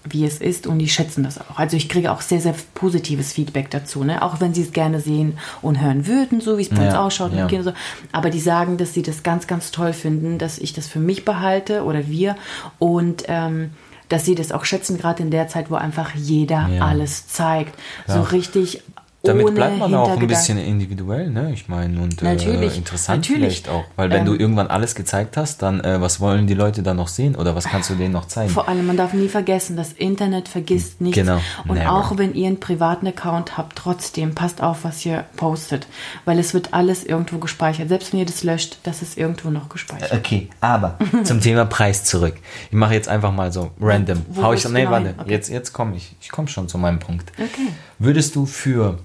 wie 0.09 0.25
es 0.25 0.37
ist 0.39 0.67
und 0.67 0.79
die 0.79 0.87
schätzen 0.87 1.23
das 1.23 1.37
auch. 1.39 1.57
Also 1.57 1.75
ich 1.75 1.89
kriege 1.89 2.11
auch 2.11 2.21
sehr, 2.21 2.39
sehr 2.39 2.55
positives 2.75 3.33
Feedback 3.33 3.69
dazu, 3.71 4.03
ne? 4.03 4.21
auch 4.21 4.39
wenn 4.39 4.53
sie 4.53 4.61
es 4.61 4.71
gerne 4.71 5.01
sehen 5.01 5.37
und 5.61 5.81
hören 5.81 6.07
würden, 6.07 6.39
so 6.39 6.57
wie 6.57 6.61
es 6.61 6.69
bei 6.69 6.85
uns 6.85 6.93
Ja, 6.93 7.05
ausschaut. 7.05 7.33
ja. 7.33 7.63
so. 7.63 7.73
Aber 8.11 8.29
die 8.29 8.39
sagen, 8.39 8.77
dass 8.77 8.93
sie 8.93 9.01
das 9.01 9.23
ganz, 9.23 9.47
ganz 9.47 9.71
toll 9.71 9.91
finden, 9.91 10.37
dass 10.37 10.59
ich 10.59 10.71
das 10.71 10.87
für 10.87 10.99
mich 10.99 11.25
behalte 11.25 11.83
oder 11.83 12.07
wir 12.07 12.37
und 12.79 13.23
ähm, 13.27 13.71
dass 14.09 14.25
sie 14.25 14.35
das 14.35 14.51
auch 14.51 14.65
schätzen, 14.65 14.97
gerade 14.97 15.21
in 15.23 15.31
der 15.31 15.47
Zeit, 15.47 15.69
wo 15.69 15.75
einfach 15.75 16.15
jeder 16.15 16.67
Ja. 16.69 16.85
alles 16.85 17.27
zeigt. 17.27 17.75
So 18.07 18.15
Ja. 18.15 18.21
richtig 18.23 18.81
Damit 19.23 19.55
bleibt 19.55 19.77
man 19.79 19.93
auch 19.95 20.17
ein 20.17 20.27
bisschen 20.27 20.57
individuell, 20.57 21.29
ne? 21.29 21.51
Ich 21.51 21.67
meine, 21.67 21.99
und 22.01 22.21
Natürlich, 22.21 22.73
äh, 22.75 22.77
interessant 22.77 23.27
natürlich. 23.27 23.61
vielleicht 23.63 23.69
auch. 23.69 23.83
Weil 23.95 24.09
wenn 24.11 24.25
du 24.25 24.33
Ähm, 24.33 24.39
irgendwann 24.39 24.67
alles 24.67 24.95
gezeigt 24.95 25.35
hast, 25.37 25.61
dann 25.63 25.81
äh, 25.81 25.99
was 25.99 26.19
wollen 26.19 26.47
die 26.47 26.53
Leute 26.53 26.83
dann 26.83 26.97
noch 26.97 27.07
sehen 27.07 27.35
oder 27.35 27.55
was 27.55 27.65
kannst 27.65 27.89
du 27.89 27.95
denen 27.95 28.13
noch 28.13 28.27
zeigen? 28.27 28.51
Vor 28.51 28.69
allem, 28.69 28.85
man 28.85 28.95
darf 28.95 29.13
nie 29.13 29.27
vergessen, 29.27 29.75
das 29.75 29.91
Internet 29.93 30.47
vergisst 30.47 31.01
nichts. 31.01 31.17
Genau, 31.17 31.41
Und 31.67 31.77
never. 31.77 31.91
auch 31.91 32.17
wenn 32.17 32.35
ihr 32.35 32.47
einen 32.47 32.59
privaten 32.59 33.07
Account 33.07 33.57
habt, 33.57 33.75
trotzdem 33.77 34.35
passt 34.35 34.61
auf, 34.61 34.83
was 34.83 35.03
ihr 35.05 35.25
postet. 35.35 35.87
Weil 36.25 36.37
es 36.39 36.53
wird 36.53 36.73
alles 36.73 37.03
irgendwo 37.03 37.39
gespeichert. 37.39 37.89
Selbst 37.89 38.13
wenn 38.13 38.19
ihr 38.19 38.25
das 38.27 38.43
löscht, 38.43 38.77
das 38.83 39.01
ist 39.01 39.17
irgendwo 39.17 39.49
noch 39.49 39.67
gespeichert. 39.67 40.13
Okay, 40.13 40.47
aber 40.61 40.97
zum 41.23 41.41
Thema 41.41 41.65
Preis 41.65 42.03
zurück. 42.05 42.35
Ich 42.69 42.75
mache 42.77 42.93
jetzt 42.93 43.09
einfach 43.09 43.33
mal 43.33 43.51
so 43.51 43.71
random. 43.81 44.25
Wo 44.29 44.43
Hau 44.43 44.53
ich 44.53 44.61
du 44.61 44.69
nee, 44.69 44.81
genau 44.81 44.91
warte? 44.91 45.15
Okay. 45.17 45.31
jetzt, 45.31 45.49
jetzt 45.49 45.73
komme 45.73 45.95
ich. 45.97 46.15
Ich 46.21 46.29
komme 46.29 46.47
schon 46.47 46.69
zu 46.69 46.77
meinem 46.77 46.99
Punkt. 46.99 47.31
Okay. 47.33 47.69
Würdest 47.99 48.35
du 48.35 48.45
für 48.45 48.99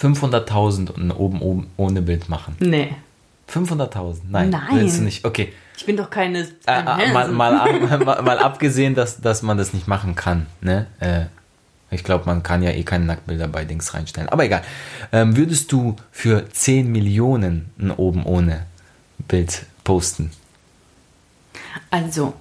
500.000 0.00 0.96
ein 0.96 1.10
oben, 1.10 1.40
oben 1.40 1.70
ohne 1.76 2.02
Bild 2.02 2.28
machen? 2.28 2.56
Nee. 2.58 2.94
500.000? 3.52 4.18
Nein. 4.28 4.50
Nein. 4.50 4.62
Willst 4.72 4.98
du 4.98 5.02
nicht? 5.02 5.24
Okay. 5.24 5.52
Ich 5.76 5.86
bin 5.86 5.96
doch 5.96 6.10
keine. 6.10 6.40
Äh, 6.40 6.44
äh, 6.66 7.12
mal, 7.12 7.28
mal, 7.28 7.80
mal, 8.04 8.22
mal 8.22 8.38
abgesehen, 8.38 8.94
dass, 8.94 9.20
dass 9.20 9.42
man 9.42 9.58
das 9.58 9.72
nicht 9.72 9.86
machen 9.86 10.14
kann. 10.14 10.46
Ne? 10.60 10.86
Äh, 11.00 11.26
ich 11.90 12.02
glaube, 12.02 12.24
man 12.26 12.42
kann 12.42 12.62
ja 12.62 12.70
eh 12.70 12.82
keine 12.82 13.04
Nacktbilder 13.04 13.48
bei 13.48 13.64
Dings 13.64 13.94
reinstellen. 13.94 14.28
Aber 14.28 14.44
egal. 14.44 14.62
Ähm, 15.12 15.36
würdest 15.36 15.70
du 15.70 15.96
für 16.10 16.48
10 16.50 16.90
Millionen 16.90 17.70
ein 17.78 17.90
oben 17.90 18.24
ohne 18.24 18.66
Bild 19.28 19.66
posten? 19.84 20.30
Also, 21.90 22.34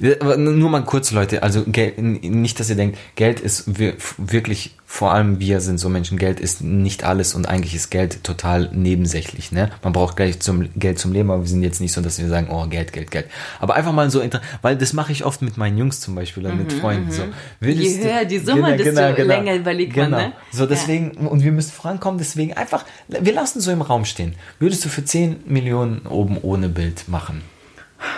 Nur 0.00 0.70
mal 0.70 0.84
kurz, 0.84 1.10
Leute. 1.12 1.42
Also 1.42 1.64
nicht, 1.96 2.60
dass 2.60 2.70
ihr 2.70 2.76
denkt, 2.76 2.98
Geld 3.16 3.40
ist 3.40 3.78
wir- 3.78 3.94
wirklich, 4.16 4.74
vor 4.86 5.12
allem 5.12 5.38
wir 5.40 5.60
sind 5.60 5.78
so 5.78 5.88
Menschen, 5.88 6.18
Geld 6.18 6.40
ist 6.40 6.62
nicht 6.62 7.04
alles 7.04 7.34
und 7.34 7.48
eigentlich 7.48 7.74
ist 7.74 7.90
Geld 7.90 8.22
total 8.24 8.70
nebensächlich. 8.72 9.52
Ne? 9.52 9.70
Man 9.82 9.92
braucht 9.92 10.16
gleich 10.16 10.40
zum 10.40 10.68
Geld 10.76 10.98
zum 10.98 11.12
Leben, 11.12 11.30
aber 11.30 11.42
wir 11.42 11.48
sind 11.48 11.62
jetzt 11.62 11.80
nicht 11.80 11.92
so, 11.92 12.00
dass 12.00 12.18
wir 12.18 12.28
sagen, 12.28 12.48
oh 12.50 12.66
Geld, 12.68 12.92
Geld, 12.92 13.10
Geld. 13.10 13.26
Aber 13.60 13.74
einfach 13.76 13.92
mal 13.92 14.10
so, 14.10 14.22
weil 14.62 14.76
das 14.76 14.92
mache 14.92 15.12
ich 15.12 15.24
oft 15.24 15.42
mit 15.42 15.56
meinen 15.56 15.78
Jungs 15.78 16.00
zum 16.00 16.14
Beispiel 16.14 16.44
oder 16.46 16.54
mit 16.54 16.72
Freunden. 16.72 17.10
So. 17.12 17.22
Mhm, 17.60 17.68
Je 17.68 18.04
höher 18.04 18.24
die 18.24 18.38
Summe, 18.38 18.76
desto 18.76 19.22
länger 19.22 19.54
überlegt 19.56 19.96
man, 19.96 20.06
genau. 20.06 20.18
ne? 20.18 20.32
So 20.52 20.66
deswegen, 20.66 21.10
und 21.12 21.42
wir 21.42 21.52
müssen 21.52 21.72
vorankommen, 21.72 22.18
deswegen 22.18 22.54
einfach, 22.54 22.84
wir 23.08 23.32
lassen 23.32 23.60
so 23.60 23.70
im 23.70 23.82
Raum 23.82 24.04
stehen. 24.04 24.34
Würdest 24.58 24.84
du 24.84 24.88
für 24.88 25.04
10 25.04 25.36
Millionen 25.46 26.06
oben 26.06 26.38
ohne 26.42 26.68
Bild 26.68 27.08
machen? 27.08 27.42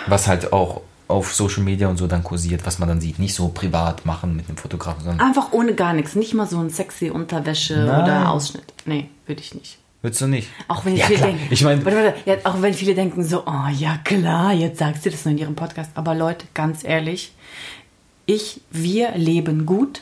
Was 0.07 0.27
halt 0.27 0.53
auch 0.53 0.81
auf 1.11 1.33
Social 1.35 1.63
Media 1.63 1.87
und 1.87 1.97
so 1.97 2.07
dann 2.07 2.23
kursiert, 2.23 2.65
was 2.65 2.79
man 2.79 2.89
dann 2.89 3.01
sieht. 3.01 3.19
Nicht 3.19 3.35
so 3.35 3.49
privat 3.49 4.05
machen 4.05 4.35
mit 4.35 4.47
einem 4.47 4.57
Fotografen, 4.57 5.03
sondern 5.03 5.25
einfach 5.27 5.51
ohne 5.51 5.73
gar 5.75 5.93
nichts. 5.93 6.15
Nicht 6.15 6.33
mal 6.33 6.47
so 6.47 6.59
ein 6.59 6.69
sexy 6.69 7.09
Unterwäsche 7.09 7.75
Nein. 7.77 8.03
oder 8.03 8.31
Ausschnitt. 8.31 8.73
Nee, 8.85 9.09
würde 9.27 9.41
ich 9.41 9.53
nicht. 9.53 9.77
würdest 10.01 10.21
du 10.21 10.27
nicht. 10.27 10.49
Auch 10.67 10.83
wenn 10.85 10.95
ja, 10.95 11.05
viele 11.05 11.19
klar. 11.19 11.29
denken, 11.31 11.47
Ich 11.53 11.63
meine, 11.63 11.85
warte, 11.85 11.97
warte, 11.97 12.15
ja, 12.25 12.35
auch 12.45 12.61
wenn 12.61 12.73
viele 12.73 12.95
denken 12.95 13.23
so, 13.23 13.43
oh 13.45 13.67
ja 13.77 13.97
klar, 14.03 14.53
jetzt 14.53 14.79
sagst 14.79 15.05
du 15.05 15.09
das 15.11 15.23
nur 15.25 15.33
in 15.33 15.37
ihrem 15.37 15.55
Podcast. 15.55 15.91
Aber 15.95 16.15
Leute, 16.15 16.45
ganz 16.53 16.83
ehrlich, 16.83 17.33
ich, 18.25 18.61
wir 18.71 19.11
leben 19.15 19.65
gut 19.65 20.01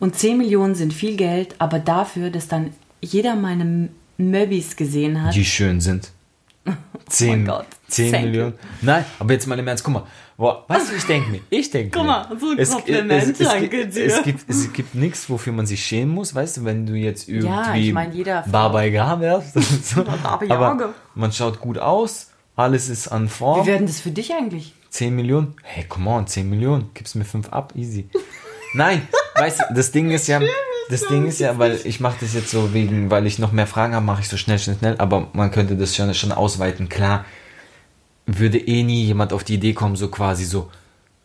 und 0.00 0.16
10 0.16 0.36
Millionen 0.38 0.74
sind 0.74 0.92
viel 0.92 1.16
Geld, 1.16 1.54
aber 1.58 1.78
dafür, 1.78 2.30
dass 2.30 2.48
dann 2.48 2.70
jeder 3.00 3.36
meine 3.36 3.88
Möbis 4.16 4.76
gesehen 4.76 5.22
hat, 5.22 5.34
die 5.34 5.44
schön 5.44 5.80
sind. 5.80 6.10
10, 7.08 7.28
Oh 7.28 7.32
mein 7.32 7.44
Gott, 7.46 7.66
10 7.88 8.10
thank 8.12 8.24
you. 8.24 8.30
Millionen. 8.30 8.54
Nein, 8.80 9.04
aber 9.18 9.32
jetzt 9.32 9.46
mal 9.46 9.58
im 9.58 9.66
Ernst, 9.68 9.84
guck 9.84 9.94
mal. 9.94 10.02
Boah, 10.36 10.64
weißt 10.66 10.90
du, 10.90 10.96
ich 10.96 11.04
denke 11.04 11.30
mir, 11.30 11.40
ich 11.48 11.70
denke 11.70 11.90
Guck 11.96 12.02
mir. 12.02 12.08
mal, 12.08 12.38
so 12.38 12.50
ein 12.50 12.68
Kompliment, 12.68 13.40
danke 13.40 13.68
gibt, 13.68 13.94
dir. 13.94 14.06
Es 14.06 14.22
gibt, 14.22 14.50
es 14.50 14.72
gibt 14.72 14.94
nichts, 14.96 15.30
wofür 15.30 15.52
man 15.52 15.66
sich 15.66 15.84
schämen 15.84 16.12
muss, 16.12 16.34
weißt 16.34 16.56
du, 16.56 16.64
wenn 16.64 16.86
du 16.86 16.94
jetzt 16.94 17.28
irgendwie 17.28 17.46
Ja, 17.46 17.74
ich 17.74 17.92
mein, 17.92 18.12
jeder 18.12 18.44
Yaga 18.50 19.20
wärst. 19.20 19.54
so. 19.84 20.04
Aber 20.48 20.94
man 21.14 21.30
schaut 21.30 21.60
gut 21.60 21.78
aus, 21.78 22.32
alles 22.56 22.88
ist 22.88 23.08
an 23.08 23.28
Form. 23.28 23.62
wie 23.62 23.70
werden 23.70 23.86
das 23.86 24.00
für 24.00 24.10
dich 24.10 24.32
eigentlich? 24.34 24.74
10 24.90 25.14
Millionen? 25.14 25.54
Hey, 25.62 25.84
come 25.88 26.10
on, 26.10 26.26
10 26.26 26.48
Millionen. 26.50 26.90
Gib's 26.94 27.14
mir 27.14 27.24
5 27.24 27.50
ab, 27.50 27.72
easy. 27.76 28.08
Nein, 28.74 29.06
weißt 29.36 29.60
du, 29.60 29.74
das 29.74 29.92
Ding 29.92 30.10
ist 30.10 30.26
ja, 30.26 30.40
das 30.90 31.06
Ding 31.06 31.26
ist 31.26 31.38
ja, 31.38 31.58
weil 31.60 31.78
ich 31.84 32.00
mache 32.00 32.16
das 32.20 32.34
jetzt 32.34 32.50
so 32.50 32.74
wegen, 32.74 33.08
weil 33.08 33.24
ich 33.26 33.38
noch 33.38 33.52
mehr 33.52 33.68
Fragen 33.68 33.94
habe, 33.94 34.04
mache 34.04 34.22
ich 34.22 34.28
so 34.28 34.36
schnell, 34.36 34.58
schnell, 34.58 34.76
schnell, 34.76 34.96
aber 34.98 35.28
man 35.32 35.52
könnte 35.52 35.76
das 35.76 35.94
schon, 35.94 36.12
schon 36.14 36.32
ausweiten. 36.32 36.88
Klar, 36.88 37.24
würde 38.26 38.58
eh 38.58 38.82
nie 38.82 39.04
jemand 39.04 39.32
auf 39.32 39.44
die 39.44 39.54
Idee 39.54 39.72
kommen, 39.74 39.96
so 39.96 40.08
quasi 40.08 40.44
so, 40.44 40.70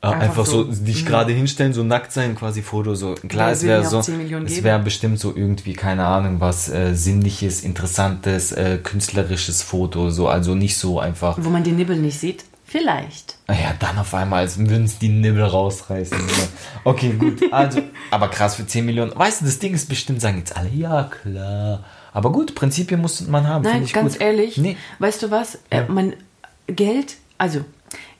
äh, 0.01 0.07
einfach, 0.07 0.21
Einfach 0.21 0.45
so, 0.45 0.71
so, 0.71 0.83
dich 0.83 1.05
gerade 1.05 1.33
hinstellen, 1.33 1.73
so 1.73 1.83
nackt 1.83 2.13
sein, 2.13 2.33
quasi 2.35 2.61
Foto, 2.61 2.95
so. 2.95 3.15
Klar, 3.27 3.51
es 3.51 3.63
wäre 3.63 3.83
so, 3.85 4.01
10 4.01 4.17
Millionen 4.17 4.45
es 4.45 4.63
wäre 4.63 4.79
bestimmt 4.79 5.19
so 5.19 5.35
irgendwie, 5.35 5.73
keine 5.73 6.05
Ahnung, 6.05 6.39
was 6.39 6.69
äh, 6.69 6.93
sinnliches, 6.93 7.61
interessantes, 7.61 8.53
äh, 8.53 8.77
künstlerisches 8.81 9.61
Foto, 9.61 10.09
so, 10.09 10.29
also 10.29 10.55
nicht 10.55 10.77
so 10.77 10.99
einfach. 10.99 11.37
Wo 11.41 11.49
man 11.49 11.63
die 11.63 11.73
Nibbel 11.73 11.97
nicht 11.97 12.17
sieht? 12.17 12.45
Vielleicht. 12.63 13.35
Naja, 13.47 13.73
dann 13.79 13.97
auf 13.97 14.13
einmal, 14.13 14.41
als 14.41 14.59
würden 14.59 14.83
es 14.85 14.99
die 14.99 15.09
Nibbel 15.09 15.43
rausreißen. 15.43 16.17
okay, 16.83 17.13
gut. 17.17 17.41
Also, 17.51 17.81
aber 18.11 18.29
krass 18.29 18.55
für 18.55 18.65
10 18.65 18.85
Millionen. 18.85 19.11
Weißt 19.15 19.41
du, 19.41 19.45
das 19.45 19.59
Ding 19.59 19.73
ist 19.73 19.89
bestimmt, 19.89 20.21
sagen 20.21 20.37
jetzt 20.37 20.55
alle, 20.55 20.69
ja 20.69 21.09
klar. 21.21 21.83
Aber 22.13 22.31
gut, 22.31 22.55
Prinzipien 22.55 23.01
muss 23.01 23.27
man 23.27 23.47
haben. 23.47 23.63
Nein, 23.63 23.85
ganz 23.91 24.13
gut. 24.13 24.21
ehrlich, 24.21 24.57
Nee. 24.57 24.77
weißt 24.99 25.23
du 25.23 25.31
was? 25.31 25.59
Äh, 25.71 25.83
man, 25.87 26.13
Geld, 26.71 27.17
also 27.37 27.61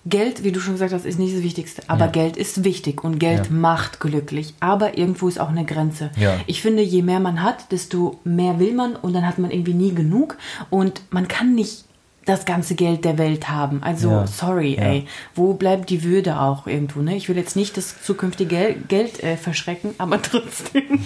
Geld, 0.05 0.43
wie 0.43 0.51
du 0.51 0.59
schon 0.61 0.73
gesagt 0.73 0.93
hast, 0.93 1.05
ist 1.05 1.19
nicht 1.19 1.35
das 1.35 1.43
Wichtigste. 1.43 1.83
Aber 1.87 2.05
Ja. 2.05 2.11
Geld 2.11 2.37
ist 2.37 2.63
wichtig 2.63 3.03
und 3.03 3.19
Geld 3.19 3.47
Ja. 3.47 3.51
macht 3.51 3.99
glücklich. 3.99 4.53
Aber 4.59 4.97
irgendwo 4.97 5.27
ist 5.27 5.39
auch 5.39 5.49
eine 5.49 5.65
Grenze. 5.65 6.09
Ja. 6.17 6.39
Ich 6.47 6.61
finde, 6.61 6.81
je 6.81 7.01
mehr 7.01 7.19
man 7.19 7.43
hat, 7.43 7.71
desto 7.71 8.19
mehr 8.23 8.59
will 8.59 8.73
man 8.73 8.95
und 8.95 9.13
dann 9.13 9.27
hat 9.27 9.37
man 9.37 9.51
irgendwie 9.51 9.73
nie 9.73 9.93
genug. 9.93 10.37
Und 10.69 11.01
man 11.11 11.27
kann 11.27 11.53
nicht 11.53 11.83
das 12.29 12.45
ganze 12.45 12.75
Geld 12.75 13.03
der 13.05 13.17
Welt 13.17 13.49
haben. 13.49 13.81
Also, 13.83 14.09
Ja. 14.11 14.27
sorry, 14.27 14.75
Ja. 14.75 14.83
ey. 14.83 15.05
Wo 15.35 15.53
bleibt 15.55 15.89
die 15.89 16.03
Würde 16.03 16.39
auch 16.39 16.67
irgendwo? 16.67 17.01
Ne? 17.01 17.15
Ich 17.15 17.27
will 17.27 17.37
jetzt 17.37 17.55
nicht 17.55 17.75
das 17.77 18.01
zukünftige 18.03 18.55
Gel 18.55 18.75
Geld 18.87 19.23
äh, 19.23 19.35
verschrecken, 19.37 19.95
aber 19.97 20.21
trotzdem. 20.21 20.83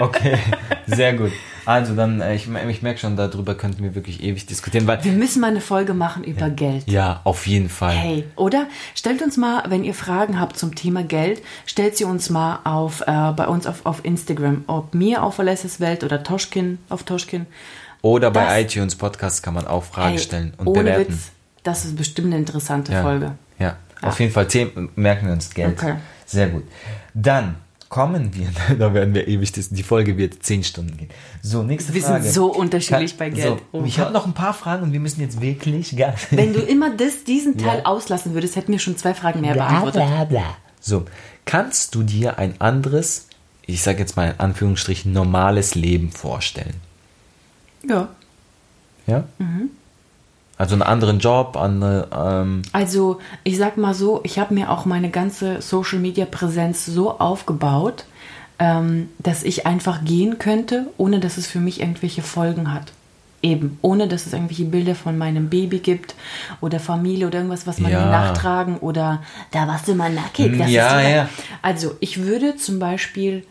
Okay, 0.00 0.38
sehr 0.86 1.12
gut. 1.14 1.30
Also 1.64 1.94
dann, 1.94 2.20
äh, 2.22 2.34
ich, 2.34 2.48
ich 2.68 2.82
merke 2.82 2.98
schon, 2.98 3.14
darüber 3.14 3.54
könnten 3.54 3.82
wir 3.84 3.94
wirklich 3.94 4.22
ewig 4.22 4.46
diskutieren, 4.46 4.86
weil, 4.86 5.04
Wir 5.04 5.12
müssen 5.12 5.40
mal 5.40 5.48
eine 5.50 5.60
Folge 5.60 5.94
machen 5.94 6.24
über 6.24 6.50
Geld. 6.50 6.88
ja, 6.90 7.20
auf 7.24 7.46
jeden 7.46 7.68
Fall. 7.68 7.94
Hey, 7.94 8.24
oder 8.34 8.66
stellt 8.96 9.22
uns 9.22 9.36
mal, 9.36 9.62
wenn 9.68 9.84
ihr 9.84 9.94
Fragen 9.94 10.40
habt 10.40 10.58
zum 10.58 10.74
Thema 10.74 11.04
Geld, 11.04 11.40
stellt 11.66 11.96
sie 11.96 12.04
uns 12.04 12.30
mal 12.30 12.60
auf 12.64 13.02
äh, 13.02 13.32
bei 13.36 13.46
uns 13.46 13.66
auf, 13.66 13.86
auf 13.86 14.04
Instagram, 14.04 14.64
ob 14.66 14.94
mir 14.94 15.22
auf 15.22 15.38
Alessias 15.38 15.78
Welt 15.78 16.02
oder 16.02 16.22
Toschkin 16.24 16.78
auf 16.88 17.04
Toschkin. 17.04 17.46
Oder 18.02 18.30
bei 18.30 18.44
Das- 18.62 18.74
iTunes 18.74 18.96
Podcast 18.96 19.42
kann 19.42 19.54
man 19.54 19.66
auch 19.66 19.84
Fragen 19.84 20.10
Hey, 20.10 20.18
stellen 20.18 20.52
und 20.58 20.72
bewerten. 20.72 21.12
Witz, 21.12 21.30
das 21.62 21.84
ist 21.84 21.96
bestimmt 21.96 22.28
eine 22.28 22.36
interessante 22.38 22.92
Ja. 22.92 23.02
Folge. 23.02 23.32
Ja, 23.58 23.76
auf 24.02 24.18
jeden 24.18 24.32
Fall 24.32 24.48
Themen 24.48 24.90
merken 24.96 25.26
wir 25.26 25.32
uns 25.34 25.52
Geld. 25.54 25.78
Okay. 25.80 25.94
Sehr 26.26 26.48
gut. 26.48 26.64
Dann 27.14 27.56
kommen 27.88 28.34
wir, 28.34 28.48
da 28.78 28.92
werden 28.94 29.14
wir 29.14 29.28
ewig, 29.28 29.52
das- 29.52 29.68
die 29.68 29.82
Folge 29.84 30.16
wird 30.16 30.42
10 30.42 30.64
Stunden 30.64 30.96
gehen. 30.96 31.10
So, 31.42 31.62
nächste 31.62 31.94
Wir 31.94 32.02
Frage. 32.02 32.24
sind 32.24 32.32
so 32.32 32.46
unterschiedlich 32.52 33.16
bei 33.16 33.30
Geld. 33.30 33.60
So, 33.72 33.78
Oh 33.80 33.84
ich 33.84 33.98
habe 34.00 34.12
noch 34.12 34.26
ein 34.26 34.32
paar 34.32 34.54
Fragen 34.54 34.82
und 34.84 34.92
wir 34.92 35.00
müssen 35.00 35.20
jetzt 35.20 35.40
wirklich 35.40 35.96
gar 35.96 36.14
Wenn 36.30 36.52
du 36.54 36.60
immer 36.60 36.90
das, 36.96 37.22
diesen 37.24 37.56
Teil 37.58 37.78
Ja. 37.80 37.84
auslassen 37.86 38.34
würdest, 38.34 38.56
hätten 38.56 38.72
wir 38.72 38.78
schon 38.80 38.96
zwei 38.96 39.14
Fragen 39.14 39.42
mehr 39.42 39.52
bla, 39.52 39.68
beantwortet. 39.68 40.02
bla, 40.06 40.24
bla. 40.24 40.56
So, 40.80 41.04
kannst 41.44 41.94
du 41.94 42.02
dir 42.02 42.38
ein 42.38 42.60
anderes, 42.60 43.26
ich 43.66 43.82
sage 43.82 43.98
jetzt 44.00 44.16
mal 44.16 44.30
in 44.32 44.40
Anführungsstrichen, 44.40 45.12
normales 45.12 45.76
Leben 45.76 46.10
vorstellen? 46.10 46.74
Ja. 47.88 48.08
Ja? 49.06 49.24
Mhm. 49.38 49.70
Also 50.58 50.74
einen 50.74 50.82
anderen 50.82 51.18
Job, 51.18 51.56
eine, 51.56 52.06
ähm, 52.16 52.62
Also, 52.72 53.18
ich 53.42 53.56
sag 53.58 53.76
mal 53.78 53.94
so, 53.94 54.20
ich 54.22 54.38
habe 54.38 54.54
mir 54.54 54.70
auch 54.70 54.84
meine 54.84 55.10
ganze 55.10 55.60
Social 55.60 55.98
Media 55.98 56.24
Präsenz 56.24 56.86
so 56.86 57.18
aufgebaut, 57.18 58.04
ähm, 58.60 59.08
dass 59.18 59.42
ich 59.42 59.66
einfach 59.66 60.04
gehen 60.04 60.38
könnte, 60.38 60.86
ohne 60.98 61.18
dass 61.18 61.36
es 61.36 61.48
für 61.48 61.58
mich 61.58 61.80
irgendwelche 61.80 62.22
Folgen 62.22 62.72
hat. 62.72 62.92
Eben, 63.44 63.76
ohne 63.82 64.06
dass 64.06 64.26
es 64.26 64.34
irgendwelche 64.34 64.66
Bilder 64.66 64.94
von 64.94 65.18
meinem 65.18 65.48
Baby 65.48 65.80
gibt 65.80 66.14
oder 66.60 66.78
Familie 66.78 67.26
oder 67.26 67.38
irgendwas, 67.38 67.66
was 67.66 67.80
man 67.80 67.90
Ja. 67.90 68.06
nachtragen 68.08 68.76
oder 68.76 69.20
da 69.50 69.66
warst 69.66 69.88
du 69.88 69.96
mal 69.96 70.12
nackig. 70.12 70.56
Das 70.58 70.70
Ja, 70.70 71.00
ja. 71.00 71.28
Also, 71.60 71.96
ich 71.98 72.22
würde 72.22 72.54
zum 72.56 72.78
Beispiel, 72.78 73.42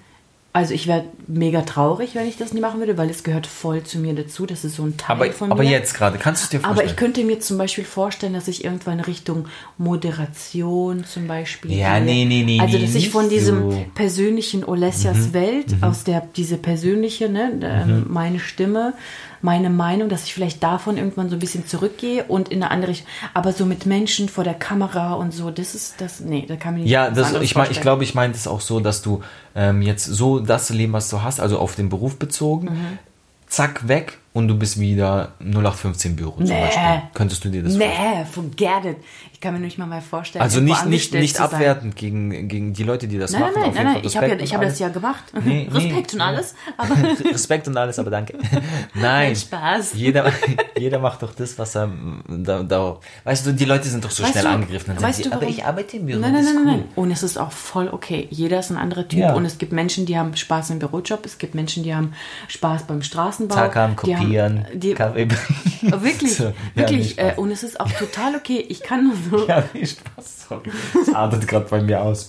also 0.54 0.74
ich 0.74 0.86
wäre 0.86 1.06
mega 1.28 1.62
traurig, 1.62 2.14
wenn 2.14 2.28
ich 2.28 2.38
das 2.38 2.52
nie 2.54 2.60
machen 2.60 2.80
würde, 2.80 2.98
weil 2.98 3.10
es 3.10 3.24
gehört 3.24 3.48
voll 3.48 3.84
zu 3.84 4.00
mir 4.00 4.14
dazu. 4.14 4.46
Das 4.46 4.66
ist 4.66 4.76
so 4.76 4.84
ein 4.84 4.98
Teil 4.98 5.16
aber, 5.16 5.32
von 5.32 5.50
aber 5.52 5.64
mir. 5.64 5.70
jetzt 5.70 5.94
gerade, 5.94 6.18
kannst 6.18 6.42
du 6.42 6.46
es 6.46 6.50
dir 6.50 6.60
vorstellen? 6.60 6.80
Aber 6.80 6.86
ich 6.86 6.98
könnte 6.98 7.24
mir 7.24 7.40
zum 7.40 7.58
Beispiel 7.58 7.86
vorstellen, 7.86 8.34
dass 8.34 8.50
ich 8.50 8.66
irgendwann 8.66 9.00
Richtung 9.00 9.46
Moderation 9.78 11.06
zum 11.06 11.28
Beispiel. 11.28 11.74
Ja, 11.74 11.98
gehe. 11.98 12.06
nee, 12.06 12.26
nee, 12.26 12.44
nee, 12.44 12.60
Also, 12.60 12.78
nee, 12.78 12.86
dass 12.86 12.96
ich 12.96 13.10
von 13.10 13.30
diesem 13.30 13.72
so. 13.72 13.78
Mhm. 13.78 13.92
persönlichen 13.96 14.64
Olesias 14.66 15.34
Welt, 15.34 15.68
aus 15.82 16.04
der, 16.04 16.28
diese 16.36 16.58
persönliche, 16.58 17.30
ne, 17.30 17.52
ähm, 17.64 18.06
meine 18.10 18.40
Stimme, 18.40 18.94
meine 19.42 19.70
Meinung, 19.70 20.10
dass 20.10 20.24
ich 20.26 20.34
vielleicht 20.34 20.62
davon 20.64 20.98
irgendwann 20.98 21.30
so 21.30 21.36
ein 21.36 21.40
bisschen 21.40 21.66
zurückgehe 21.68 22.24
und 22.26 22.50
in 22.50 22.62
eine 22.62 22.72
andere 22.72 22.92
Richtung. 22.92 23.08
Aber 23.34 23.52
so 23.54 23.66
mit 23.66 23.86
Menschen 23.86 24.30
vor 24.30 24.44
der 24.44 24.54
Kamera 24.54 25.14
und 25.14 25.34
so, 25.34 25.52
das 25.52 25.76
ist 25.76 26.00
das, 26.00 26.20
nee, 26.20 26.46
da 26.48 26.56
kann 26.56 26.74
man 26.74 26.82
nicht 26.84 26.92
Ja, 26.92 27.10
das, 27.10 27.34
ich, 27.42 27.56
mein, 27.56 27.72
ich 27.72 27.82
glaube, 27.82 28.04
ich 28.04 28.14
meine 28.16 28.34
es 28.34 28.48
auch 28.48 28.62
so, 28.62 28.80
dass 28.80 29.02
du 29.02 29.22
ähm, 29.56 29.82
jetzt 29.82 30.06
so 30.06 30.40
das 30.40 30.70
Leben, 30.70 30.94
was 30.94 31.10
du 31.10 31.22
hast, 31.24 31.40
also 31.40 31.60
auf 31.60 31.76
den 31.76 31.90
Beruf 31.90 32.18
bezogen, 32.20 32.68
Mhm. 32.68 33.00
zack, 33.48 33.88
weg 33.88 34.18
und 34.34 34.48
du 34.48 34.56
bist 34.58 34.80
wieder 34.80 35.34
0815 35.40 36.16
Büro 36.16 36.36
zum 36.38 36.44
Nee. 36.46 36.62
Beispiel. 36.62 37.02
Könntest 37.14 37.44
du 37.44 37.50
dir 37.50 37.64
das 37.64 37.76
vorstellen? 37.76 38.20
Nee, 38.20 38.26
forget 38.26 38.86
it. 38.86 38.98
Ich 39.42 39.44
kann 39.44 39.56
mir 39.56 39.60
nicht 39.60 39.80
mal 39.80 39.88
mal 39.88 40.02
vorstellen. 40.02 40.44
Also 40.44 40.60
nicht, 40.62 40.86
nicht, 40.86 41.14
nicht 41.16 41.40
abwertend 41.42 41.96
gegen, 41.96 42.48
gegen 42.48 42.74
die 42.74 42.84
Leute, 42.84 43.08
die 43.08 43.18
das 43.18 43.32
Nein, 43.32 43.42
machen. 43.42 43.54
nein, 43.56 43.72
nein, 43.74 43.84
nein, 43.86 43.94
Fall 43.96 44.06
ich 44.06 44.16
habe 44.16 44.28
ja, 44.28 44.36
ich 44.36 44.42
und 44.52 44.54
habe 44.54 44.66
das 44.68 44.78
ja 44.78 44.90
gemacht. 44.90 45.24
Nee, 45.34 45.42
nee, 45.68 45.70
Respekt 45.74 46.14
und 46.14 46.20
ja. 46.20 46.26
alles, 46.28 46.54
aber 46.78 46.96
Respekt 47.32 47.68
und 47.68 47.76
alles, 47.76 47.98
aber 47.98 48.12
danke. 48.12 48.38
Nein. 48.94 49.02
Nein, 49.02 49.36
Spaß. 49.36 49.94
Jeder, 49.96 50.32
jeder 50.78 51.00
macht 51.00 51.24
doch 51.24 51.34
das, 51.34 51.58
was 51.58 51.76
er 51.76 51.90
da, 52.28 52.62
da. 52.62 53.00
Weißt 53.24 53.48
du, 53.48 53.54
die 53.54 53.66
Leute 53.66 53.88
sind 53.90 54.06
doch 54.06 54.12
so 54.12 54.22
Weißt 54.22 54.34
schnell 54.34 54.44
du- 54.44 54.50
angegriffen. 54.52 54.94
Dann 54.94 55.04
weißt 55.04 55.18
die, 55.18 55.24
du, 55.24 55.32
aber 55.32 55.42
warum? 55.42 55.54
ich 55.56 55.66
arbeite 55.66 55.98
im 55.98 56.06
Büro. 56.06 56.20
Nein, 56.20 56.34
nein, 56.34 56.46
nein, 56.46 56.54
nein, 56.54 56.64
cool. 56.68 56.72
nein. 56.82 56.84
Und 56.96 57.10
es 57.10 57.24
ist 57.24 57.40
auch 57.40 57.52
voll 57.52 57.90
okay. 57.92 58.28
Jeder 58.30 58.60
ist 58.60 58.70
ein 58.70 58.78
anderer 58.78 59.08
Typ. 59.08 59.22
Ja. 59.22 59.34
Und 59.34 59.46
es 59.46 59.58
gibt 59.58 59.72
Menschen, 59.72 60.06
die 60.06 60.20
haben 60.20 60.36
Spaß 60.38 60.70
im 60.70 60.78
Bürojob. 60.78 61.26
Es 61.26 61.40
gibt 61.40 61.56
Menschen, 61.56 61.82
die 61.82 61.96
haben 61.96 62.14
Spaß 62.48 62.84
beim 62.84 63.02
Straßenbau. 63.02 63.56
Die 63.56 63.96
kopiert 63.96 64.20
Kopieren, 64.20 64.68
die- 64.76 64.94
Kaffee 64.94 65.28
Oh, 65.92 66.04
wirklich, 66.04 66.36
So, 66.36 66.44
ja, 66.44 66.54
wirklich. 66.76 67.16
nee, 67.18 67.24
Spaß. 67.24 67.38
äh, 67.38 67.40
und 67.40 67.50
es 67.50 67.64
ist 67.64 67.80
auch 67.80 67.90
total 67.92 68.36
okay. 68.36 68.64
Ich 68.70 68.84
kann 68.84 69.06
nur 69.06 69.31
so. 69.32 69.48
Ja, 69.48 69.64
nee, 69.74 69.86
Spaß. 69.86 70.48
Sorry. 70.50 70.70
Das 70.94 71.16
artet 71.16 71.48
gerade 71.48 71.66
bei 71.70 71.82
mir 71.82 72.02
aus. 72.02 72.28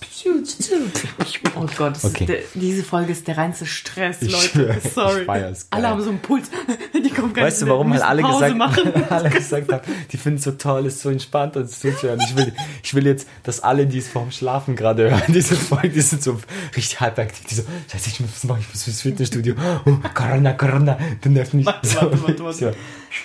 Oh 1.56 1.66
Gott, 1.76 1.94
Okay. 2.05 2.24
der, 2.26 2.38
diese 2.55 2.84
Folge 2.84 3.12
ist 3.12 3.26
der 3.26 3.36
reinste 3.36 3.66
Stress, 3.66 4.22
Ich 4.22 4.30
Leute. 4.32 4.48
schwör, 4.48 4.76
Sorry. 4.94 5.22
ich 5.22 5.61
alle 5.70 5.88
haben 5.88 6.00
so 6.03 6.11
einen 6.11 6.20
Puls. 6.20 6.48
Die 6.94 7.11
kommen 7.11 7.34
gar 7.34 7.46
Weißt 7.46 7.62
du, 7.62 7.66
warum 7.66 7.92
halt 7.92 8.03
alle 8.05 8.22
Pause 8.22 8.44
gesagt, 8.53 8.57
machen. 8.59 8.92
alle 9.11 9.30
gesagt 9.30 9.72
haben, 9.72 9.82
die 10.12 10.16
finden 10.16 10.38
es 10.38 10.44
so 10.44 10.53
toll, 10.53 10.86
ist 10.86 11.00
so 11.00 11.11
entspannt 11.11 11.57
und 11.57 11.68
zuzuhören. 11.68 12.20
Ich 12.20 12.36
will, 12.36 12.53
ich 12.82 12.94
will 12.94 13.07
jetzt, 13.07 13.26
dass 13.42 13.61
alle, 13.61 13.86
die 13.86 13.98
es 13.98 14.09
vorm 14.09 14.30
Schlafen 14.30 14.76
gerade 14.76 15.11
hören, 15.11 15.22
diese 15.28 15.57
Folge, 15.57 15.90
die 15.90 16.00
sind 16.00 16.22
so 16.22 16.38
richtig 16.76 17.00
halbaktiv, 17.00 17.44
die 17.46 17.55
so, 17.57 17.62
scheiße, 17.90 18.09
ich 18.09 18.20
muss 18.20 18.30
was 18.34 18.44
machen, 18.44 18.61
ich 18.61 18.68
muss 18.72 18.84
fürs 18.84 19.00
Fitnessstudio. 19.00 19.55
Oh, 19.84 19.96
Corona, 20.14 20.53
Corona, 20.53 20.98
du 21.20 21.28
nervst 21.30 21.55
mich. 21.55 21.66
Warte, 21.66 21.86
So, 21.88 21.96
warte, 22.03 22.22
warte, 22.22 22.44
warte. 22.44 22.76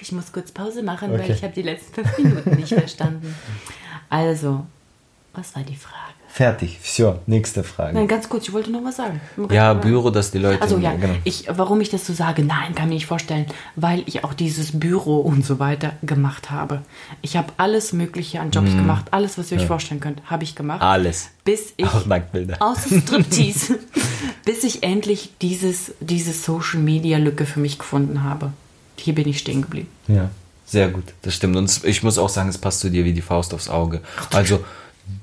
Ich 0.01 0.11
muss 0.11 0.31
kurz 0.31 0.51
Pause 0.51 0.83
machen, 0.83 1.11
weil 1.11 1.21
Okay. 1.21 1.33
ich 1.33 1.43
habe 1.43 1.53
die 1.53 1.61
letzten 1.63 1.93
fünf 2.05 2.17
Minuten 2.17 2.49
nicht 2.55 2.73
verstanden. 2.73 3.33
Also, 4.09 4.65
was 5.33 5.55
war 5.55 5.63
die 5.63 5.75
Frage? 5.75 5.95
Fertig, 6.29 6.77
so, 6.83 7.17
nächste 7.25 7.63
Frage. 7.63 7.95
Nein, 7.95 8.07
ganz 8.07 8.29
kurz, 8.29 8.47
ich 8.47 8.53
wollte 8.53 8.69
noch 8.69 8.83
was 8.83 8.97
sagen. 8.97 9.19
Ja, 9.49 9.73
Büro, 9.73 10.11
dass 10.11 10.29
die 10.29 10.37
Leute. 10.37 10.61
Also 10.61 10.77
ja, 10.77 10.93
genau. 10.93 11.15
ich, 11.23 11.45
warum 11.49 11.81
ich 11.81 11.89
das 11.89 12.05
so 12.05 12.13
sage, 12.13 12.43
nein, 12.43 12.75
kann 12.75 12.89
mir 12.89 12.95
nicht 12.95 13.07
vorstellen, 13.07 13.47
weil 13.75 14.03
ich 14.05 14.23
auch 14.23 14.33
dieses 14.35 14.77
Büro 14.77 15.19
und 15.21 15.43
so 15.45 15.57
weiter 15.57 15.93
gemacht 16.03 16.51
habe. 16.51 16.83
Ich 17.23 17.37
habe 17.37 17.53
alles 17.57 17.91
Mögliche 17.91 18.39
an 18.39 18.51
Jobs 18.51 18.69
gemacht, 18.71 19.05
alles, 19.11 19.37
was 19.39 19.51
ihr 19.51 19.57
euch 19.59 19.65
vorstellen 19.65 19.99
könnt, 20.01 20.21
habe 20.29 20.43
ich 20.43 20.53
gemacht. 20.53 20.81
Alles. 20.81 21.29
Bis 21.43 21.73
ich 21.75 21.87
Auch 21.87 22.05
Nacktbilder. 22.05 22.57
außer 22.59 22.99
Striptease, 23.01 23.79
bis 24.45 24.63
ich 24.63 24.83
endlich 24.83 25.31
dieses, 25.41 25.93
diese 26.01 26.33
Social 26.33 26.81
Media 26.81 27.17
Lücke 27.17 27.45
für 27.47 27.59
mich 27.61 27.79
gefunden 27.79 28.23
habe. 28.23 28.51
Hier 28.97 29.15
bin 29.15 29.27
ich 29.27 29.39
stehen 29.39 29.61
geblieben. 29.61 29.87
Ja, 30.07 30.29
sehr 30.65 30.89
gut, 30.89 31.03
das 31.21 31.33
stimmt. 31.35 31.55
Und 31.55 31.65
es- 31.65 31.83
ich 31.83 32.03
muss 32.03 32.17
auch 32.17 32.29
sagen, 32.29 32.49
es 32.49 32.57
passt 32.57 32.79
zu 32.81 32.89
dir 32.89 33.05
wie 33.05 33.13
die 33.13 33.21
Faust 33.21 33.53
aufs 33.53 33.69
Auge. 33.69 34.01
Also, 34.33 34.63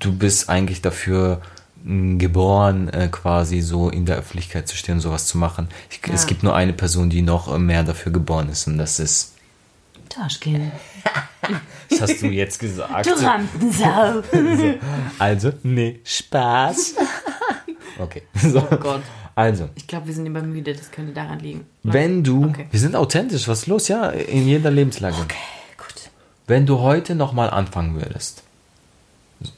du 0.00 0.12
bist 0.16 0.48
eigentlich 0.48 0.80
dafür 0.82 1.40
geboren, 1.84 2.88
äh, 2.88 3.08
quasi 3.08 3.60
so 3.60 3.90
in 3.90 4.06
der 4.06 4.16
Öffentlichkeit 4.16 4.66
zu 4.68 4.76
stehen 4.76 4.94
und 4.96 5.00
sowas 5.02 5.26
zu 5.26 5.36
machen. 5.36 5.68
Ich, 5.90 6.00
Es 6.10 6.22
Ja. 6.22 6.28
gibt 6.28 6.42
nur 6.42 6.54
eine 6.56 6.72
Person, 6.72 7.10
die 7.10 7.20
noch 7.22 7.52
äh, 7.54 7.58
mehr 7.58 7.82
dafür 7.84 8.10
geboren 8.12 8.48
ist, 8.48 8.66
und 8.66 8.78
das 8.78 8.98
ist. 9.00 9.34
Taschkin. 10.08 10.72
Das 11.90 12.00
hast 12.00 12.22
du 12.22 12.28
jetzt 12.28 12.58
gesagt. 12.58 13.04
Du 13.06 13.10
Rampensau. 13.10 14.22
So. 14.32 14.74
Also, 15.18 15.52
nee, 15.62 16.00
Spaß. 16.04 16.94
Okay. 17.98 18.22
So. 18.34 18.66
Oh 18.70 18.76
Gott. 18.76 19.02
Also, 19.36 19.68
Ich 19.74 19.86
glaube, 19.86 20.06
wir 20.06 20.14
sind 20.14 20.26
immer 20.26 20.42
müde, 20.42 20.74
das 20.74 20.90
könnte 20.92 21.12
daran 21.12 21.40
liegen. 21.40 21.66
wenn 21.82 22.22
du. 22.22 22.46
Okay. 22.46 22.66
Wir 22.70 22.80
sind 22.80 22.94
authentisch, 22.94 23.48
was 23.48 23.60
ist 23.60 23.66
los? 23.66 23.88
Ja, 23.88 24.10
in 24.10 24.46
jeder 24.46 24.70
Lebenslage. 24.70 25.16
Okay, 25.20 25.34
gut. 25.76 26.10
Wenn 26.46 26.66
du 26.66 26.78
heute 26.80 27.14
nochmal 27.14 27.50
anfangen 27.50 27.94
würdest, 27.96 28.42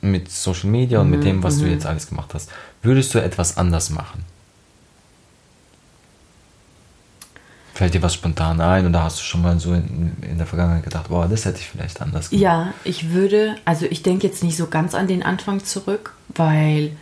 mit 0.01 0.31
Social 0.31 0.71
Media 0.71 1.01
und 1.01 1.11
mit 1.11 1.25
dem, 1.25 1.43
was 1.43 1.59
du 1.59 1.67
jetzt 1.67 1.87
alles 1.87 2.09
gemacht 2.09 2.33
hast, 2.35 2.51
würdest 2.83 3.15
du 3.15 3.19
etwas 3.19 3.57
anders 3.59 3.91
machen? 3.91 4.25
Fällt 7.75 7.93
dir 7.93 8.01
was 8.03 8.15
spontan 8.15 8.61
ein 8.63 8.87
oder 8.87 9.03
hast 9.03 9.19
du 9.19 9.23
schon 9.23 9.43
mal 9.43 9.61
so 9.61 9.75
in, 9.75 10.17
in 10.23 10.39
der 10.39 10.47
Vergangenheit 10.47 10.83
gedacht, 10.83 11.09
boah, 11.09 11.29
das 11.29 11.45
hätte 11.45 11.59
ich 11.61 11.67
vielleicht 11.69 12.01
anders 12.01 12.31
gemacht? 12.31 12.43
Ja, 12.43 12.73
ich 12.85 13.11
würde, 13.11 13.57
also 13.67 13.85
ich 13.85 14.03
denke 14.03 14.27
jetzt 14.27 14.43
nicht 14.43 14.57
so 14.57 14.67
ganz 14.69 14.95
an 14.95 15.07
den 15.09 15.23
Anfang 15.23 15.63
zurück, 15.63 16.15
weil 16.35 16.93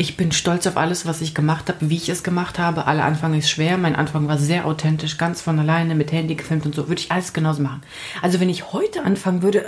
ich 0.00 0.16
bin 0.16 0.32
stolz 0.32 0.66
auf 0.66 0.78
alles, 0.78 1.04
was 1.04 1.20
ich 1.20 1.34
gemacht 1.34 1.68
habe, 1.68 1.78
wie 1.90 1.96
ich 1.96 2.08
es 2.08 2.22
gemacht 2.22 2.58
habe. 2.58 2.86
Aller 2.86 3.04
Anfang 3.04 3.34
ist 3.34 3.50
schwer. 3.50 3.76
Mein 3.76 3.94
Anfang 3.96 4.28
war 4.28 4.38
sehr 4.38 4.64
authentisch, 4.64 5.18
ganz 5.18 5.42
von 5.42 5.58
alleine 5.58 5.94
mit 5.94 6.10
Handy 6.10 6.36
gefilmt 6.36 6.64
und 6.64 6.74
so. 6.74 6.88
Würde 6.88 7.02
ich 7.02 7.12
alles 7.12 7.34
genauso 7.34 7.60
machen. 7.62 7.82
Also 8.22 8.40
wenn 8.40 8.48
ich 8.48 8.72
heute 8.72 9.04
anfangen 9.04 9.42
würde, 9.42 9.66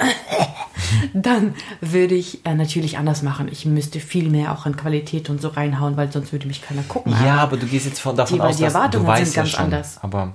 dann 1.13 1.55
würde 1.83 2.15
ich 2.15 2.47
äh, 2.47 2.55
natürlich 2.55 2.97
anders 2.97 3.23
machen. 3.23 3.49
Ich 3.53 3.67
müsste 3.67 4.01
viel 4.01 4.31
mehr 4.31 4.53
auch 4.53 4.65
an 4.65 4.75
Qualität 4.75 5.29
und 5.29 5.43
so 5.43 5.49
reinhauen, 5.49 5.99
weil 5.99 6.11
sonst 6.11 6.33
würde 6.33 6.47
mich 6.47 6.63
keiner 6.63 6.83
gucken. 6.83 7.15
Ja, 7.25 7.37
aber 7.37 7.59
du 7.59 7.67
gehst 7.67 7.85
jetzt 7.85 8.01
von, 8.01 8.17
davon 8.17 8.37
Die- 8.39 8.41
aus, 8.43 8.57
die 8.57 8.63
dass 8.63 8.75
Erwartungen 8.75 9.05
du 9.05 9.11
weißt 9.13 9.25
sind 9.27 9.37
ja 9.37 9.43
ganz 9.43 9.51
schon, 9.51 9.65
anders. 9.65 9.99
Aber 10.03 10.33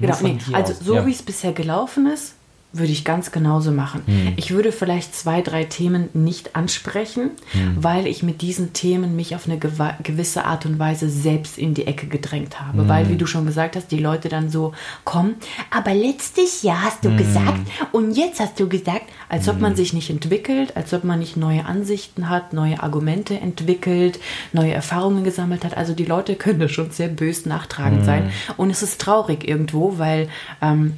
Genau, 0.00 0.16
nee, 0.22 0.38
also 0.52 0.72
so 0.74 0.96
ja. 0.96 1.06
wie 1.06 1.12
es 1.12 1.22
bisher 1.22 1.52
gelaufen 1.52 2.06
ist, 2.06 2.34
würde 2.72 2.92
ich 2.92 3.04
ganz 3.04 3.32
genauso 3.32 3.70
machen. 3.72 4.02
Hm. 4.06 4.34
Ich 4.36 4.50
würde 4.50 4.70
vielleicht 4.70 5.14
zwei, 5.14 5.40
drei 5.40 5.64
Themen 5.64 6.08
nicht 6.12 6.56
ansprechen, 6.56 7.30
Hm. 7.52 7.76
weil 7.82 8.06
ich 8.06 8.22
mit 8.22 8.42
diesen 8.42 8.72
Themen 8.74 9.16
mich 9.16 9.34
auf 9.34 9.48
eine 9.48 9.58
gewisse 9.58 10.44
Art 10.44 10.66
und 10.66 10.78
Weise 10.78 11.08
selbst 11.08 11.56
in 11.56 11.72
die 11.72 11.86
Ecke 11.86 12.06
gedrängt 12.06 12.60
habe. 12.60 12.80
Hm. 12.82 12.88
Weil, 12.88 13.08
wie 13.08 13.16
du 13.16 13.26
schon 13.26 13.46
gesagt 13.46 13.76
hast, 13.76 13.90
die 13.90 13.98
Leute 13.98 14.28
dann 14.28 14.50
so 14.50 14.72
kommen, 15.04 15.36
aber 15.70 15.94
letztes 15.94 16.62
Jahr 16.62 16.82
hast 16.82 17.02
Hm. 17.04 17.16
du 17.16 17.24
gesagt 17.24 17.60
und 17.92 18.12
jetzt 18.12 18.40
hast 18.40 18.60
du 18.60 18.68
gesagt, 18.68 19.04
als 19.28 19.48
ob 19.48 19.60
man 19.60 19.74
sich 19.74 19.92
nicht 19.92 20.10
entwickelt, 20.10 20.76
als 20.76 20.92
ob 20.92 21.04
man 21.04 21.18
nicht 21.18 21.36
neue 21.36 21.64
Ansichten 21.64 22.28
hat, 22.28 22.52
neue 22.52 22.82
Argumente 22.82 23.40
entwickelt, 23.40 24.18
neue 24.52 24.72
Erfahrungen 24.72 25.24
gesammelt 25.24 25.64
hat. 25.64 25.76
Also 25.76 25.94
die 25.94 26.04
Leute 26.04 26.34
können 26.36 26.60
da 26.60 26.68
schon 26.68 26.90
sehr 26.90 27.08
bös 27.08 27.46
nachtragend 27.46 28.04
sein. 28.04 28.30
Und 28.56 28.70
es 28.70 28.82
ist 28.82 29.00
traurig 29.00 29.48
irgendwo, 29.48 29.98
weil 29.98 30.28
ähm, 30.60 30.94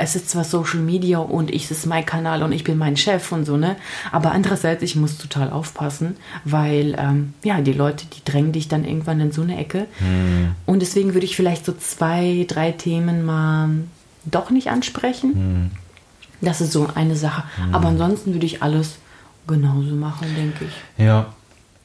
es 0.00 0.16
ist 0.16 0.30
zwar 0.30 0.44
Social 0.44 0.80
Media 0.80 1.18
und 1.18 1.50
ich 1.50 1.64
es 1.64 1.70
ist 1.70 1.86
mein 1.86 2.06
Kanal 2.06 2.42
und 2.42 2.52
ich 2.52 2.64
bin 2.64 2.78
mein 2.78 2.96
Chef 2.96 3.30
und 3.32 3.44
so, 3.44 3.56
ne? 3.56 3.76
Aber 4.12 4.32
andererseits, 4.32 4.82
ich 4.82 4.96
muss 4.96 5.18
total 5.18 5.50
aufpassen, 5.50 6.16
weil 6.44 6.96
ähm, 6.98 7.34
ja, 7.44 7.60
die 7.60 7.72
Leute, 7.72 8.06
die 8.06 8.24
drängen 8.24 8.52
dich 8.52 8.68
dann 8.68 8.84
irgendwann 8.84 9.20
in 9.20 9.32
so 9.32 9.42
eine 9.42 9.58
Ecke. 9.58 9.86
Und 10.66 10.80
deswegen 10.80 11.14
würde 11.14 11.26
ich 11.26 11.36
vielleicht 11.36 11.64
so 11.64 11.72
zwei, 11.72 12.46
drei 12.48 12.72
Themen 12.72 13.24
mal 13.24 13.68
doch 14.24 14.50
nicht 14.50 14.68
ansprechen. 14.70 15.70
Das 16.40 16.60
ist 16.60 16.72
so 16.72 16.88
eine 16.94 17.16
Sache. 17.16 17.44
Aber 17.72 17.88
ansonsten 17.88 18.32
würde 18.32 18.46
ich 18.46 18.62
alles 18.62 18.96
genauso 19.46 19.94
machen, 19.94 20.28
denke 20.36 20.64
ich. 20.64 21.04
Ja. 21.04 21.34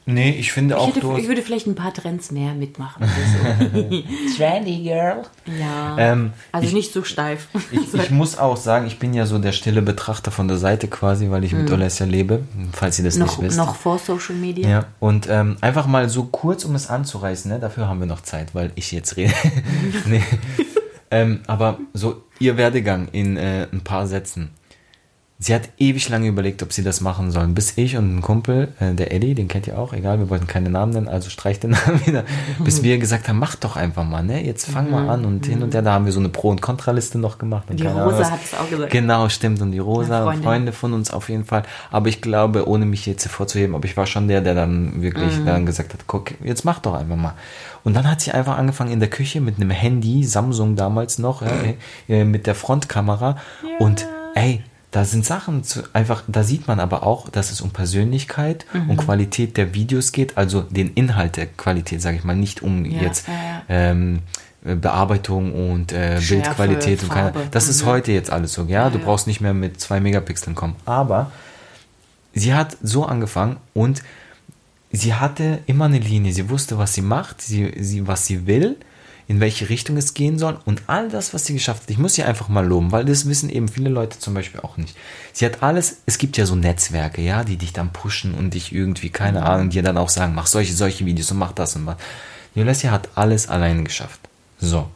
Nee, 0.08 0.30
ich 0.38 0.52
finde 0.52 0.76
Ich, 0.76 0.80
auch, 0.80 0.86
hätte, 0.86 1.00
du 1.00 1.16
ich 1.16 1.26
würde 1.26 1.42
vielleicht 1.42 1.66
ein 1.66 1.74
paar 1.74 1.92
Trends 1.92 2.30
mehr 2.30 2.54
mitmachen. 2.54 3.04
So. 3.04 4.02
Trendy 4.36 4.84
Girl. 4.84 5.22
ja. 5.58 5.96
Ähm, 5.98 6.32
also 6.52 6.68
ich- 6.68 6.74
nicht 6.74 6.92
so 6.92 7.02
steif. 7.02 7.48
Ich, 7.72 7.92
ich 7.94 8.10
muss 8.12 8.38
auch 8.38 8.56
sagen, 8.56 8.86
ich 8.86 9.00
bin 9.00 9.14
ja 9.14 9.26
so 9.26 9.38
der 9.40 9.50
stille 9.50 9.82
Betrachter 9.82 10.30
von 10.30 10.46
der 10.46 10.58
Seite 10.58 10.86
quasi, 10.86 11.28
weil 11.30 11.42
ich 11.42 11.52
mit 11.52 11.68
Alessia 11.72 12.06
lebe, 12.06 12.44
falls 12.72 12.98
ihr 13.00 13.04
das 13.04 13.16
noch, 13.16 13.38
nicht 13.38 13.48
wisst. 13.48 13.56
noch 13.58 13.74
vor 13.74 13.98
Social 13.98 14.36
Media. 14.36 14.68
Ja, 14.68 14.84
und 15.00 15.26
ähm, 15.28 15.56
einfach 15.60 15.88
mal 15.88 16.08
so 16.08 16.22
kurz, 16.24 16.64
um 16.64 16.76
es 16.76 16.88
anzureißen, 16.88 17.50
ne? 17.50 17.58
dafür 17.58 17.88
haben 17.88 17.98
wir 17.98 18.06
noch 18.06 18.20
Zeit, 18.20 18.54
weil 18.54 18.70
ich 18.76 18.92
jetzt 18.92 19.16
rede. 19.16 19.34
nee. 20.06 20.22
ähm, 21.10 21.40
aber 21.48 21.78
so 21.94 22.22
ihr 22.38 22.56
Werdegang 22.56 23.08
in 23.10 23.36
äh, 23.36 23.66
ein 23.72 23.80
paar 23.80 24.06
Sätzen. 24.06 24.50
Sie 25.38 25.54
hat 25.54 25.68
ewig 25.76 26.08
lange 26.08 26.28
überlegt, 26.28 26.62
ob 26.62 26.72
sie 26.72 26.82
das 26.82 27.02
machen 27.02 27.30
sollen, 27.30 27.52
bis 27.52 27.76
ich 27.76 27.98
und 27.98 28.16
ein 28.16 28.22
Kumpel, 28.22 28.68
äh, 28.80 28.94
der 28.94 29.12
Eddie, 29.12 29.34
den 29.34 29.48
kennt 29.48 29.66
ihr 29.66 29.78
auch, 29.78 29.92
egal, 29.92 30.18
wir 30.18 30.30
wollten 30.30 30.46
keine 30.46 30.70
Namen 30.70 30.92
nennen, 30.92 31.08
also 31.08 31.28
streich 31.28 31.60
den 31.60 31.70
Namen 31.86 32.06
wieder, 32.06 32.24
bis 32.64 32.82
wir 32.82 32.96
gesagt 32.96 33.28
haben, 33.28 33.38
mach 33.38 33.54
doch 33.54 33.76
einfach 33.76 34.04
mal, 34.04 34.22
ne? 34.22 34.42
Jetzt 34.42 34.64
fang 34.70 34.90
mal 34.90 35.10
an 35.10 35.26
und 35.26 35.44
hin 35.44 35.62
und 35.62 35.74
her, 35.74 35.82
da 35.82 35.92
haben 35.92 36.06
wir 36.06 36.12
so 36.12 36.20
eine 36.20 36.30
Pro- 36.30 36.48
und 36.48 36.62
Kontraliste 36.62 37.18
noch 37.18 37.36
gemacht. 37.36 37.64
und 37.68 37.78
Die 37.78 37.86
Rosa 37.86 38.30
hat 38.30 38.40
es 38.42 38.54
auch 38.58 38.70
gesagt. 38.70 38.90
Genau, 38.90 39.28
stimmt. 39.28 39.60
Und 39.60 39.72
die 39.72 39.78
Rosa, 39.78 40.22
Freundin. 40.24 40.42
Freunde 40.42 40.72
von 40.72 40.94
uns 40.94 41.10
auf 41.10 41.28
jeden 41.28 41.44
Fall. 41.44 41.64
Aber 41.90 42.08
ich 42.08 42.22
glaube, 42.22 42.66
ohne 42.66 42.86
mich 42.86 43.04
jetzt 43.04 43.24
hervorzuheben, 43.26 43.74
aber 43.74 43.84
ich 43.84 43.96
war 43.98 44.06
schon 44.06 44.28
der, 44.28 44.40
der 44.40 44.54
dann 44.54 45.02
wirklich 45.02 45.36
Mhm. 45.36 45.44
dann 45.44 45.66
gesagt 45.66 45.92
hat, 45.92 46.00
guck, 46.06 46.30
jetzt 46.42 46.64
mach 46.64 46.78
doch 46.78 46.94
einfach 46.94 47.16
mal. 47.16 47.34
Und 47.84 47.94
dann 47.94 48.10
hat 48.10 48.22
sie 48.22 48.32
einfach 48.32 48.56
angefangen 48.56 48.90
in 48.90 49.00
der 49.00 49.10
Küche 49.10 49.42
mit 49.42 49.56
einem 49.56 49.70
Handy, 49.70 50.24
Samsung 50.24 50.76
damals 50.76 51.18
noch, 51.18 51.42
ja, 51.42 51.48
äh, 52.08 52.24
mit 52.24 52.46
der 52.46 52.54
Frontkamera. 52.54 53.36
Und 53.78 54.06
ey, 54.34 54.62
da 54.96 55.04
sind 55.04 55.26
Sachen 55.26 55.62
zu, 55.62 55.82
einfach, 55.92 56.22
da 56.26 56.42
sieht 56.42 56.66
man 56.68 56.80
aber 56.80 57.02
auch, 57.02 57.28
dass 57.28 57.50
es 57.50 57.60
um 57.60 57.68
Persönlichkeit 57.70 58.64
Mhm. 58.72 58.90
und 58.90 58.96
Qualität 58.96 59.58
der 59.58 59.74
Videos 59.74 60.10
geht, 60.10 60.38
also 60.38 60.62
den 60.62 60.88
Inhalt 60.94 61.36
der 61.36 61.44
Qualität, 61.46 62.00
sage 62.00 62.16
ich 62.16 62.24
mal, 62.24 62.34
nicht 62.34 62.62
um 62.62 62.84
Ja, 62.86 63.02
jetzt 63.02 63.28
ja, 63.28 63.34
ja. 63.34 63.62
Ähm, 63.68 64.20
Bearbeitung 64.64 65.52
und 65.70 65.92
äh, 65.92 66.18
Schärfe, 66.20 66.40
Bildqualität 66.56 67.02
und 67.02 67.10
keine, 67.10 67.32
das 67.50 67.68
ist 67.68 67.82
Mhm. 67.82 67.86
heute 67.88 68.12
jetzt 68.12 68.30
alles 68.30 68.54
so, 68.54 68.64
ja, 68.64 68.88
du 68.88 68.98
brauchst 68.98 69.26
nicht 69.26 69.40
mehr 69.42 69.52
mit 69.54 69.78
zwei 69.80 70.00
Megapixeln 70.00 70.56
kommen, 70.56 70.76
aber 70.86 71.30
sie 72.32 72.54
hat 72.54 72.76
so 72.82 73.04
angefangen 73.04 73.58
und 73.74 74.02
sie 74.92 75.12
hatte 75.14 75.58
immer 75.66 75.84
eine 75.84 75.98
Linie, 75.98 76.32
sie 76.32 76.48
wusste, 76.48 76.78
was 76.78 76.94
sie 76.94 77.02
macht, 77.02 77.42
sie, 77.42 77.70
sie, 77.80 78.06
was 78.08 78.26
sie 78.26 78.46
will, 78.46 78.76
in 79.28 79.40
welche 79.40 79.68
Richtung 79.68 79.96
es 79.96 80.14
gehen 80.14 80.38
soll 80.38 80.58
und 80.64 80.82
all 80.86 81.08
das, 81.08 81.34
was 81.34 81.44
sie 81.46 81.54
geschafft 81.54 81.82
hat, 81.82 81.90
ich 81.90 81.98
muss 81.98 82.14
sie 82.14 82.22
einfach 82.22 82.48
mal 82.48 82.64
loben, 82.64 82.92
weil 82.92 83.04
das 83.04 83.28
wissen 83.28 83.50
eben 83.50 83.66
viele 83.68 83.90
Leute 83.90 84.18
zum 84.20 84.34
Beispiel 84.34 84.60
auch 84.60 84.76
nicht. 84.76 84.96
Sie 85.32 85.44
hat 85.44 85.62
alles, 85.62 85.98
es 86.06 86.18
gibt 86.18 86.36
ja 86.36 86.46
so 86.46 86.54
Netzwerke, 86.54 87.20
ja, 87.22 87.42
die 87.42 87.56
dich 87.56 87.72
dann 87.72 87.92
pushen 87.92 88.34
und 88.34 88.54
dich 88.54 88.72
irgendwie, 88.72 89.10
keine 89.10 89.44
Ahnung, 89.44 89.70
dir 89.70 89.82
dann 89.82 89.98
auch 89.98 90.08
sagen, 90.10 90.34
mach 90.34 90.46
solche, 90.46 90.72
solche 90.74 91.04
Videos 91.06 91.30
und 91.32 91.38
mach 91.38 91.52
das 91.52 91.74
und 91.74 91.86
was. 91.86 91.96
Die 92.54 92.60
Alessia 92.60 92.90
hat 92.92 93.08
alles 93.16 93.48
allein 93.48 93.84
geschafft. 93.84 94.20
So. 94.58 94.88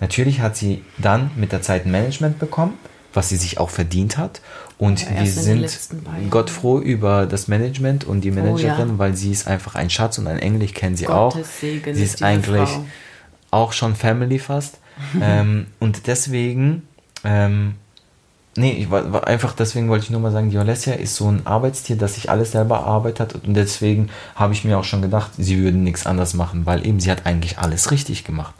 Natürlich 0.00 0.40
hat 0.40 0.56
sie 0.56 0.82
dann 0.98 1.30
mit 1.36 1.52
der 1.52 1.62
Zeit 1.62 1.86
ein 1.86 1.90
Management 1.90 2.38
bekommen, 2.38 2.74
was 3.14 3.28
sie 3.28 3.36
sich 3.36 3.58
auch 3.58 3.70
verdient 3.70 4.18
hat. 4.18 4.40
Und 4.78 5.02
Ja, 5.04 5.20
wir 5.20 5.26
sind. 5.30 5.78
Gott 6.30 6.50
froh 6.50 6.80
über 6.80 7.24
das 7.26 7.48
Management 7.48 8.04
und 8.04 8.20
die 8.22 8.30
Managerin, 8.30 8.88
Oh 8.88 8.92
ja. 8.92 8.98
weil 8.98 9.16
sie 9.16 9.32
ist 9.32 9.46
einfach 9.46 9.74
ein 9.74 9.88
Schatz 9.88 10.18
und 10.18 10.26
ein 10.26 10.38
Engel. 10.38 10.62
Ich 10.62 10.74
kenne 10.74 10.96
sie 10.96 11.06
Gottes 11.06 11.14
auch. 11.14 11.44
Segen 11.60 11.94
sie 11.94 12.02
ist 12.02 12.14
ist 12.16 12.22
eigentlich 12.22 12.68
Frau. 12.68 12.84
Auch 13.50 13.72
schon 13.72 13.94
Family 13.96 14.38
fast. 14.38 14.78
ähm, 15.20 15.66
und 15.78 16.06
deswegen, 16.06 16.82
ähm, 17.24 17.74
nee, 18.56 18.72
ich 18.72 18.90
war, 18.90 19.26
einfach 19.26 19.52
deswegen 19.52 19.88
wollte 19.90 20.04
ich 20.04 20.10
nur 20.10 20.20
mal 20.20 20.32
sagen, 20.32 20.48
die 20.50 20.56
Alessia 20.58 20.94
ist 20.94 21.16
so 21.16 21.28
ein 21.30 21.46
Arbeitstier, 21.46 21.96
das 21.96 22.14
sich 22.14 22.30
alles 22.30 22.52
selber 22.52 22.76
erarbeitet 22.76 23.34
hat 23.34 23.44
und 23.44 23.52
deswegen 23.54 24.08
habe 24.34 24.54
ich 24.54 24.64
mir 24.64 24.78
auch 24.78 24.84
schon 24.84 25.02
gedacht, 25.02 25.32
sie 25.36 25.58
würden 25.62 25.84
nichts 25.84 26.06
anders 26.06 26.32
machen, 26.34 26.64
weil 26.64 26.86
eben 26.86 26.98
sie 27.00 27.10
hat 27.10 27.26
eigentlich 27.26 27.58
alles 27.58 27.90
richtig 27.90 28.24
gemacht. 28.24 28.54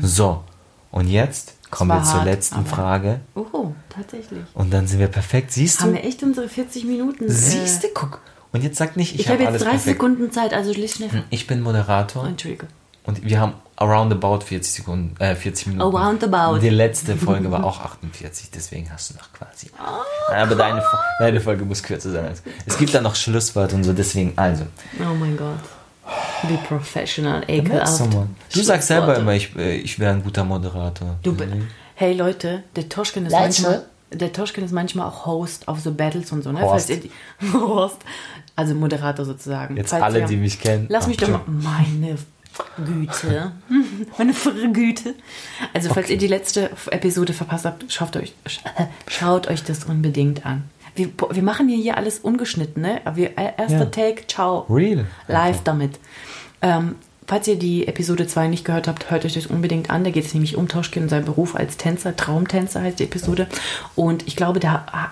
So, 0.00 0.42
und 0.90 1.08
jetzt 1.08 1.54
kommen 1.70 1.90
wir 1.90 2.02
zur 2.02 2.14
hart, 2.14 2.24
letzten 2.24 2.56
aber- 2.56 2.68
Frage 2.68 3.20
Oh, 3.36 3.68
tatsächlich. 3.88 4.40
und 4.54 4.72
dann 4.72 4.88
sind 4.88 4.98
wir 4.98 5.06
perfekt. 5.08 5.52
Siehst 5.52 5.80
Haben 5.80 5.90
du? 5.92 5.98
wir 5.98 6.04
echt 6.04 6.22
unsere 6.24 6.48
40 6.48 6.84
Minuten? 6.84 7.26
Siehst 7.28 7.84
äh, 7.84 7.88
du, 7.88 7.94
guck. 7.94 8.20
Und 8.52 8.64
jetzt 8.64 8.78
sag 8.78 8.96
nicht, 8.96 9.14
ich, 9.14 9.20
Ich, 9.20 9.28
habe 9.28 9.46
alles 9.46 9.60
jetzt 9.62 9.68
30 9.70 9.70
perfekt. 9.84 9.84
Sekunden 10.00 10.32
Zeit, 10.32 10.52
also 10.54 10.72
lies 10.72 10.94
schnell. 10.94 11.10
Ich 11.30 11.46
bin 11.46 11.60
Moderator 11.60 12.26
Entschuldige. 12.26 12.66
und 13.04 13.22
wir 13.24 13.38
haben 13.40 13.52
aroundabout 13.76 14.40
40 14.40 14.72
Sekunden, 14.72 15.16
äh, 15.20 15.34
40 15.34 15.68
Minuten. 15.68 15.96
Aroundabout. 15.96 16.58
Die 16.60 16.70
letzte 16.70 17.16
Folge 17.16 17.50
war 17.50 17.64
auch 17.64 17.80
48, 17.80 18.50
deswegen 18.50 18.90
hast 18.90 19.10
du 19.10 19.14
noch 19.14 19.32
quasi. 19.32 19.70
Ah. 19.78 20.00
Aber 20.34 20.54
deine, 20.54 20.82
deine 21.18 21.40
Folge 21.40 21.64
muss 21.64 21.82
kürzer 21.82 22.10
sein. 22.10 22.32
Es 22.64 22.78
gibt 22.78 22.94
da 22.94 23.00
noch 23.00 23.14
Schlusswort 23.14 23.72
und 23.74 23.84
so, 23.84 23.92
deswegen, 23.92 24.32
also. 24.36 24.64
Oh 25.00 25.14
mein 25.14 25.36
Gott. 25.36 25.58
Wie 26.48 26.56
professional, 26.68 27.42
ekelhaft. 27.48 28.00
du, 28.54 28.62
sagst 28.62 28.88
selber 28.88 29.16
immer, 29.16 29.34
ich, 29.34 29.54
äh, 29.56 29.76
ich 29.76 29.98
wäre 29.98 30.12
ein 30.12 30.22
guter 30.22 30.44
Moderator. 30.44 31.16
Du, 31.22 31.34
be- 31.34 31.48
hey 31.96 32.14
Leute, 32.14 32.62
der 32.76 32.88
Toschken 32.88 33.26
ist 33.26 33.32
Leute. 33.32 33.42
manchmal, 33.44 33.82
der 34.12 34.32
Toschken 34.32 34.62
ist 34.64 34.72
manchmal 34.72 35.08
auch 35.08 35.26
Host 35.26 35.66
auf 35.66 35.80
so 35.80 35.92
Battles 35.92 36.30
und 36.30 36.44
so, 36.44 36.52
ne? 36.52 36.60
Horst. 36.60 36.86
Falls 36.86 36.90
ihr 36.90 37.10
die, 37.10 37.52
Host, 37.52 37.96
also 38.54 38.74
Moderator 38.74 39.24
sozusagen. 39.24 39.76
Jetzt 39.76 39.90
Falls 39.90 40.02
alle, 40.02 40.20
ihr, 40.20 40.26
die 40.26 40.36
mich 40.36 40.60
kennen. 40.60 40.86
Lass 40.88 41.08
mich 41.08 41.16
doch 41.16 41.28
mal, 41.28 41.40
meine 41.46 42.16
Güte, 42.84 43.52
meine 44.18 44.32
Güte. 44.72 45.14
Also 45.74 45.88
falls 45.88 46.06
Okay. 46.06 46.14
ihr 46.14 46.18
die 46.18 46.26
letzte 46.26 46.70
Episode 46.90 47.32
verpasst 47.32 47.64
habt, 47.64 47.90
schaut 47.92 48.16
euch, 48.16 48.34
schaut 49.08 49.48
euch 49.48 49.62
das 49.64 49.84
unbedingt 49.84 50.44
an. 50.46 50.64
Wir, 50.94 51.10
wir 51.30 51.42
machen 51.42 51.68
hier, 51.68 51.76
hier 51.78 51.96
alles 51.96 52.18
ungeschnitten, 52.20 52.82
ne? 52.82 53.00
Wir, 53.14 53.36
erster 53.36 53.80
Ja. 53.80 53.84
Take, 53.86 54.26
ciao. 54.26 54.60
Real. 54.70 55.04
Live 55.28 55.62
damit. 55.62 55.98
Ähm, 56.62 56.94
falls 57.26 57.46
ihr 57.48 57.58
die 57.58 57.86
Episode 57.86 58.26
2 58.26 58.48
nicht 58.48 58.64
gehört 58.64 58.88
habt, 58.88 59.10
hört 59.10 59.24
euch 59.26 59.34
das 59.34 59.46
unbedingt 59.46 59.90
an. 59.90 60.04
Da 60.04 60.10
geht 60.10 60.24
es 60.24 60.32
nämlich 60.32 60.56
um 60.56 60.68
Toschkin 60.68 61.02
und 61.04 61.08
seinen 61.10 61.26
Beruf 61.26 61.54
als 61.54 61.76
Tänzer. 61.76 62.16
Traumtänzer 62.16 62.80
heißt 62.80 62.98
die 62.98 63.04
Episode. 63.04 63.46
Und 63.94 64.26
ich 64.26 64.36
glaube, 64.36 64.58
da 64.58 64.86
ah, 64.90 65.08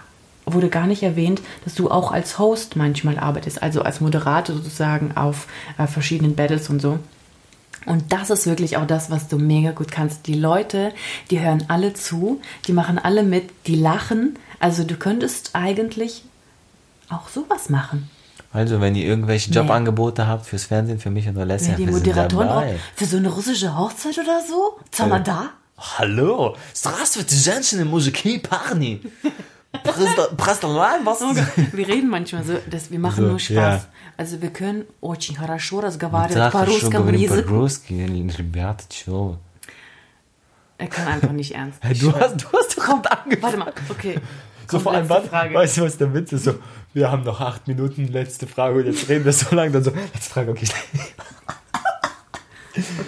wurde 0.47 0.71
gar 0.71 0.87
nicht 0.87 1.03
erwähnt, 1.03 1.43
dass 1.65 1.75
du 1.75 1.91
auch 1.91 2.13
als 2.13 2.39
Host 2.39 2.77
manchmal 2.77 3.19
arbeitest, 3.19 3.63
also 3.63 3.83
als 3.83 4.01
Moderator 4.01 4.57
sozusagen 4.57 5.17
auf 5.17 5.47
äh, 5.77 5.87
verschiedenen 5.87 6.35
Battles 6.35 6.71
und 6.71 6.81
so. 6.81 6.99
Und 7.86 8.12
das 8.12 8.30
ist 8.30 8.46
wirklich 8.46 8.78
auch 8.78 8.86
das, 8.86 9.10
was 9.10 9.28
du 9.30 9.38
mega 9.38 9.72
gut 9.72 9.92
kannst. 9.92 10.28
Die 10.28 10.34
Leute, 10.34 10.92
die 11.32 11.40
hören 11.40 11.64
alle 11.70 11.94
zu, 11.94 12.42
die 12.68 12.74
machen 12.74 13.00
alle 13.00 13.24
mit, 13.24 13.50
die 13.68 13.76
lachen. 13.76 14.38
Also 14.60 14.84
du 14.84 14.96
könntest 14.96 15.52
eigentlich 15.54 16.24
auch 17.10 17.30
sowas 17.30 17.70
machen. 17.70 18.10
Also, 18.52 18.82
wenn 18.82 18.96
ihr 18.96 19.06
irgendwelche 19.06 19.52
Nee. 19.52 19.58
Jobangebote 19.58 20.26
habt 20.28 20.46
fürs 20.48 20.66
Fernsehen, 20.66 21.00
für 21.00 21.12
mich 21.12 21.28
und 21.28 21.38
Alessia, 21.38 21.72
Ja, 21.72 21.76
die 21.78 21.86
wir 21.88 21.94
sind 21.94 22.08
Moderatoren 22.08 22.50
auch 22.50 22.62
dabei. 22.62 22.80
für 22.96 23.06
so 23.06 23.18
eine 23.18 23.30
russische 23.30 23.78
Hochzeit 23.78 24.18
oder 24.18 24.42
so? 24.48 24.80
Sag 24.92 25.08
mal 25.10 25.20
da? 25.24 25.50
Hallo, 25.78 26.56
здравствуйте, 26.74 27.36
женщины, 27.36 27.86
мужики, 27.86 28.40
парни. 28.40 29.02
Простолан, 30.38 31.06
was? 31.06 31.20
Wir 31.74 31.88
reden 31.88 32.10
manchmal 32.10 32.44
so, 32.44 32.54
dass 32.70 32.90
wir 32.92 33.00
machen 33.00 33.24
So, 33.24 33.30
nur 33.30 33.40
Spaß. 33.40 33.56
ja. 33.56 33.86
Also 34.18 34.42
wir 34.42 34.50
können 34.50 34.86
очень 35.02 35.36
хорошо 35.36 35.80
разговаривать 35.82 36.36
Да, 36.36 36.50
по 36.52 36.60
хорошо 36.60 36.72
русскому 36.74 37.04
говорим 37.04 37.20
языку. 37.22 37.50
по-русски, 37.50 37.94
ребята, 38.38 38.84
чё 38.90 39.12
вы? 39.12 39.38
Er 40.80 40.88
kann 40.88 41.08
einfach 41.08 41.32
nicht 41.34 41.54
ernst. 41.54 41.78
Hey, 41.84 41.94
du 41.94 42.14
hast, 42.14 42.38
du 42.42 42.46
hast 42.54 42.78
doch 42.78 42.84
gerade 42.86 43.12
angefangen. 43.12 43.42
Warte 43.44 43.58
mal, 43.58 43.74
okay. 43.90 44.16
So 44.68 44.78
Kommt 44.78 44.84
vor 44.84 44.92
allem, 44.94 45.02
letzte 45.02 45.14
warte, 45.16 45.28
Frage. 45.30 45.54
weißt 45.56 45.78
du, 45.78 45.82
was 45.84 45.98
der 45.98 46.14
Witz 46.14 46.32
ist? 46.32 46.44
So, 46.46 46.56
wir 46.94 47.12
haben 47.12 47.24
noch 47.24 47.40
acht 47.42 47.68
Minuten, 47.68 48.08
letzte 48.08 48.48
Frage 48.48 48.80
und 48.80 48.86
jetzt 48.86 49.08
reden 49.10 49.26
wir 49.26 49.34
so 49.34 49.54
lange, 49.56 49.72
dann 49.72 49.84
so, 49.84 49.92
letzte 49.92 50.30
Frage, 50.34 50.52
okay. 50.52 50.68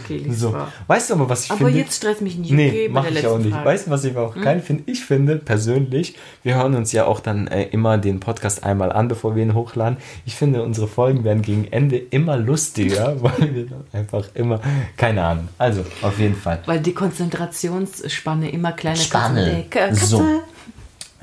Okay, 0.05 0.19
lies 0.19 0.39
So. 0.41 0.57
Weißt 0.87 1.11
du 1.11 1.15
aber, 1.15 1.29
was 1.29 1.45
ich 1.45 1.51
Aber 1.51 1.67
finde? 1.67 1.79
jetzt 1.81 1.97
stress 1.97 2.21
mich 2.21 2.37
nicht. 2.37 2.53
Nee, 2.53 2.69
Okay, 2.69 2.89
bei 2.89 2.95
mach 2.95 3.03
der 3.09 3.13
ich 3.17 3.27
auch 3.27 3.39
nicht. 3.39 3.49
Frage. 3.51 3.65
Hm? 3.65 3.73
Weißt 3.73 3.87
du, 3.87 3.91
was 3.91 4.05
ich 4.05 4.17
auch 4.17 4.35
geil 4.41 4.61
finde? 4.61 4.85
Ich 4.87 5.05
finde 5.05 5.37
persönlich, 5.37 6.15
wir 6.43 6.55
hören 6.55 6.75
uns 6.77 6.93
ja 6.93 7.07
auch 7.07 7.21
dann 7.21 7.49
äh, 7.49 7.65
immer 7.65 7.99
den 7.99 8.21
Podcast 8.21 8.63
einmal 8.65 8.93
an, 8.93 9.09
bevor 9.09 9.35
wir 9.35 9.43
ihn 9.43 9.55
hochladen. 9.55 9.97
Ich 10.25 10.35
finde, 10.37 10.63
unsere 10.63 10.87
Folgen 10.87 11.25
werden 11.25 11.43
gegen 11.43 11.67
Ende 11.73 11.97
immer 11.99 12.37
lustiger, 12.37 13.17
weil 13.23 13.55
wir 13.55 13.67
dann 13.67 13.85
einfach 13.93 14.25
immer, 14.35 14.61
keine 14.97 15.23
Ahnung. 15.25 15.49
Also, 15.59 15.85
auf 16.03 16.19
jeden 16.19 16.37
Fall. 16.37 16.61
Weil 16.67 16.81
die 16.81 16.95
Konzentrationsspanne 16.95 18.51
immer 18.51 18.73
kleiner 18.73 18.97
Spanne. 18.97 19.65
Katze. 19.69 20.07
So. 20.07 20.43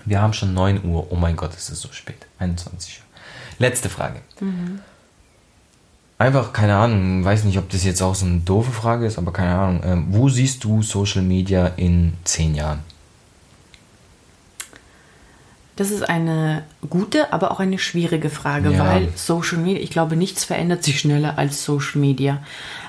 Wir 0.05 0.21
haben 0.21 0.33
schon 0.33 0.53
9 0.53 0.83
Uhr. 0.83 1.07
Oh 1.11 1.15
mein 1.15 1.35
Gott, 1.37 1.51
es 1.55 1.69
ist 1.69 1.81
so 1.81 1.89
spät. 1.91 2.17
21 2.39 2.97
Uhr. 2.99 3.03
Letzte 3.59 3.87
Frage. 3.87 4.19
Einfach, 6.23 6.53
keine 6.53 6.77
Ahnung, 6.77 7.25
weiß 7.25 7.43
nicht, 7.43 7.57
ob 7.57 7.67
das 7.69 7.83
jetzt 7.83 8.01
auch 8.01 8.15
so 8.15 8.25
eine 8.25 8.37
doofe 8.37 8.71
Frage 8.71 9.05
ist, 9.05 9.17
aber 9.17 9.33
keine 9.33 9.55
Ahnung. 9.55 9.81
Ähm, 9.83 10.05
wo 10.11 10.29
siehst 10.29 10.63
du 10.63 10.81
Social 10.81 11.21
Media 11.21 11.67
in 11.75 12.13
10 12.23 12.55
Jahren? 12.55 12.79
Das 15.75 15.91
ist 15.91 16.07
eine 16.07 16.63
gute, 16.89 17.33
aber 17.33 17.51
auch 17.51 17.59
eine 17.59 17.77
schwierige 17.77 18.29
Frage, 18.29 18.71
Ja. 18.71 18.85
weil 18.85 19.09
Social 19.15 19.57
Media, 19.57 19.83
ich 19.83 19.89
glaube, 19.89 20.15
nichts 20.15 20.45
verändert 20.45 20.85
sich 20.85 20.97
schneller 21.01 21.37
als 21.37 21.65
Social 21.65 21.99
Media. 21.99 22.41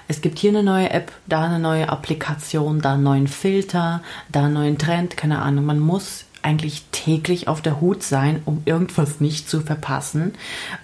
Es 0.06 0.20
gibt 0.20 0.38
hier 0.38 0.50
eine 0.50 0.62
neue 0.62 0.90
App, 0.90 1.10
da 1.26 1.42
eine 1.42 1.58
neue 1.58 1.88
Applikation, 1.88 2.82
da 2.82 2.94
einen 2.94 3.02
neuen 3.02 3.26
Filter, 3.26 4.00
da 4.30 4.44
einen 4.44 4.54
neuen 4.54 4.78
Trend, 4.78 5.16
keine 5.16 5.42
Ahnung. 5.42 5.64
Man 5.64 5.80
muss 5.80 6.26
eigentlich 6.42 6.84
täglich 6.92 7.48
auf 7.48 7.62
der 7.62 7.80
Hut 7.80 8.04
sein, 8.04 8.42
um 8.44 8.62
irgendwas 8.64 9.18
nicht 9.18 9.50
zu 9.50 9.60
verpassen. 9.60 10.34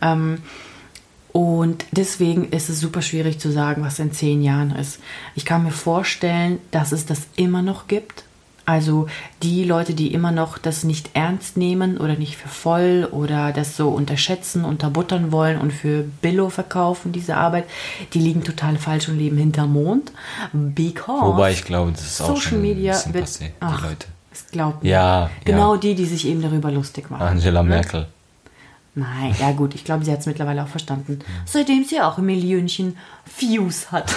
Ähm, 0.02 0.38
und 1.32 1.84
deswegen 1.92 2.48
ist 2.50 2.68
es 2.68 2.80
super 2.80 3.02
schwierig 3.02 3.38
zu 3.38 3.50
sagen, 3.52 3.82
was 3.84 3.98
in 3.98 4.12
zehn 4.12 4.42
Jahren 4.42 4.74
ist. 4.74 4.98
Ich 5.34 5.44
kann 5.44 5.62
mir 5.62 5.70
vorstellen, 5.70 6.58
dass 6.70 6.92
es 6.92 7.06
das 7.06 7.22
immer 7.36 7.62
noch 7.62 7.86
gibt. 7.86 8.24
Also 8.66 9.08
die 9.42 9.64
Leute, 9.64 9.94
die 9.94 10.12
immer 10.12 10.30
noch 10.30 10.56
das 10.58 10.84
nicht 10.84 11.10
ernst 11.14 11.56
nehmen 11.56 11.98
oder 11.98 12.14
nicht 12.14 12.36
für 12.36 12.46
voll 12.48 13.08
oder 13.10 13.52
das 13.52 13.76
so 13.76 13.88
unterschätzen, 13.88 14.64
unterbuttern 14.64 15.32
wollen 15.32 15.58
und 15.58 15.72
für 15.72 16.04
Billo 16.22 16.50
verkaufen, 16.50 17.10
diese 17.10 17.36
Arbeit, 17.36 17.64
die 18.12 18.20
liegen 18.20 18.44
total 18.44 18.76
falsch 18.76 19.08
und 19.08 19.18
leben 19.18 19.38
hinterm 19.38 19.72
Mond. 19.72 20.12
Because 20.52 21.22
Wobei 21.22 21.52
ich 21.52 21.64
glaube, 21.64 21.92
das 21.92 22.02
ist 22.02 22.20
auch 22.20 22.28
Social 22.28 22.42
schon 22.42 22.58
ein 22.58 22.62
Media 22.62 22.94
wird. 23.12 23.26
passé, 23.26 23.50
ach, 23.60 23.80
die 23.80 23.86
Leute. 23.88 24.06
Es 24.32 24.46
glaubt 24.52 24.84
mir. 24.84 24.90
Ja, 24.90 25.30
Genau 25.44 25.74
ja. 25.74 25.80
die, 25.80 25.94
die 25.96 26.06
sich 26.06 26.26
eben 26.28 26.40
darüber 26.42 26.70
lustig 26.70 27.10
machen. 27.10 27.22
Angela 27.22 27.62
Merkel. 27.64 28.06
Nein, 28.96 29.36
ja 29.38 29.52
gut, 29.52 29.76
ich 29.76 29.84
glaube, 29.84 30.04
sie 30.04 30.10
hat 30.10 30.18
es 30.18 30.26
mittlerweile 30.26 30.64
auch 30.64 30.68
verstanden. 30.68 31.20
Seitdem 31.44 31.84
sie 31.84 32.00
auch 32.00 32.18
ein 32.18 32.26
Millionchen 32.26 32.96
Views 33.38 33.92
hat. 33.92 34.16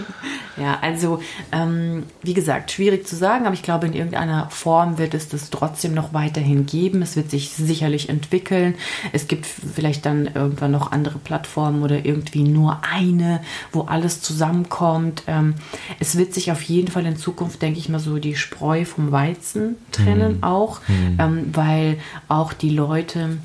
ja, 0.56 0.78
also, 0.80 1.20
ähm, 1.52 2.04
wie 2.22 2.32
gesagt, 2.32 2.70
schwierig 2.70 3.06
zu 3.06 3.14
sagen, 3.14 3.44
aber 3.44 3.52
ich 3.52 3.62
glaube, 3.62 3.86
in 3.86 3.92
irgendeiner 3.92 4.48
Form 4.48 4.96
wird 4.96 5.12
es 5.12 5.28
das 5.28 5.50
trotzdem 5.50 5.92
noch 5.92 6.14
weiterhin 6.14 6.64
geben. 6.64 7.02
Es 7.02 7.14
wird 7.14 7.30
sich 7.30 7.50
sicherlich 7.50 8.08
entwickeln. 8.08 8.76
Es 9.12 9.28
gibt 9.28 9.44
vielleicht 9.44 10.06
dann 10.06 10.30
irgendwann 10.34 10.70
noch 10.70 10.92
andere 10.92 11.18
Plattformen 11.18 11.82
oder 11.82 12.06
irgendwie 12.06 12.44
nur 12.44 12.80
eine, 12.90 13.42
wo 13.70 13.82
alles 13.82 14.22
zusammenkommt. 14.22 15.24
Ähm, 15.26 15.56
es 16.00 16.16
wird 16.16 16.32
sich 16.32 16.50
auf 16.50 16.62
jeden 16.62 16.88
Fall 16.88 17.04
in 17.04 17.18
Zukunft, 17.18 17.60
denke 17.60 17.78
ich 17.78 17.90
mal, 17.90 18.00
so 18.00 18.16
die 18.16 18.34
Spreu 18.34 18.86
vom 18.86 19.12
Weizen 19.12 19.76
trennen 19.92 20.42
auch, 20.42 20.80
ähm, 21.18 21.50
weil 21.52 21.98
auch 22.28 22.54
die 22.54 22.70
Leute 22.70 23.36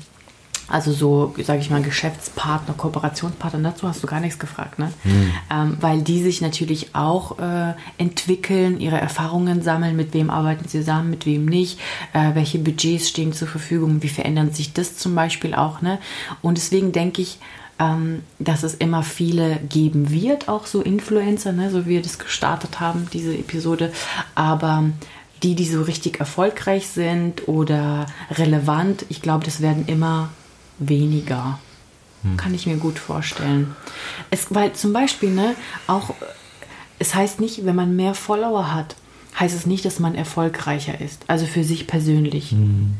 also 0.72 0.92
so, 0.92 1.34
sage 1.42 1.60
ich 1.60 1.70
mal, 1.70 1.82
Geschäftspartner, 1.82 2.74
Kooperationspartner, 2.74 3.70
dazu 3.70 3.86
hast 3.86 4.02
du 4.02 4.06
gar 4.06 4.20
nichts 4.20 4.38
gefragt, 4.38 4.78
ne? 4.78 4.92
Ähm, 5.50 5.76
weil 5.80 6.00
die 6.00 6.22
sich 6.22 6.40
natürlich 6.40 6.94
auch 6.94 7.38
äh, 7.38 7.74
entwickeln, 7.98 8.80
ihre 8.80 8.98
Erfahrungen 8.98 9.62
sammeln, 9.62 9.96
mit 9.96 10.14
wem 10.14 10.30
arbeiten 10.30 10.66
sie 10.66 10.80
zusammen, 10.80 11.10
mit 11.10 11.26
wem 11.26 11.44
nicht, 11.44 11.78
äh, 12.14 12.34
welche 12.34 12.58
Budgets 12.58 13.08
stehen 13.08 13.32
zur 13.32 13.48
Verfügung, 13.48 14.02
wie 14.02 14.08
verändert 14.08 14.56
sich 14.56 14.72
das 14.72 14.96
zum 14.96 15.14
Beispiel 15.14 15.54
auch, 15.54 15.82
ne? 15.82 15.98
Und 16.40 16.56
deswegen 16.56 16.92
denke 16.92 17.20
ich, 17.20 17.38
ähm, 17.78 18.22
dass 18.38 18.62
es 18.62 18.74
immer 18.74 19.02
viele 19.02 19.56
geben 19.68 20.10
wird, 20.10 20.48
auch 20.48 20.66
so 20.66 20.82
Influencer, 20.82 21.52
ne? 21.52 21.70
so 21.70 21.86
wie 21.86 21.90
wir 21.90 22.02
das 22.02 22.18
gestartet 22.18 22.80
haben, 22.80 23.08
diese 23.12 23.34
Episode, 23.34 23.92
aber 24.34 24.84
die, 25.42 25.54
die 25.54 25.66
so 25.66 25.82
richtig 25.82 26.20
erfolgreich 26.20 26.86
sind 26.86 27.48
oder 27.48 28.06
relevant, 28.30 29.04
ich 29.08 29.22
glaube, 29.22 29.44
das 29.44 29.60
werden 29.60 29.84
immer 29.86 30.30
weniger. 30.78 31.58
Kann 32.36 32.54
ich 32.54 32.66
mir 32.66 32.76
gut 32.76 33.00
vorstellen. 33.00 33.74
Es, 34.30 34.46
weil 34.50 34.74
zum 34.74 34.92
Beispiel, 34.92 35.30
ne, 35.30 35.56
auch, 35.88 36.14
es 37.00 37.16
heißt 37.16 37.40
nicht, 37.40 37.64
wenn 37.64 37.74
man 37.74 37.96
mehr 37.96 38.14
Follower 38.14 38.72
hat, 38.72 38.94
heißt 39.38 39.56
es 39.56 39.66
nicht, 39.66 39.84
dass 39.84 39.98
man 39.98 40.14
erfolgreicher 40.14 41.00
ist. 41.00 41.24
Also 41.26 41.46
für 41.46 41.64
sich 41.64 41.86
persönlich. 41.88 42.52
Hm. 42.52 42.94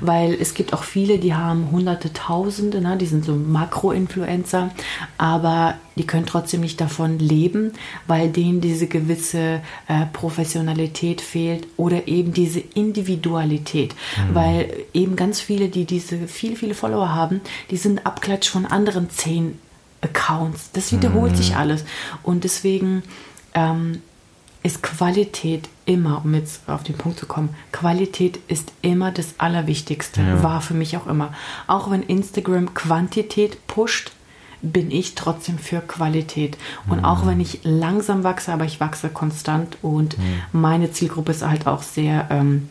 Weil 0.00 0.34
es 0.34 0.54
gibt 0.54 0.72
auch 0.74 0.82
viele, 0.82 1.18
die 1.18 1.34
haben 1.34 1.70
hunderte, 1.70 2.12
tausende, 2.12 2.80
ne? 2.80 2.96
die 2.98 3.06
sind 3.06 3.24
so 3.24 3.34
Makro-Influencer, 3.34 4.70
aber 5.16 5.74
die 5.96 6.06
können 6.06 6.26
trotzdem 6.26 6.60
nicht 6.60 6.80
davon 6.80 7.18
leben, 7.18 7.72
weil 8.06 8.28
denen 8.28 8.60
diese 8.60 8.86
gewisse 8.86 9.62
äh, 9.88 10.06
Professionalität 10.12 11.22
fehlt 11.22 11.66
oder 11.78 12.06
eben 12.06 12.34
diese 12.34 12.60
Individualität. 12.60 13.94
Hm. 14.16 14.34
Weil 14.34 14.74
eben 14.92 15.16
ganz 15.16 15.40
viele, 15.40 15.68
die 15.68 15.86
diese 15.86 16.28
viele, 16.28 16.56
viele 16.56 16.74
Follower 16.74 17.14
haben, 17.14 17.40
die 17.70 17.78
sind 17.78 18.04
Abklatsch 18.04 18.50
von 18.50 18.66
anderen 18.66 19.08
zehn 19.08 19.58
Accounts. 20.02 20.70
Das 20.74 20.92
wiederholt 20.92 21.32
hm. 21.32 21.36
sich 21.36 21.56
alles. 21.56 21.84
Und 22.22 22.44
deswegen 22.44 23.02
ähm, 23.54 24.02
ist 24.66 24.82
Qualität 24.82 25.68
immer, 25.84 26.22
um 26.24 26.34
jetzt 26.34 26.68
auf 26.68 26.82
den 26.82 26.96
Punkt 26.96 27.20
zu 27.20 27.26
kommen, 27.26 27.50
Qualität 27.70 28.40
ist 28.48 28.72
immer 28.82 29.12
das 29.12 29.36
Allerwichtigste, 29.38 30.20
ja. 30.20 30.42
war 30.42 30.60
für 30.60 30.74
mich 30.74 30.96
auch 30.96 31.06
immer. 31.06 31.32
Auch 31.68 31.88
wenn 31.88 32.02
Instagram 32.02 32.74
Quantität 32.74 33.64
pusht, 33.68 34.10
bin 34.62 34.90
ich 34.90 35.14
trotzdem 35.14 35.58
für 35.58 35.80
Qualität. 35.80 36.58
Und 36.88 36.98
mhm. 36.98 37.04
auch 37.04 37.26
wenn 37.26 37.38
ich 37.38 37.60
langsam 37.62 38.24
wachse, 38.24 38.52
aber 38.52 38.64
ich 38.64 38.80
wachse 38.80 39.08
konstant 39.08 39.78
und 39.82 40.18
mhm. 40.18 40.42
meine 40.50 40.90
Zielgruppe 40.90 41.30
ist 41.30 41.46
halt 41.46 41.68
auch 41.68 41.82
sehr 41.82 42.26
ähm, 42.30 42.68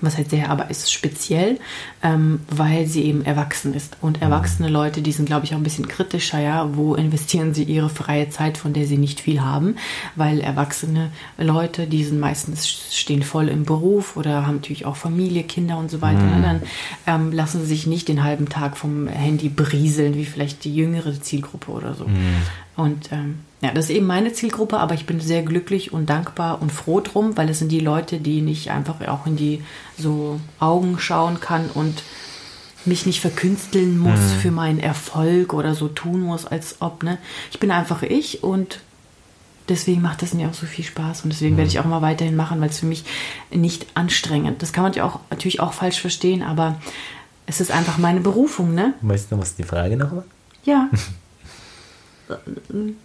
was 0.00 0.16
halt 0.16 0.30
sehr, 0.30 0.50
aber 0.50 0.70
ist 0.70 0.92
speziell, 0.92 1.58
ähm, 2.02 2.40
weil 2.48 2.86
sie 2.86 3.04
eben 3.04 3.24
erwachsen 3.24 3.74
ist. 3.74 3.96
Und 4.00 4.22
erwachsene. 4.22 4.68
Leute, 4.68 5.02
die 5.02 5.12
sind, 5.12 5.26
glaube 5.26 5.44
ich, 5.44 5.52
auch 5.52 5.58
ein 5.58 5.62
bisschen 5.62 5.88
kritischer, 5.88 6.40
ja, 6.40 6.76
wo 6.76 6.94
investieren 6.94 7.54
sie 7.54 7.64
ihre 7.64 7.88
freie 7.88 8.28
Zeit, 8.30 8.58
von 8.58 8.72
der 8.72 8.86
sie 8.86 8.98
nicht 8.98 9.20
viel 9.20 9.40
haben, 9.40 9.76
weil 10.16 10.40
erwachsene 10.40 11.10
Leute, 11.38 11.86
die 11.86 12.04
sind 12.04 12.20
meistens 12.20 12.66
stehen 12.92 13.22
voll 13.22 13.48
im 13.48 13.64
Beruf 13.64 14.16
oder 14.16 14.46
haben 14.46 14.56
natürlich 14.56 14.86
auch 14.86 14.96
Familie, 14.96 15.44
Kinder 15.44 15.78
und 15.78 15.90
so 15.90 16.00
weiter. 16.00 16.20
Mhm. 16.20 16.42
Dann 16.42 16.62
ähm, 17.06 17.32
lassen 17.32 17.60
sie 17.60 17.66
sich 17.66 17.86
nicht 17.86 18.08
den 18.08 18.22
halben 18.22 18.48
Tag 18.48 18.76
vom 18.76 19.06
Handy 19.08 19.48
berieseln, 19.48 20.16
wie 20.16 20.24
vielleicht 20.24 20.64
die 20.64 20.74
jüngere 20.74 21.20
Zielgruppe 21.20 21.70
oder 21.70 21.94
so. 21.94 22.06
Mhm. 22.06 22.36
Und 22.76 23.12
ähm, 23.12 23.38
ja, 23.60 23.72
das 23.72 23.86
ist 23.86 23.90
eben 23.92 24.06
meine 24.06 24.32
Zielgruppe, 24.32 24.78
aber 24.78 24.94
ich 24.94 25.06
bin 25.06 25.20
sehr 25.20 25.42
glücklich 25.42 25.92
und 25.92 26.10
dankbar 26.10 26.60
und 26.60 26.70
froh 26.70 27.00
drum, 27.00 27.36
weil 27.36 27.48
es 27.48 27.60
sind 27.60 27.70
die 27.70 27.80
Leute, 27.80 28.18
die 28.18 28.44
ich 28.50 28.70
einfach 28.70 29.00
auch 29.06 29.26
in 29.26 29.36
die 29.36 29.62
so 29.98 30.38
Augen 30.60 30.98
schauen 30.98 31.40
kann 31.40 31.70
und 31.70 32.02
mich 32.84 33.06
nicht 33.06 33.20
verkünsteln 33.20 33.98
muss 33.98 34.20
mhm. 34.20 34.40
für 34.40 34.50
meinen 34.50 34.78
Erfolg 34.78 35.54
oder 35.54 35.74
so 35.74 35.88
tun 35.88 36.20
muss, 36.20 36.44
als 36.44 36.76
ob, 36.80 37.02
ne? 37.02 37.18
Ich 37.50 37.58
bin 37.58 37.70
einfach 37.70 38.02
ich 38.02 38.42
und 38.42 38.80
deswegen 39.68 40.02
macht 40.02 40.20
das 40.20 40.34
mir 40.34 40.48
auch 40.48 40.54
so 40.54 40.66
viel 40.66 40.84
Spaß 40.84 41.22
und 41.22 41.32
deswegen 41.32 41.54
mhm. 41.54 41.58
werde 41.58 41.68
ich 41.70 41.78
auch 41.78 41.86
immer 41.86 42.02
weiterhin 42.02 42.36
machen, 42.36 42.60
weil 42.60 42.68
es 42.68 42.80
für 42.80 42.86
mich 42.86 43.04
nicht 43.50 43.86
anstrengend. 43.94 44.62
Das 44.62 44.72
kann 44.72 44.84
man 44.84 44.92
ja 44.92 45.04
auch 45.04 45.20
natürlich 45.30 45.60
auch 45.60 45.72
falsch 45.72 46.00
verstehen, 46.00 46.42
aber 46.42 46.76
es 47.46 47.60
ist 47.60 47.70
einfach 47.70 47.98
meine 47.98 48.20
Berufung, 48.20 48.74
ne? 48.74 48.94
Weißt 49.00 49.32
du, 49.32 49.38
was 49.38 49.54
die 49.54 49.62
Frage 49.62 49.96
noch 49.96 50.12
war? 50.12 50.24
Ja. 50.64 50.90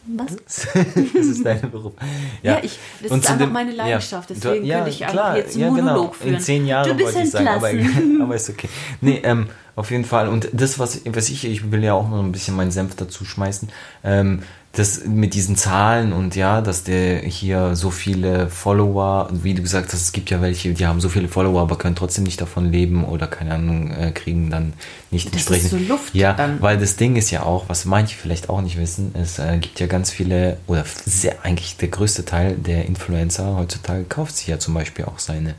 Was? 0.07 0.67
das 0.73 1.25
ist 1.25 1.45
dein 1.45 1.71
Beruf. 1.71 1.93
Ja, 2.41 2.53
ja 2.53 2.59
ich, 2.63 2.80
das 3.01 3.11
und 3.11 3.19
ist 3.19 3.30
einfach 3.30 3.45
dem, 3.45 3.53
meine 3.53 3.71
Leidenschaft. 3.71 4.30
Deswegen 4.30 4.65
ja, 4.65 4.77
könnte 4.77 4.91
ich 4.91 5.05
klar, 5.05 5.38
jetzt 5.38 5.55
einen 5.55 5.63
ja, 5.63 5.69
genau. 5.69 5.93
Monolog 5.93 6.15
führen. 6.15 6.36
In 6.36 6.39
zehn 6.39 6.65
Jahren 6.65 6.99
wollte 6.99 7.19
ich 7.21 7.32
sagen, 7.32 7.47
aber, 7.47 7.69
aber, 8.21 8.36
ist 8.36 8.49
okay. 8.49 8.69
Nee, 9.01 9.21
ähm, 9.23 9.47
auf 9.75 9.91
jeden 9.91 10.05
Fall. 10.05 10.27
Und 10.27 10.49
das, 10.51 10.80
was, 10.80 11.01
was 11.05 11.30
ich, 11.30 11.45
ich 11.45 11.71
will 11.71 11.84
ja 11.84 11.93
auch 11.93 12.09
noch 12.09 12.19
ein 12.19 12.32
bisschen 12.32 12.55
meinen 12.55 12.71
Senf 12.71 12.95
dazu 12.95 13.25
schmeißen. 13.25 13.69
Ähm, 14.03 14.43
das 14.74 15.03
mit 15.05 15.34
diesen 15.34 15.55
Zahlen 15.55 16.13
und 16.13 16.36
ja, 16.36 16.61
dass 16.61 16.84
der 16.84 17.22
hier 17.22 17.76
so 17.76 17.89
viele 17.89 18.49
Follower, 18.49 19.30
wie 19.32 19.55
du 19.55 19.63
gesagt 19.63 19.91
hast, 19.91 20.01
es 20.01 20.11
gibt 20.11 20.30
ja 20.30 20.41
welche, 20.41 20.74
die 20.74 20.86
haben 20.86 21.01
so 21.01 21.09
viele 21.09 21.28
Follower, 21.28 21.61
aber 21.61 21.76
können 21.76 21.95
trotzdem 21.95 22.24
nicht 22.24 22.39
davon 22.39 22.72
leben 22.72 23.03
oder 23.03 23.26
keine 23.26 23.55
Ahnung, 23.55 23.91
äh, 23.91 24.11
kriegen 24.11 24.51
dann 24.51 24.74
nicht 25.09 25.28
das 25.30 25.34
entsprechend. 25.34 25.74
Ist 25.74 25.88
so 25.88 25.93
Luft 25.93 26.13
ja, 26.13 26.34
dann. 26.34 26.61
weil 26.61 26.78
das 26.78 26.97
Ding 26.97 27.15
ist 27.15 27.32
ja 27.32 27.43
auch, 27.43 27.67
was 27.67 27.86
manche 27.86 28.15
vielleicht 28.15 28.49
auch 28.49 28.61
nicht 28.61 28.78
wissen, 28.78 29.15
es 29.20 29.39
äh, 29.39 29.57
gibt 29.57 29.80
ja 29.80 29.88
ganz 29.88 30.11
viele, 30.11 30.57
oder 30.67 30.86
sehr, 31.03 31.43
eigentlich 31.43 31.78
der 31.78 31.88
größte 31.88 32.24
Teil 32.26 32.55
der 32.55 32.86
Influencer 32.86 33.55
heutzutage 33.57 34.03
kauft 34.03 34.38
sich 34.38 34.47
ja 34.47 34.59
zum 34.59 34.76
Beispiel 34.76 35.05
auch 35.05 35.17
seine, 35.17 35.55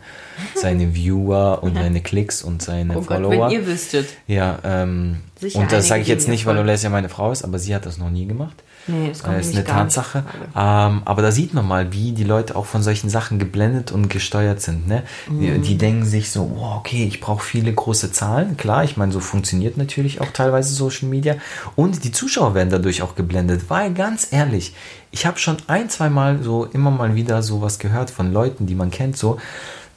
seine 0.55 0.95
Viewer 0.95 1.65
und 1.65 1.75
seine 1.75 2.01
Klicks 2.01 2.43
und 2.43 2.63
seine 2.63 2.99
oh 2.99 3.03
Follower. 3.03 3.37
Gott, 3.37 3.51
wenn 3.51 3.61
ihr 3.61 3.67
wüsstet. 3.67 4.07
Ja, 4.29 4.61
ähm, 4.63 5.17
Sicher 5.41 5.59
und 5.59 5.73
das 5.73 5.89
sage 5.89 6.03
ich 6.03 6.09
jetzt 6.09 6.29
nicht, 6.29 6.47
weil 6.47 6.59
Oles 6.59 6.85
ja 6.85 6.91
meine 6.91 7.09
Frau 7.09 7.33
ist, 7.33 7.43
aber 7.43 7.59
sie 7.59 7.75
hat 7.75 7.87
das 7.87 7.99
noch 7.99 8.11
nie 8.11 8.27
gemacht. 8.27 8.63
Nee, 8.87 9.09
das, 9.09 9.23
das 9.23 9.47
ist 9.47 9.55
eine 9.55 9.65
Tatsache. 9.65 10.25
Ähm, 10.57 11.03
aber 11.05 11.23
da 11.23 11.31
sieht 11.31 11.55
man 11.55 11.67
mal, 11.67 11.93
wie 11.93 12.13
die 12.13 12.25
Leute 12.25 12.57
auch 12.57 12.67
von 12.67 12.83
solchen 12.83 13.11
Sachen 13.11 13.39
geblendet 13.39 13.93
und 13.93 14.09
gesteuert 14.09 14.61
sind. 14.61 14.89
Ne? 14.89 15.03
Mhm. 15.29 15.41
Die, 15.41 15.59
die, 15.61 15.79
denken 15.79 16.05
sich 16.05 16.31
so, 16.31 16.51
oh, 16.57 16.77
okay, 16.79 17.05
ich 17.05 17.21
brauche 17.21 17.45
viele 17.45 17.73
große 17.73 18.13
Zahlen. 18.13 18.57
Klar, 18.57 18.85
ich 18.85 18.97
meine, 18.97 19.13
so 19.13 19.21
funktioniert 19.21 19.77
natürlich 19.77 20.21
auch 20.21 20.31
teilweise 20.33 20.75
Social 20.75 21.09
Media. 21.09 21.37
Und 21.77 22.05
die 22.05 22.13
Zuschauer 22.13 22.55
werden 22.55 22.71
dadurch 22.71 23.03
auch 23.03 23.15
geblendet. 23.15 23.69
Weil 23.69 23.93
ganz 23.93 24.33
ehrlich, 24.33 24.75
ich 25.11 25.27
habe 25.27 25.39
schon 25.39 25.59
ein, 25.67 25.91
zwei 25.91 26.09
Mal 26.09 26.43
so 26.43 26.65
immer 26.65 26.91
mal 26.91 27.15
wieder 27.15 27.43
sowas 27.43 27.79
gehört 27.79 28.11
von 28.11 28.33
Leuten, 28.33 28.67
die 28.67 28.75
man 28.75 28.91
kennt, 28.91 29.17
so, 29.17 29.39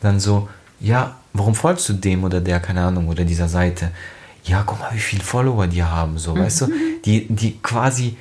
dann 0.02 0.20
so, 0.20 0.50
ja, 0.80 1.16
warum 1.34 1.56
folgst 1.56 1.88
du 1.90 1.94
dem 1.94 2.24
oder 2.24 2.42
der, 2.42 2.60
keine 2.60 2.84
Ahnung, 2.84 3.08
oder 3.08 3.24
dieser 3.24 3.48
Seite? 3.48 3.92
Ja, 4.44 4.64
guck 4.66 4.80
mal, 4.80 4.90
wie 4.94 5.00
viele 5.00 5.24
Follower 5.24 5.68
die 5.68 5.84
haben, 5.84 6.18
so, 6.18 6.36
mhm. 6.36 6.40
weißt 6.40 6.62
du, 6.62 6.68
die, 7.06 7.28
die 7.28 7.60
quasi 7.60 8.18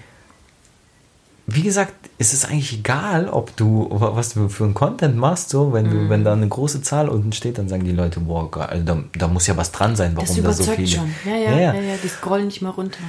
wie 1.55 1.63
gesagt, 1.63 1.93
ist 2.19 2.33
es 2.33 2.45
eigentlich 2.45 2.73
egal, 2.73 3.29
ob 3.29 3.57
du, 3.57 3.89
was 3.91 4.35
du 4.35 4.49
für 4.49 4.65
ein 4.65 4.75
Content 4.75 5.17
machst, 5.17 5.51
so, 5.51 5.73
wenn 5.73 5.91
du, 5.91 5.97
mm. 5.97 6.11
wenn 6.11 6.25
da 6.25 6.33
eine 6.33 6.49
große 6.49 6.83
Zahl 6.83 7.09
unten 7.09 7.33
steht, 7.33 7.59
dann 7.59 7.69
sagen 7.69 7.85
die 7.85 7.93
Leute, 7.93 8.21
boah, 8.21 8.49
also 8.69 8.85
da, 8.85 8.99
da 9.19 9.29
muss 9.29 9.47
ja 9.47 9.57
was 9.57 9.73
dran 9.73 9.97
sein, 9.97 10.13
warum 10.15 10.43
da 10.43 10.53
so 10.53 10.65
viele. 10.65 10.87
Schon. 10.87 11.15
Ja, 11.25 11.37
ja, 11.37 11.51
ja, 11.51 11.75
ja, 11.75 11.81
ja, 11.81 11.95
die 12.03 12.09
scrollen 12.09 12.47
nicht 12.47 12.63
mal 12.63 12.71
runter. 12.71 13.01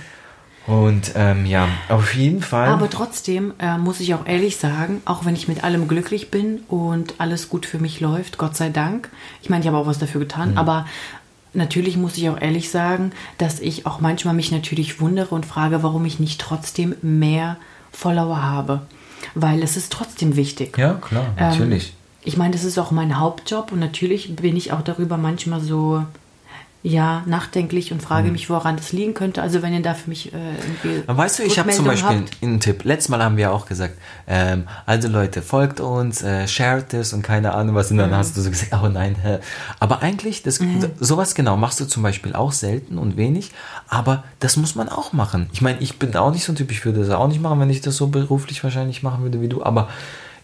Und 0.65 1.11
ähm, 1.15 1.45
ja, 1.45 1.67
auf 1.89 2.15
jeden 2.15 2.41
Fall. 2.41 2.69
Aber 2.69 2.89
trotzdem 2.89 3.53
äh, 3.59 3.77
muss 3.77 3.99
ich 3.99 4.13
auch 4.13 4.25
ehrlich 4.25 4.57
sagen, 4.57 5.01
auch 5.05 5.25
wenn 5.25 5.35
ich 5.35 5.47
mit 5.47 5.63
allem 5.63 5.87
glücklich 5.87 6.31
bin 6.31 6.61
und 6.69 7.15
alles 7.17 7.49
gut 7.49 7.65
für 7.65 7.79
mich 7.79 7.99
läuft, 7.99 8.37
Gott 8.37 8.55
sei 8.55 8.69
Dank. 8.69 9.09
Ich 9.41 9.49
meine, 9.49 9.61
ich 9.61 9.67
habe 9.67 9.77
auch 9.77 9.87
was 9.87 9.99
dafür 9.99 10.21
getan, 10.21 10.51
mhm. 10.51 10.57
aber 10.57 10.85
natürlich 11.53 11.97
muss 11.97 12.17
ich 12.17 12.29
auch 12.29 12.39
ehrlich 12.39 12.69
sagen, 12.69 13.11
dass 13.37 13.59
ich 13.59 13.85
auch 13.85 13.99
manchmal 13.99 14.33
mich 14.33 14.51
natürlich 14.51 15.01
wundere 15.01 15.35
und 15.35 15.45
frage, 15.45 15.83
warum 15.83 16.05
ich 16.05 16.19
nicht 16.19 16.39
trotzdem 16.39 16.95
mehr 17.01 17.57
Follower 17.93 18.41
habe. 18.41 18.81
Weil 19.35 19.63
es 19.63 19.77
ist 19.77 19.91
trotzdem 19.91 20.35
wichtig. 20.35 20.77
Ja, 20.77 20.95
klar, 20.95 21.27
ähm, 21.37 21.49
natürlich. 21.49 21.89
Ähm, 21.89 21.93
ich 22.25 22.37
meine, 22.37 22.51
das 22.51 22.63
ist 22.63 22.77
auch 22.77 22.91
mein 22.91 23.19
Hauptjob 23.19 23.71
und 23.71 23.79
natürlich 23.79 24.35
bin 24.35 24.55
ich 24.55 24.71
auch 24.71 24.81
darüber 24.81 25.17
manchmal 25.17 25.61
so 25.61 26.03
ja, 26.86 27.23
nachdenklich 27.27 27.93
und 27.93 28.01
frage 28.01 28.27
mhm. 28.27 28.34
mich, 28.34 28.49
woran 28.49 28.75
das 28.75 28.91
liegen 28.91 29.13
könnte. 29.13 29.41
Also 29.41 29.61
wenn 29.61 29.73
ihr 29.73 29.81
da 29.81 29.93
für 29.93 30.09
mich 30.09 30.34
äh, 30.34 30.38
irgendwie. 30.38 31.07
Weißt 31.07 31.39
du, 31.39 31.43
ich 31.43 31.57
habe 31.57 31.71
zum 31.71 31.86
Beispiel 31.86 32.17
habt. 32.17 32.43
einen 32.43 32.59
Tipp. 32.59 32.84
Letztes 32.84 33.07
Mal 33.07 33.23
haben 33.23 33.38
wir 33.38 33.53
auch 33.53 33.65
gesagt, 33.65 33.97
ähm, 34.27 34.67
also 34.86 35.07
Leute, 35.07 35.41
folgt 35.41 35.79
uns, 35.79 36.21
äh, 36.21 36.45
shared 36.45 36.93
es 36.93 37.13
und 37.13 37.21
keine 37.21 37.53
Ahnung 37.53 37.75
was. 37.75 37.89
Und 37.89 37.97
dann 37.97 38.09
mhm. 38.09 38.15
hast 38.15 38.36
du 38.36 38.41
so 38.41 38.49
gesagt, 38.49 38.73
oh 38.84 38.89
nein. 38.89 39.15
Hä. 39.23 39.39
Aber 39.79 40.01
eigentlich, 40.01 40.43
das, 40.43 40.59
mhm. 40.59 40.91
sowas 40.99 41.36
genau 41.36 41.55
machst 41.55 41.79
du 41.79 41.86
zum 41.86 42.03
Beispiel 42.03 42.34
auch 42.34 42.51
selten 42.51 42.97
und 42.97 43.15
wenig. 43.15 43.51
Aber 43.88 44.25
das 44.41 44.57
muss 44.57 44.75
man 44.75 44.89
auch 44.89 45.13
machen. 45.13 45.49
Ich 45.53 45.61
meine, 45.61 45.79
ich 45.79 45.99
bin 45.99 46.13
auch 46.17 46.34
nicht 46.34 46.43
so 46.43 46.51
ein 46.51 46.57
Typ, 46.57 46.69
ich 46.69 46.84
würde 46.84 46.99
das 46.99 47.11
auch 47.11 47.29
nicht 47.29 47.41
machen, 47.41 47.61
wenn 47.61 47.69
ich 47.69 47.79
das 47.79 47.95
so 47.95 48.07
beruflich 48.07 48.61
wahrscheinlich 48.61 49.03
machen 49.03 49.23
würde 49.23 49.39
wie 49.39 49.47
du. 49.47 49.63
Aber 49.63 49.88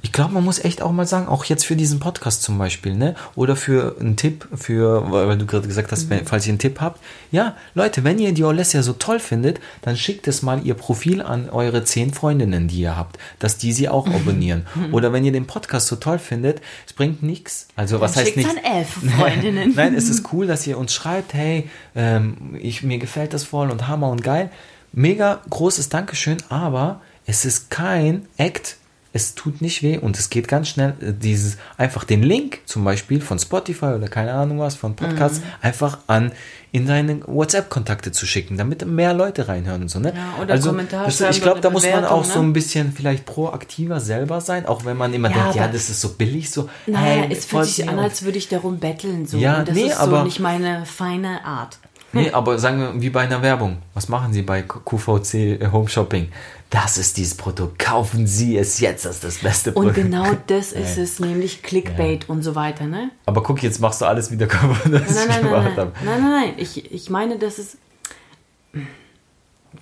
ich 0.01 0.13
glaube, 0.13 0.33
man 0.33 0.45
muss 0.45 0.59
echt 0.59 0.81
auch 0.81 0.93
mal 0.93 1.05
sagen, 1.05 1.27
auch 1.27 1.43
jetzt 1.43 1.65
für 1.65 1.75
diesen 1.75 1.99
Podcast 1.99 2.41
zum 2.41 2.57
Beispiel, 2.57 2.95
ne? 2.95 3.15
Oder 3.35 3.57
für 3.57 3.97
einen 3.99 4.15
Tipp, 4.15 4.47
für, 4.55 5.11
weil 5.11 5.37
du 5.37 5.45
gerade 5.45 5.67
gesagt 5.67 5.91
hast, 5.91 6.09
mhm. 6.09 6.21
falls 6.25 6.47
ihr 6.47 6.51
einen 6.51 6.59
Tipp 6.59 6.79
habt. 6.79 7.01
Ja, 7.31 7.57
Leute, 7.73 8.05
wenn 8.05 8.17
ihr 8.17 8.33
die 8.33 8.45
Olesja 8.45 8.81
so 8.81 8.93
toll 8.93 9.19
findet, 9.19 9.59
dann 9.81 9.97
schickt 9.97 10.27
es 10.29 10.41
mal 10.41 10.65
ihr 10.65 10.75
Profil 10.75 11.21
an 11.21 11.49
eure 11.49 11.83
zehn 11.83 12.13
Freundinnen, 12.13 12.69
die 12.69 12.79
ihr 12.79 12.95
habt, 12.95 13.17
dass 13.39 13.57
die 13.57 13.73
sie 13.73 13.89
auch 13.89 14.07
abonnieren. 14.07 14.65
Oder 14.93 15.11
wenn 15.11 15.25
ihr 15.25 15.33
den 15.33 15.47
Podcast 15.47 15.87
so 15.87 15.97
toll 15.97 16.17
findet, 16.17 16.61
es 16.87 16.93
bringt 16.93 17.21
nichts. 17.21 17.67
Also 17.75 17.99
was 17.99 18.13
dann 18.13 18.25
heißt 18.25 18.37
nichts? 18.37 18.51
An 18.51 18.63
elf 18.63 18.89
Freundinnen. 19.17 19.73
Nein, 19.75 19.95
es 19.95 20.09
ist 20.09 20.23
cool, 20.33 20.47
dass 20.47 20.65
ihr 20.65 20.77
uns 20.77 20.93
schreibt, 20.93 21.33
hey, 21.33 21.69
ähm, 21.95 22.55
ich, 22.59 22.83
mir 22.83 22.99
gefällt 22.99 23.33
das 23.33 23.43
voll 23.43 23.69
und 23.69 23.87
Hammer 23.89 24.09
und 24.09 24.23
geil. 24.23 24.49
Mega 24.93 25.41
großes 25.49 25.89
Dankeschön, 25.89 26.37
aber 26.47 27.01
es 27.25 27.43
ist 27.45 27.69
kein 27.69 28.25
Act 28.37 28.78
es 29.12 29.34
tut 29.34 29.62
nicht 29.62 29.82
weh 29.82 29.97
und 29.97 30.20
es 30.20 30.30
geht 30.30 30.47
ganz 30.47 30.70
schnell. 30.70 30.93
Äh, 31.01 31.14
dieses 31.14 31.57
einfach 31.78 32.03
den 32.03 32.22
Link 32.22 32.60
zum 32.66 32.84
Beispiel 32.84 33.22
von 33.22 33.39
Spotify 33.39 33.88
oder 33.88 34.07
keine 34.07 34.34
Ahnung 34.34 34.60
was 34.60 34.76
von 34.76 34.95
Podcasts 34.95 35.39
mhm. 35.39 35.45
einfach 35.62 35.99
an 36.07 36.32
in 36.72 36.86
deine 36.86 37.22
WhatsApp-Kontakte 37.26 38.12
zu 38.12 38.28
schicken, 38.28 38.57
damit 38.57 38.86
mehr 38.86 39.16
Leute 39.16 39.47
reinhören 39.47 39.82
und 39.84 39.88
so. 39.89 39.99
Ne? 39.99 40.14
Ja, 40.16 40.43
oder 40.43 40.53
also, 40.53 40.70
Kommentar 40.70 41.05
das, 41.05 41.20
ich 41.20 41.41
glaube, 41.41 41.62
da 41.62 41.72
muss 41.72 41.89
man 41.89 42.05
auch 42.05 42.26
ne? 42.26 42.32
so 42.32 42.39
ein 42.39 42.53
bisschen 42.53 42.91
vielleicht 42.91 43.26
proaktiver 43.26 43.99
selber 43.99 44.39
sein, 44.39 44.68
auch 44.68 44.86
wenn 44.86 44.95
man 44.95 45.14
immer 45.14 45.32
ja, 45.32 45.36
denkt, 45.36 45.55
ja, 45.55 45.68
das 45.68 45.89
ist 45.89 45.99
so 45.99 46.10
billig, 46.10 46.51
so. 46.51 46.70
Naja, 46.86 47.24
hey, 47.24 47.28
es 47.32 47.45
fühlt 47.45 47.66
sich 47.66 47.89
an, 47.89 47.97
als 47.97 48.22
würde 48.22 48.38
ich 48.38 48.49
darum 48.49 48.78
betteln, 48.78 49.26
so. 49.26 49.38
Ja, 49.38 49.60
und 49.60 49.70
das 49.70 49.76
nee, 49.76 49.88
ist 49.88 49.95
so 49.95 50.03
aber, 50.03 50.24
nicht 50.24 50.39
meine 50.39 50.86
feine 50.86 51.43
Art. 51.43 51.80
Nee, 52.12 52.32
aber 52.32 52.57
sagen 52.57 52.80
wir, 52.80 53.01
wie 53.01 53.10
bei 53.10 53.22
einer 53.22 53.41
Werbung. 53.41 53.78
Was 53.93 54.10
machen 54.10 54.34
Sie 54.34 54.41
bei 54.41 54.64
QVC 54.64 55.72
Home 55.72 55.88
Shopping? 55.88 56.30
Das 56.70 56.97
ist 56.99 57.17
dieses 57.17 57.34
Produkt. 57.36 57.80
Kaufen 57.80 58.28
Sie 58.28 58.55
es 58.57 58.80
jetzt. 58.80 59.03
Das 59.05 59.15
ist 59.15 59.24
das 59.24 59.38
beste 59.39 59.72
Und 59.72 59.88
Produkt. 59.88 59.95
genau 59.95 60.26
das 60.47 60.72
ist 60.72 60.97
es, 60.97 61.20
nämlich 61.20 61.63
Clickbait 61.63 62.30
und 62.30 62.43
so 62.43 62.53
weiter, 62.53 62.86
ne? 62.86 63.09
Aber 63.26 63.41
guck, 63.41 63.63
jetzt 63.63 63.80
machst 63.80 64.01
du 64.01 64.05
alles 64.05 64.30
wieder 64.30 64.45
kaputt, 64.47 64.78
was 64.84 64.91
Nein, 64.91 65.01
ich 65.01 65.15
nein, 65.15 65.28
nein, 65.28 65.41
gemacht 65.43 65.63
nein, 65.65 65.78
habe. 65.78 65.91
nein, 66.05 66.22
nein, 66.22 66.32
nein. 66.32 66.53
Ich, 66.57 66.91
ich 66.91 67.09
meine, 67.09 67.39
das 67.39 67.57
ist. 67.57 67.78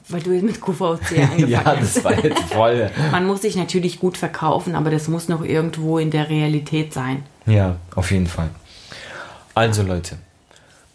Weil 0.10 0.22
du 0.22 0.30
mit 0.30 0.62
QVC 0.62 0.80
angefangen 1.20 1.48
Ja, 1.50 1.66
hast. 1.66 1.98
das 1.98 2.04
war 2.06 2.24
jetzt 2.24 2.40
voll. 2.44 2.90
Man 3.12 3.26
muss 3.26 3.42
sich 3.42 3.56
natürlich 3.58 4.00
gut 4.00 4.18
verkaufen, 4.18 4.76
aber 4.76 4.90
das 4.90 5.08
muss 5.10 5.28
noch 5.28 5.44
irgendwo 5.44 5.98
in 5.98 6.12
der 6.12 6.30
Realität 6.30 6.94
sein. 6.94 7.24
Ja, 7.46 7.76
auf 7.96 8.12
jeden 8.12 8.28
Fall. 8.28 8.50
Also 9.54 9.84
Leute, 9.84 10.18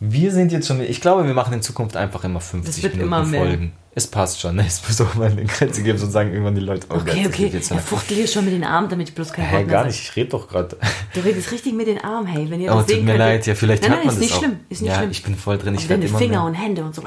wir 0.04 0.32
sind 0.32 0.50
jetzt 0.50 0.66
schon, 0.66 0.80
ich 0.80 1.00
glaube, 1.00 1.24
wir 1.26 1.32
machen 1.34 1.52
in 1.54 1.62
Zukunft 1.62 1.96
einfach 1.96 2.24
immer 2.24 2.40
50 2.40 2.74
Das 2.74 2.82
wird 2.82 2.94
Minuten 2.94 3.06
immer 3.08 3.24
mehr. 3.24 3.40
Folgen. 3.40 3.72
Es 3.94 4.06
passt 4.08 4.40
schon, 4.40 4.56
ne? 4.56 4.64
es 4.66 4.82
muss 4.88 5.00
auch 5.00 5.14
mal 5.14 5.30
eine 5.30 5.44
Grenze 5.44 5.82
geben 5.82 6.00
und 6.02 6.10
sagen 6.10 6.32
irgendwann 6.32 6.54
die 6.56 6.60
Leute, 6.62 6.86
oh 6.90 6.94
Okay, 6.96 7.22
Gott, 7.24 7.32
okay. 7.34 7.50
jetzt 7.52 7.70
Er 7.70 7.76
so- 7.76 7.82
fuchtelt 7.84 8.18
hier 8.18 8.26
schon 8.26 8.44
mit 8.44 8.54
den 8.54 8.64
Armen, 8.64 8.88
damit 8.88 9.10
ich 9.10 9.14
bloß 9.14 9.32
kein 9.32 9.44
Wort 9.44 9.52
mehr 9.52 9.64
gar 9.66 9.84
nicht, 9.86 10.00
ich 10.00 10.16
rede 10.16 10.30
doch 10.30 10.48
gerade. 10.48 10.76
Du 11.14 11.20
redest 11.20 11.52
richtig 11.52 11.74
mit 11.74 11.86
den 11.86 11.98
Armen, 12.02 12.26
hey. 12.26 12.50
Wenn 12.50 12.60
ihr 12.60 12.72
Oh, 12.72 12.76
das 12.78 12.86
tut 12.86 12.96
sehen 12.96 13.04
mir 13.04 13.12
könntet- 13.12 13.18
leid, 13.28 13.46
ja, 13.46 13.54
vielleicht 13.54 13.82
nein, 13.82 13.90
hört 13.92 13.98
nein, 14.04 14.06
man 14.06 14.14
ist 14.14 14.20
das 14.22 14.28
nicht 14.30 14.34
auch. 14.34 14.38
schlimm. 14.48 14.60
Ist 14.70 14.82
nicht 14.82 14.90
ja, 14.90 14.96
schlimm. 14.98 15.10
ich 15.12 15.22
bin 15.22 15.36
voll 15.36 15.58
drin, 15.58 15.74
ich 15.76 15.88
werde 15.88 16.06
immer 16.06 16.18
Finger 16.18 16.38
mehr. 16.38 16.44
und 16.46 16.54
Hände 16.54 16.84
und 16.84 16.94
so. 16.96 17.02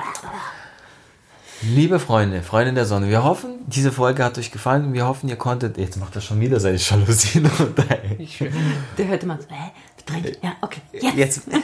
Liebe 1.64 2.00
Freunde, 2.00 2.44
Freunde 2.44 2.74
der 2.74 2.86
Sonne, 2.86 3.10
wir 3.10 3.24
hoffen, 3.24 3.56
diese 3.66 3.92
Folge 3.92 4.24
hat 4.24 4.38
euch 4.38 4.52
gefallen 4.52 4.86
und 4.86 4.94
wir 4.94 5.06
hoffen, 5.08 5.28
ihr 5.30 5.38
konntet, 5.38 5.78
jetzt 5.78 5.98
macht 5.98 6.16
er 6.16 6.22
schon 6.22 6.40
wieder 6.40 6.60
seine 6.60 6.78
Jalousien 6.78 7.50
ey. 7.90 8.28
Der 8.98 9.08
hört 9.08 9.24
immer 9.24 9.38
so, 9.42 9.48
hä? 9.50 9.72
Verdrängt? 10.06 10.38
Ja, 10.44 10.54
okay. 10.62 10.82
Jetzt. 10.94 11.16
Jetzt. 11.18 11.42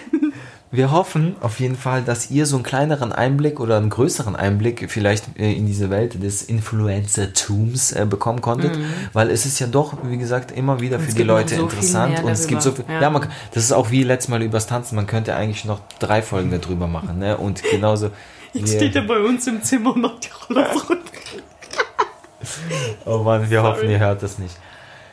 Wir 0.74 0.90
hoffen 0.92 1.36
auf 1.42 1.60
jeden 1.60 1.76
Fall, 1.76 2.02
dass 2.02 2.32
ihr 2.32 2.46
so 2.46 2.56
einen 2.56 2.64
kleineren 2.64 3.12
Einblick 3.12 3.60
oder 3.60 3.76
einen 3.76 3.90
größeren 3.90 4.38
Einblick 4.38 4.90
vielleicht 4.90 5.38
äh, 5.38 5.52
in 5.52 5.66
diese 5.66 5.90
Welt 5.90 6.24
des 6.24 6.44
Influencer-Tums 6.44 7.92
äh, 7.92 8.06
bekommen 8.10 8.40
konntet, 8.40 8.80
weil 9.12 9.30
es 9.30 9.46
ist 9.46 9.60
ja 9.60 9.68
doch, 9.68 9.98
wie 10.04 10.18
gesagt, 10.18 10.52
immer 10.54 10.80
wieder 10.80 11.00
für 11.00 11.12
Mhm. 11.12 11.16
die 11.16 11.24
Leute 11.24 11.56
so 11.56 11.64
interessant 11.64 12.24
und 12.24 12.30
es 12.32 12.48
gibt 12.48 12.62
so 12.62 12.72
viel, 12.72 12.86
ja, 12.88 13.02
ja. 13.02 13.10
man, 13.10 13.28
das 13.54 13.66
ist 13.66 13.74
auch 13.74 13.92
wie 13.92 14.04
letztes 14.04 14.30
Mal 14.30 14.42
übers 14.42 14.66
Tanzen, 14.66 14.96
man 14.96 15.08
könnte 15.08 15.36
eigentlich 15.36 15.66
noch 15.66 15.82
drei 16.00 16.22
Folgen 16.22 16.58
darüber 16.58 16.88
machen, 16.88 17.20
ne? 17.20 17.36
Und 17.36 17.62
genauso. 17.64 18.12
Jetzt 18.54 18.74
steht 18.76 18.96
er 18.96 19.04
bei 19.04 19.20
uns 19.20 19.48
im 19.48 19.62
Zimmer 19.64 19.94
und 19.94 20.02
macht 20.02 20.24
die 20.26 20.54
Roller 20.54 20.68
runter. 20.90 21.12
Oh 23.06 23.20
Mann, 23.24 23.50
wir 23.50 23.62
hoffen, 23.64 23.90
ihr 23.90 24.00
hört 24.00 24.24
das 24.24 24.38
nicht. 24.40 24.56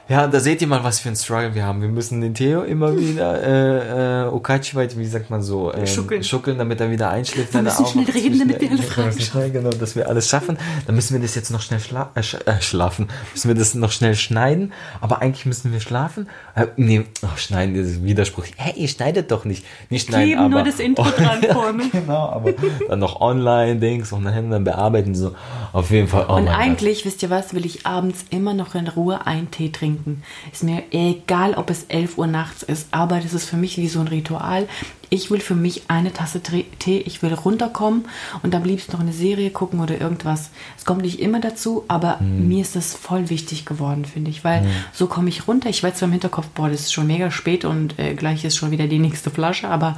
Ja, 0.09 0.27
da 0.27 0.41
seht 0.41 0.63
ihr 0.63 0.67
mal, 0.67 0.83
was 0.85 1.01
für 1.01 1.11
ein 1.11 1.17
Struggle 1.17 1.55
wir 1.55 1.67
haben. 1.67 1.83
Wir 1.83 1.91
müssen 1.91 2.23
den 2.23 2.33
Theo 2.33 2.63
immer 2.63 2.97
wieder 2.99 3.43
äh, 3.43 4.25
äh, 4.25 4.29
Okachi 4.29 4.75
weit, 4.75 4.97
wie 4.97 5.05
sagt 5.05 5.29
man 5.29 5.43
so, 5.43 5.73
ähm, 5.75 5.87
Schuckeln. 5.87 6.25
schuckeln, 6.25 6.57
damit 6.57 6.81
er 6.81 6.91
wieder 6.91 7.11
einschläft. 7.11 7.53
Wir 7.53 7.61
müssen 7.61 7.87
schnell 7.87 8.07
reden, 8.07 8.39
damit 8.39 8.59
wir 8.59 8.71
alle 8.71 8.83
Fragen 8.83 9.21
schnell, 9.21 9.51
Genau, 9.59 9.69
dass 9.69 9.97
wir 9.97 10.09
alles 10.09 10.27
schaffen. 10.27 10.57
Dann 10.87 10.95
müssen 10.95 11.13
wir 11.13 11.21
das 11.21 11.35
jetzt 11.35 11.51
noch 11.51 11.61
schnell 11.61 11.81
schla 11.81 12.11
äh, 12.15 12.21
äh, 12.21 12.63
schlafen. 12.63 13.09
Müssen 13.35 13.49
wir 13.49 13.55
das 13.55 13.75
noch 13.75 13.93
schnell 13.93 14.15
schneiden. 14.15 14.73
Aber 15.03 15.21
eigentlich 15.21 15.45
müssen 15.45 15.73
wir 15.73 15.81
schlafen. 15.81 16.27
Äh, 16.55 16.69
nee, 16.77 17.05
oh, 17.23 17.37
schneiden, 17.37 17.75
das 17.75 17.89
ist 17.89 17.99
ein 17.99 18.05
Widerspruch. 18.05 18.47
Hey, 18.57 18.73
ihr 18.77 18.89
schneidet 18.89 19.31
doch 19.31 19.45
nicht. 19.45 19.67
Nicht 19.91 20.09
schneiden, 20.09 20.25
Kleben 20.25 20.41
aber... 20.41 20.49
nur 20.49 20.63
das 20.63 20.81
Intro 20.81 21.05
dran 21.05 21.43
vorne. 21.53 21.83
genau, 21.93 22.31
aber 22.31 22.53
dann 22.89 22.99
noch 22.99 23.21
Online-Dings 23.21 24.11
und 24.13 24.25
dann 24.25 24.65
bearbeiten. 24.65 25.15
So. 25.15 25.35
Auf 25.79 25.93
jeden 25.93 26.09
Fall. 26.09 26.26
Oh 26.29 26.35
Und 26.35 26.47
mein 26.47 26.55
Gott. 26.55 26.61
eigentlich, 26.61 27.05
wisst 27.05 27.22
ihr 27.22 27.31
was, 27.31 27.55
will 27.55 27.64
ich 27.64 27.87
abends 27.87 28.24
immer 28.31 28.53
noch 28.53 28.74
in 28.74 28.89
Ruhe 28.89 29.26
einen 29.29 29.51
Tee 29.53 29.70
trinken. 29.70 30.24
Ist 30.53 30.64
mir 30.64 30.83
egal, 30.91 31.55
ob 31.55 31.70
es 31.70 31.85
11 31.85 32.18
Uhr 32.18 32.26
nachts 32.26 32.64
ist, 32.64 32.89
aber 32.91 33.20
das 33.20 33.33
ist 33.33 33.45
für 33.49 33.57
mich 33.57 33.76
wie 33.76 33.87
so 33.87 34.01
ein 34.01 34.09
Ritual. 34.09 34.66
Ich 35.09 35.31
will 35.31 35.39
für 35.41 35.55
mich 35.55 35.83
eine 35.87 36.12
Tasse 36.12 36.41
Tee, 36.43 36.99
ich 36.99 37.22
will 37.22 37.33
runterkommen 37.33 38.07
und 38.43 38.55
am 38.57 38.64
liebsten 38.64 38.91
noch 38.93 39.01
eine 39.01 39.12
Serie 39.12 39.51
gucken 39.51 39.79
oder 39.81 40.01
irgendwas. 40.01 40.51
Es 40.76 40.85
kommt 40.85 41.03
nicht 41.03 41.20
immer 41.20 41.41
dazu, 41.41 41.85
aber 41.87 42.18
Hm. 42.18 42.49
mir 42.49 42.61
ist 42.62 42.74
das 42.74 42.95
voll 42.97 43.31
wichtig 43.31 43.64
geworden, 43.64 44.05
finde 44.05 44.31
ich, 44.33 44.43
weil 44.43 44.66
so 44.93 45.07
komme 45.07 45.29
ich 45.29 45.47
runter. 45.47 45.68
Ich 45.70 45.83
weiß 45.85 45.95
zwar 45.95 46.09
im 46.09 46.12
Hinterkopf, 46.12 46.49
boah, 46.49 46.68
das 46.68 46.81
ist 46.81 46.93
schon 46.93 47.07
mega 47.07 47.31
spät 47.31 47.64
und 47.64 47.99
äh, 48.01 48.14
gleich 48.14 48.45
ist 48.45 48.57
schon 48.57 48.72
wieder 48.72 48.89
die 48.89 48.99
nächste 48.99 49.31
Flasche, 49.31 49.68
aber 49.68 49.97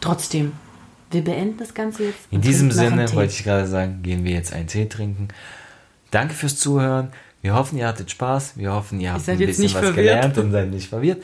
trotzdem, 0.00 0.52
wir 1.10 1.24
beenden 1.24 1.58
das 1.58 1.74
Ganze 1.74 2.04
jetzt. 2.04 2.18
In 2.30 2.40
diesem 2.40 2.70
Sinne 2.70 3.12
wollte 3.14 3.32
ich 3.32 3.44
gerade 3.44 3.66
sagen, 3.66 4.02
gehen 4.02 4.24
wir 4.24 4.32
jetzt 4.32 4.52
einen 4.52 4.66
Tee 4.66 4.86
trinken. 4.86 5.28
Danke 6.10 6.34
fürs 6.34 6.58
Zuhören. 6.58 7.10
Wir 7.40 7.54
hoffen, 7.54 7.78
ihr 7.78 7.86
hattet 7.86 8.10
Spaß. 8.10 8.56
Wir 8.56 8.72
hoffen, 8.72 9.00
ihr 9.00 9.12
habt 9.12 9.28
ein 9.28 9.38
bisschen 9.38 9.64
was 9.64 9.72
verwirrt. 9.72 9.94
gelernt 9.94 10.38
und 10.38 10.52
seid 10.52 10.70
nicht 10.70 10.88
verwirrt. 10.88 11.22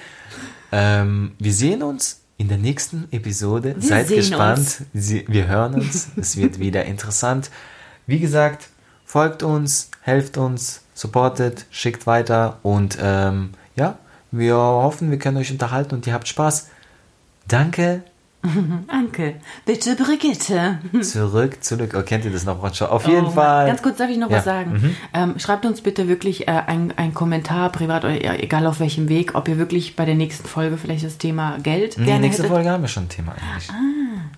Ähm, 0.73 1.33
wir 1.39 1.53
sehen 1.53 1.83
uns 1.83 2.21
in 2.37 2.49
der 2.49 2.59
nächsten 2.59 3.09
Episode. 3.11 3.75
Wir 3.79 3.89
seid 3.89 4.09
gespannt. 4.09 4.59
uns. 4.59 4.85
Wir 4.93 5.49
hören 5.49 5.75
uns. 5.75 6.09
es 6.17 6.37
wird 6.37 6.59
wieder 6.59 6.85
interessant. 6.85 7.51
Wie 8.07 8.21
gesagt, 8.21 8.69
folgt 9.05 9.43
uns, 9.43 9.91
helft 10.01 10.37
uns, 10.37 10.83
supportet, 10.95 11.67
schickt 11.71 12.07
weiter 12.07 12.59
und 12.63 12.99
ähm, 13.01 13.51
ja, 13.77 13.99
wir 14.31 14.57
hoffen, 14.57 15.11
wir 15.11 15.19
können 15.19 15.37
euch 15.37 15.51
unterhalten 15.51 15.95
und 15.95 16.07
ihr 16.07 16.13
habt 16.13 16.29
Spaß. 16.29 16.69
Danke. 17.49 18.03
Danke. 18.89 19.37
Bitte, 19.65 19.97
Brigitte. 19.97 20.79
Zurück, 21.03 21.63
zurück. 21.65 21.95
Oh, 21.99 22.03
kennt 22.03 22.25
ihr 22.25 22.31
das 22.31 22.45
noch? 22.45 22.63
Roger? 22.63 22.93
Auf 22.93 23.07
jeden 23.07 23.27
Oh, 23.27 23.31
Fall. 23.31 23.67
Ganz 23.67 23.83
kurz 23.83 23.97
darf 23.97 24.11
ich 24.11 24.19
noch 24.19 24.31
Ja. 24.31 24.37
was 24.39 24.45
sagen. 24.45 24.97
Ähm, 25.15 25.39
schreibt 25.39 25.65
uns 25.67 25.81
bitte 25.81 26.09
wirklich 26.09 26.47
äh, 26.47 26.51
ein, 26.53 26.93
ein 26.97 27.15
Kommentar, 27.15 27.71
privat 27.73 28.05
oder 28.05 28.23
ja, 28.23 28.35
egal 28.35 28.67
auf 28.67 28.81
welchem 28.81 29.09
Weg, 29.09 29.35
ob 29.35 29.49
ihr 29.49 29.59
wirklich 29.59 29.97
bei 29.97 30.05
der 30.05 30.15
nächsten 30.15 30.47
Folge 30.47 30.77
vielleicht 30.77 31.05
das 31.05 31.19
Thema 31.19 31.59
Geld 31.63 31.97
Nee, 31.99 32.05
gerne 32.07 32.21
nächste 32.21 32.43
hättet. 32.43 32.55
Folge 32.55 32.71
haben 32.71 32.83
wir 32.83 32.89
schon 32.89 33.05
ein 33.05 33.09
Thema 33.09 33.33
eigentlich. 33.33 33.69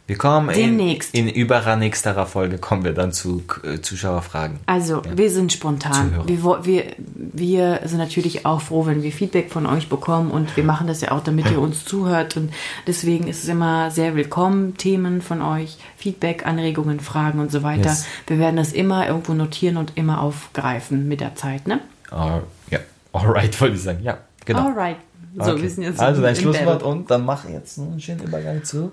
Wir 0.07 0.17
kommen 0.19 0.51
in, 0.51 0.79
Demnächst. 0.79 1.15
in 1.15 1.29
übernächster 1.29 2.27
Folge 2.27 2.59
kommen 2.59 2.85
wir 2.85 2.93
dann 2.93 3.13
zu 3.13 3.43
äh, 3.65 3.81
Zuschauerfragen. 3.81 4.61
Also, 4.67 5.03
wir 5.17 5.31
sind 5.31 5.53
spontan. 5.53 6.13
Zuhörer. 6.27 6.65
Wir, 6.65 6.85
wir, 6.95 7.81
wir 7.81 7.81
sind 7.89 7.99
natürlich 7.99 8.47
auch 8.47 8.61
froh, 8.61 8.87
wenn 8.87 9.03
wir 9.03 9.11
Feedback 9.11 9.51
von 9.51 9.67
euch 9.67 9.89
bekommen 9.89 10.31
und 10.31 10.57
wir 10.57 10.63
machen 10.63 10.87
das 10.87 11.01
ja 11.01 11.11
auch, 11.11 11.25
damit 11.25 11.51
ihr 11.51 11.61
uns 11.61 11.85
zuhört 11.85 12.37
und 12.37 12.53
deswegen 12.87 13.27
ist 13.27 13.43
es 13.43 13.49
immer 13.49 13.91
sehr 13.97 14.15
willkommen, 14.15 14.77
Themen 14.77 15.23
von 15.23 15.41
euch, 15.41 15.79
Feedback, 15.97 16.47
Anregungen, 16.47 17.01
Fragen 17.01 17.41
und 17.41 17.51
so 17.51 17.63
weiter. 17.63 17.89
Yes. 17.89 18.05
Wir 18.27 18.39
werden 18.39 18.57
das 18.57 18.75
immer 18.75 19.07
irgendwo 19.09 19.33
notieren 19.33 19.79
und 19.79 19.97
immer 19.97 20.21
aufgreifen 20.21 21.09
mit 21.09 21.23
der 21.23 21.35
Zeit, 21.35 21.67
ne? 21.67 21.81
All, 22.11 22.43
ja, 22.71 22.79
alright, 23.15 23.59
wollte 23.59 23.75
ich 23.77 23.83
sagen. 23.83 24.01
Ja, 24.03 24.19
genau. 24.45 24.67
Alright. 24.67 24.99
So, 25.39 25.53
Okay. 25.53 25.63
wir 25.63 25.71
sind 25.71 25.85
jetzt 25.85 25.99
also 25.99 26.21
dein 26.21 26.37
Schlusswort 26.37 26.81
Battle. 26.81 26.89
und 26.89 27.11
dann 27.11 27.25
mach 27.25 27.49
jetzt 27.49 27.79
einen 27.79 27.99
schönen 27.99 28.23
Übergang 28.23 28.63
zu. 28.65 28.93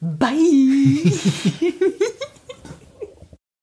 Bye! 0.00 0.30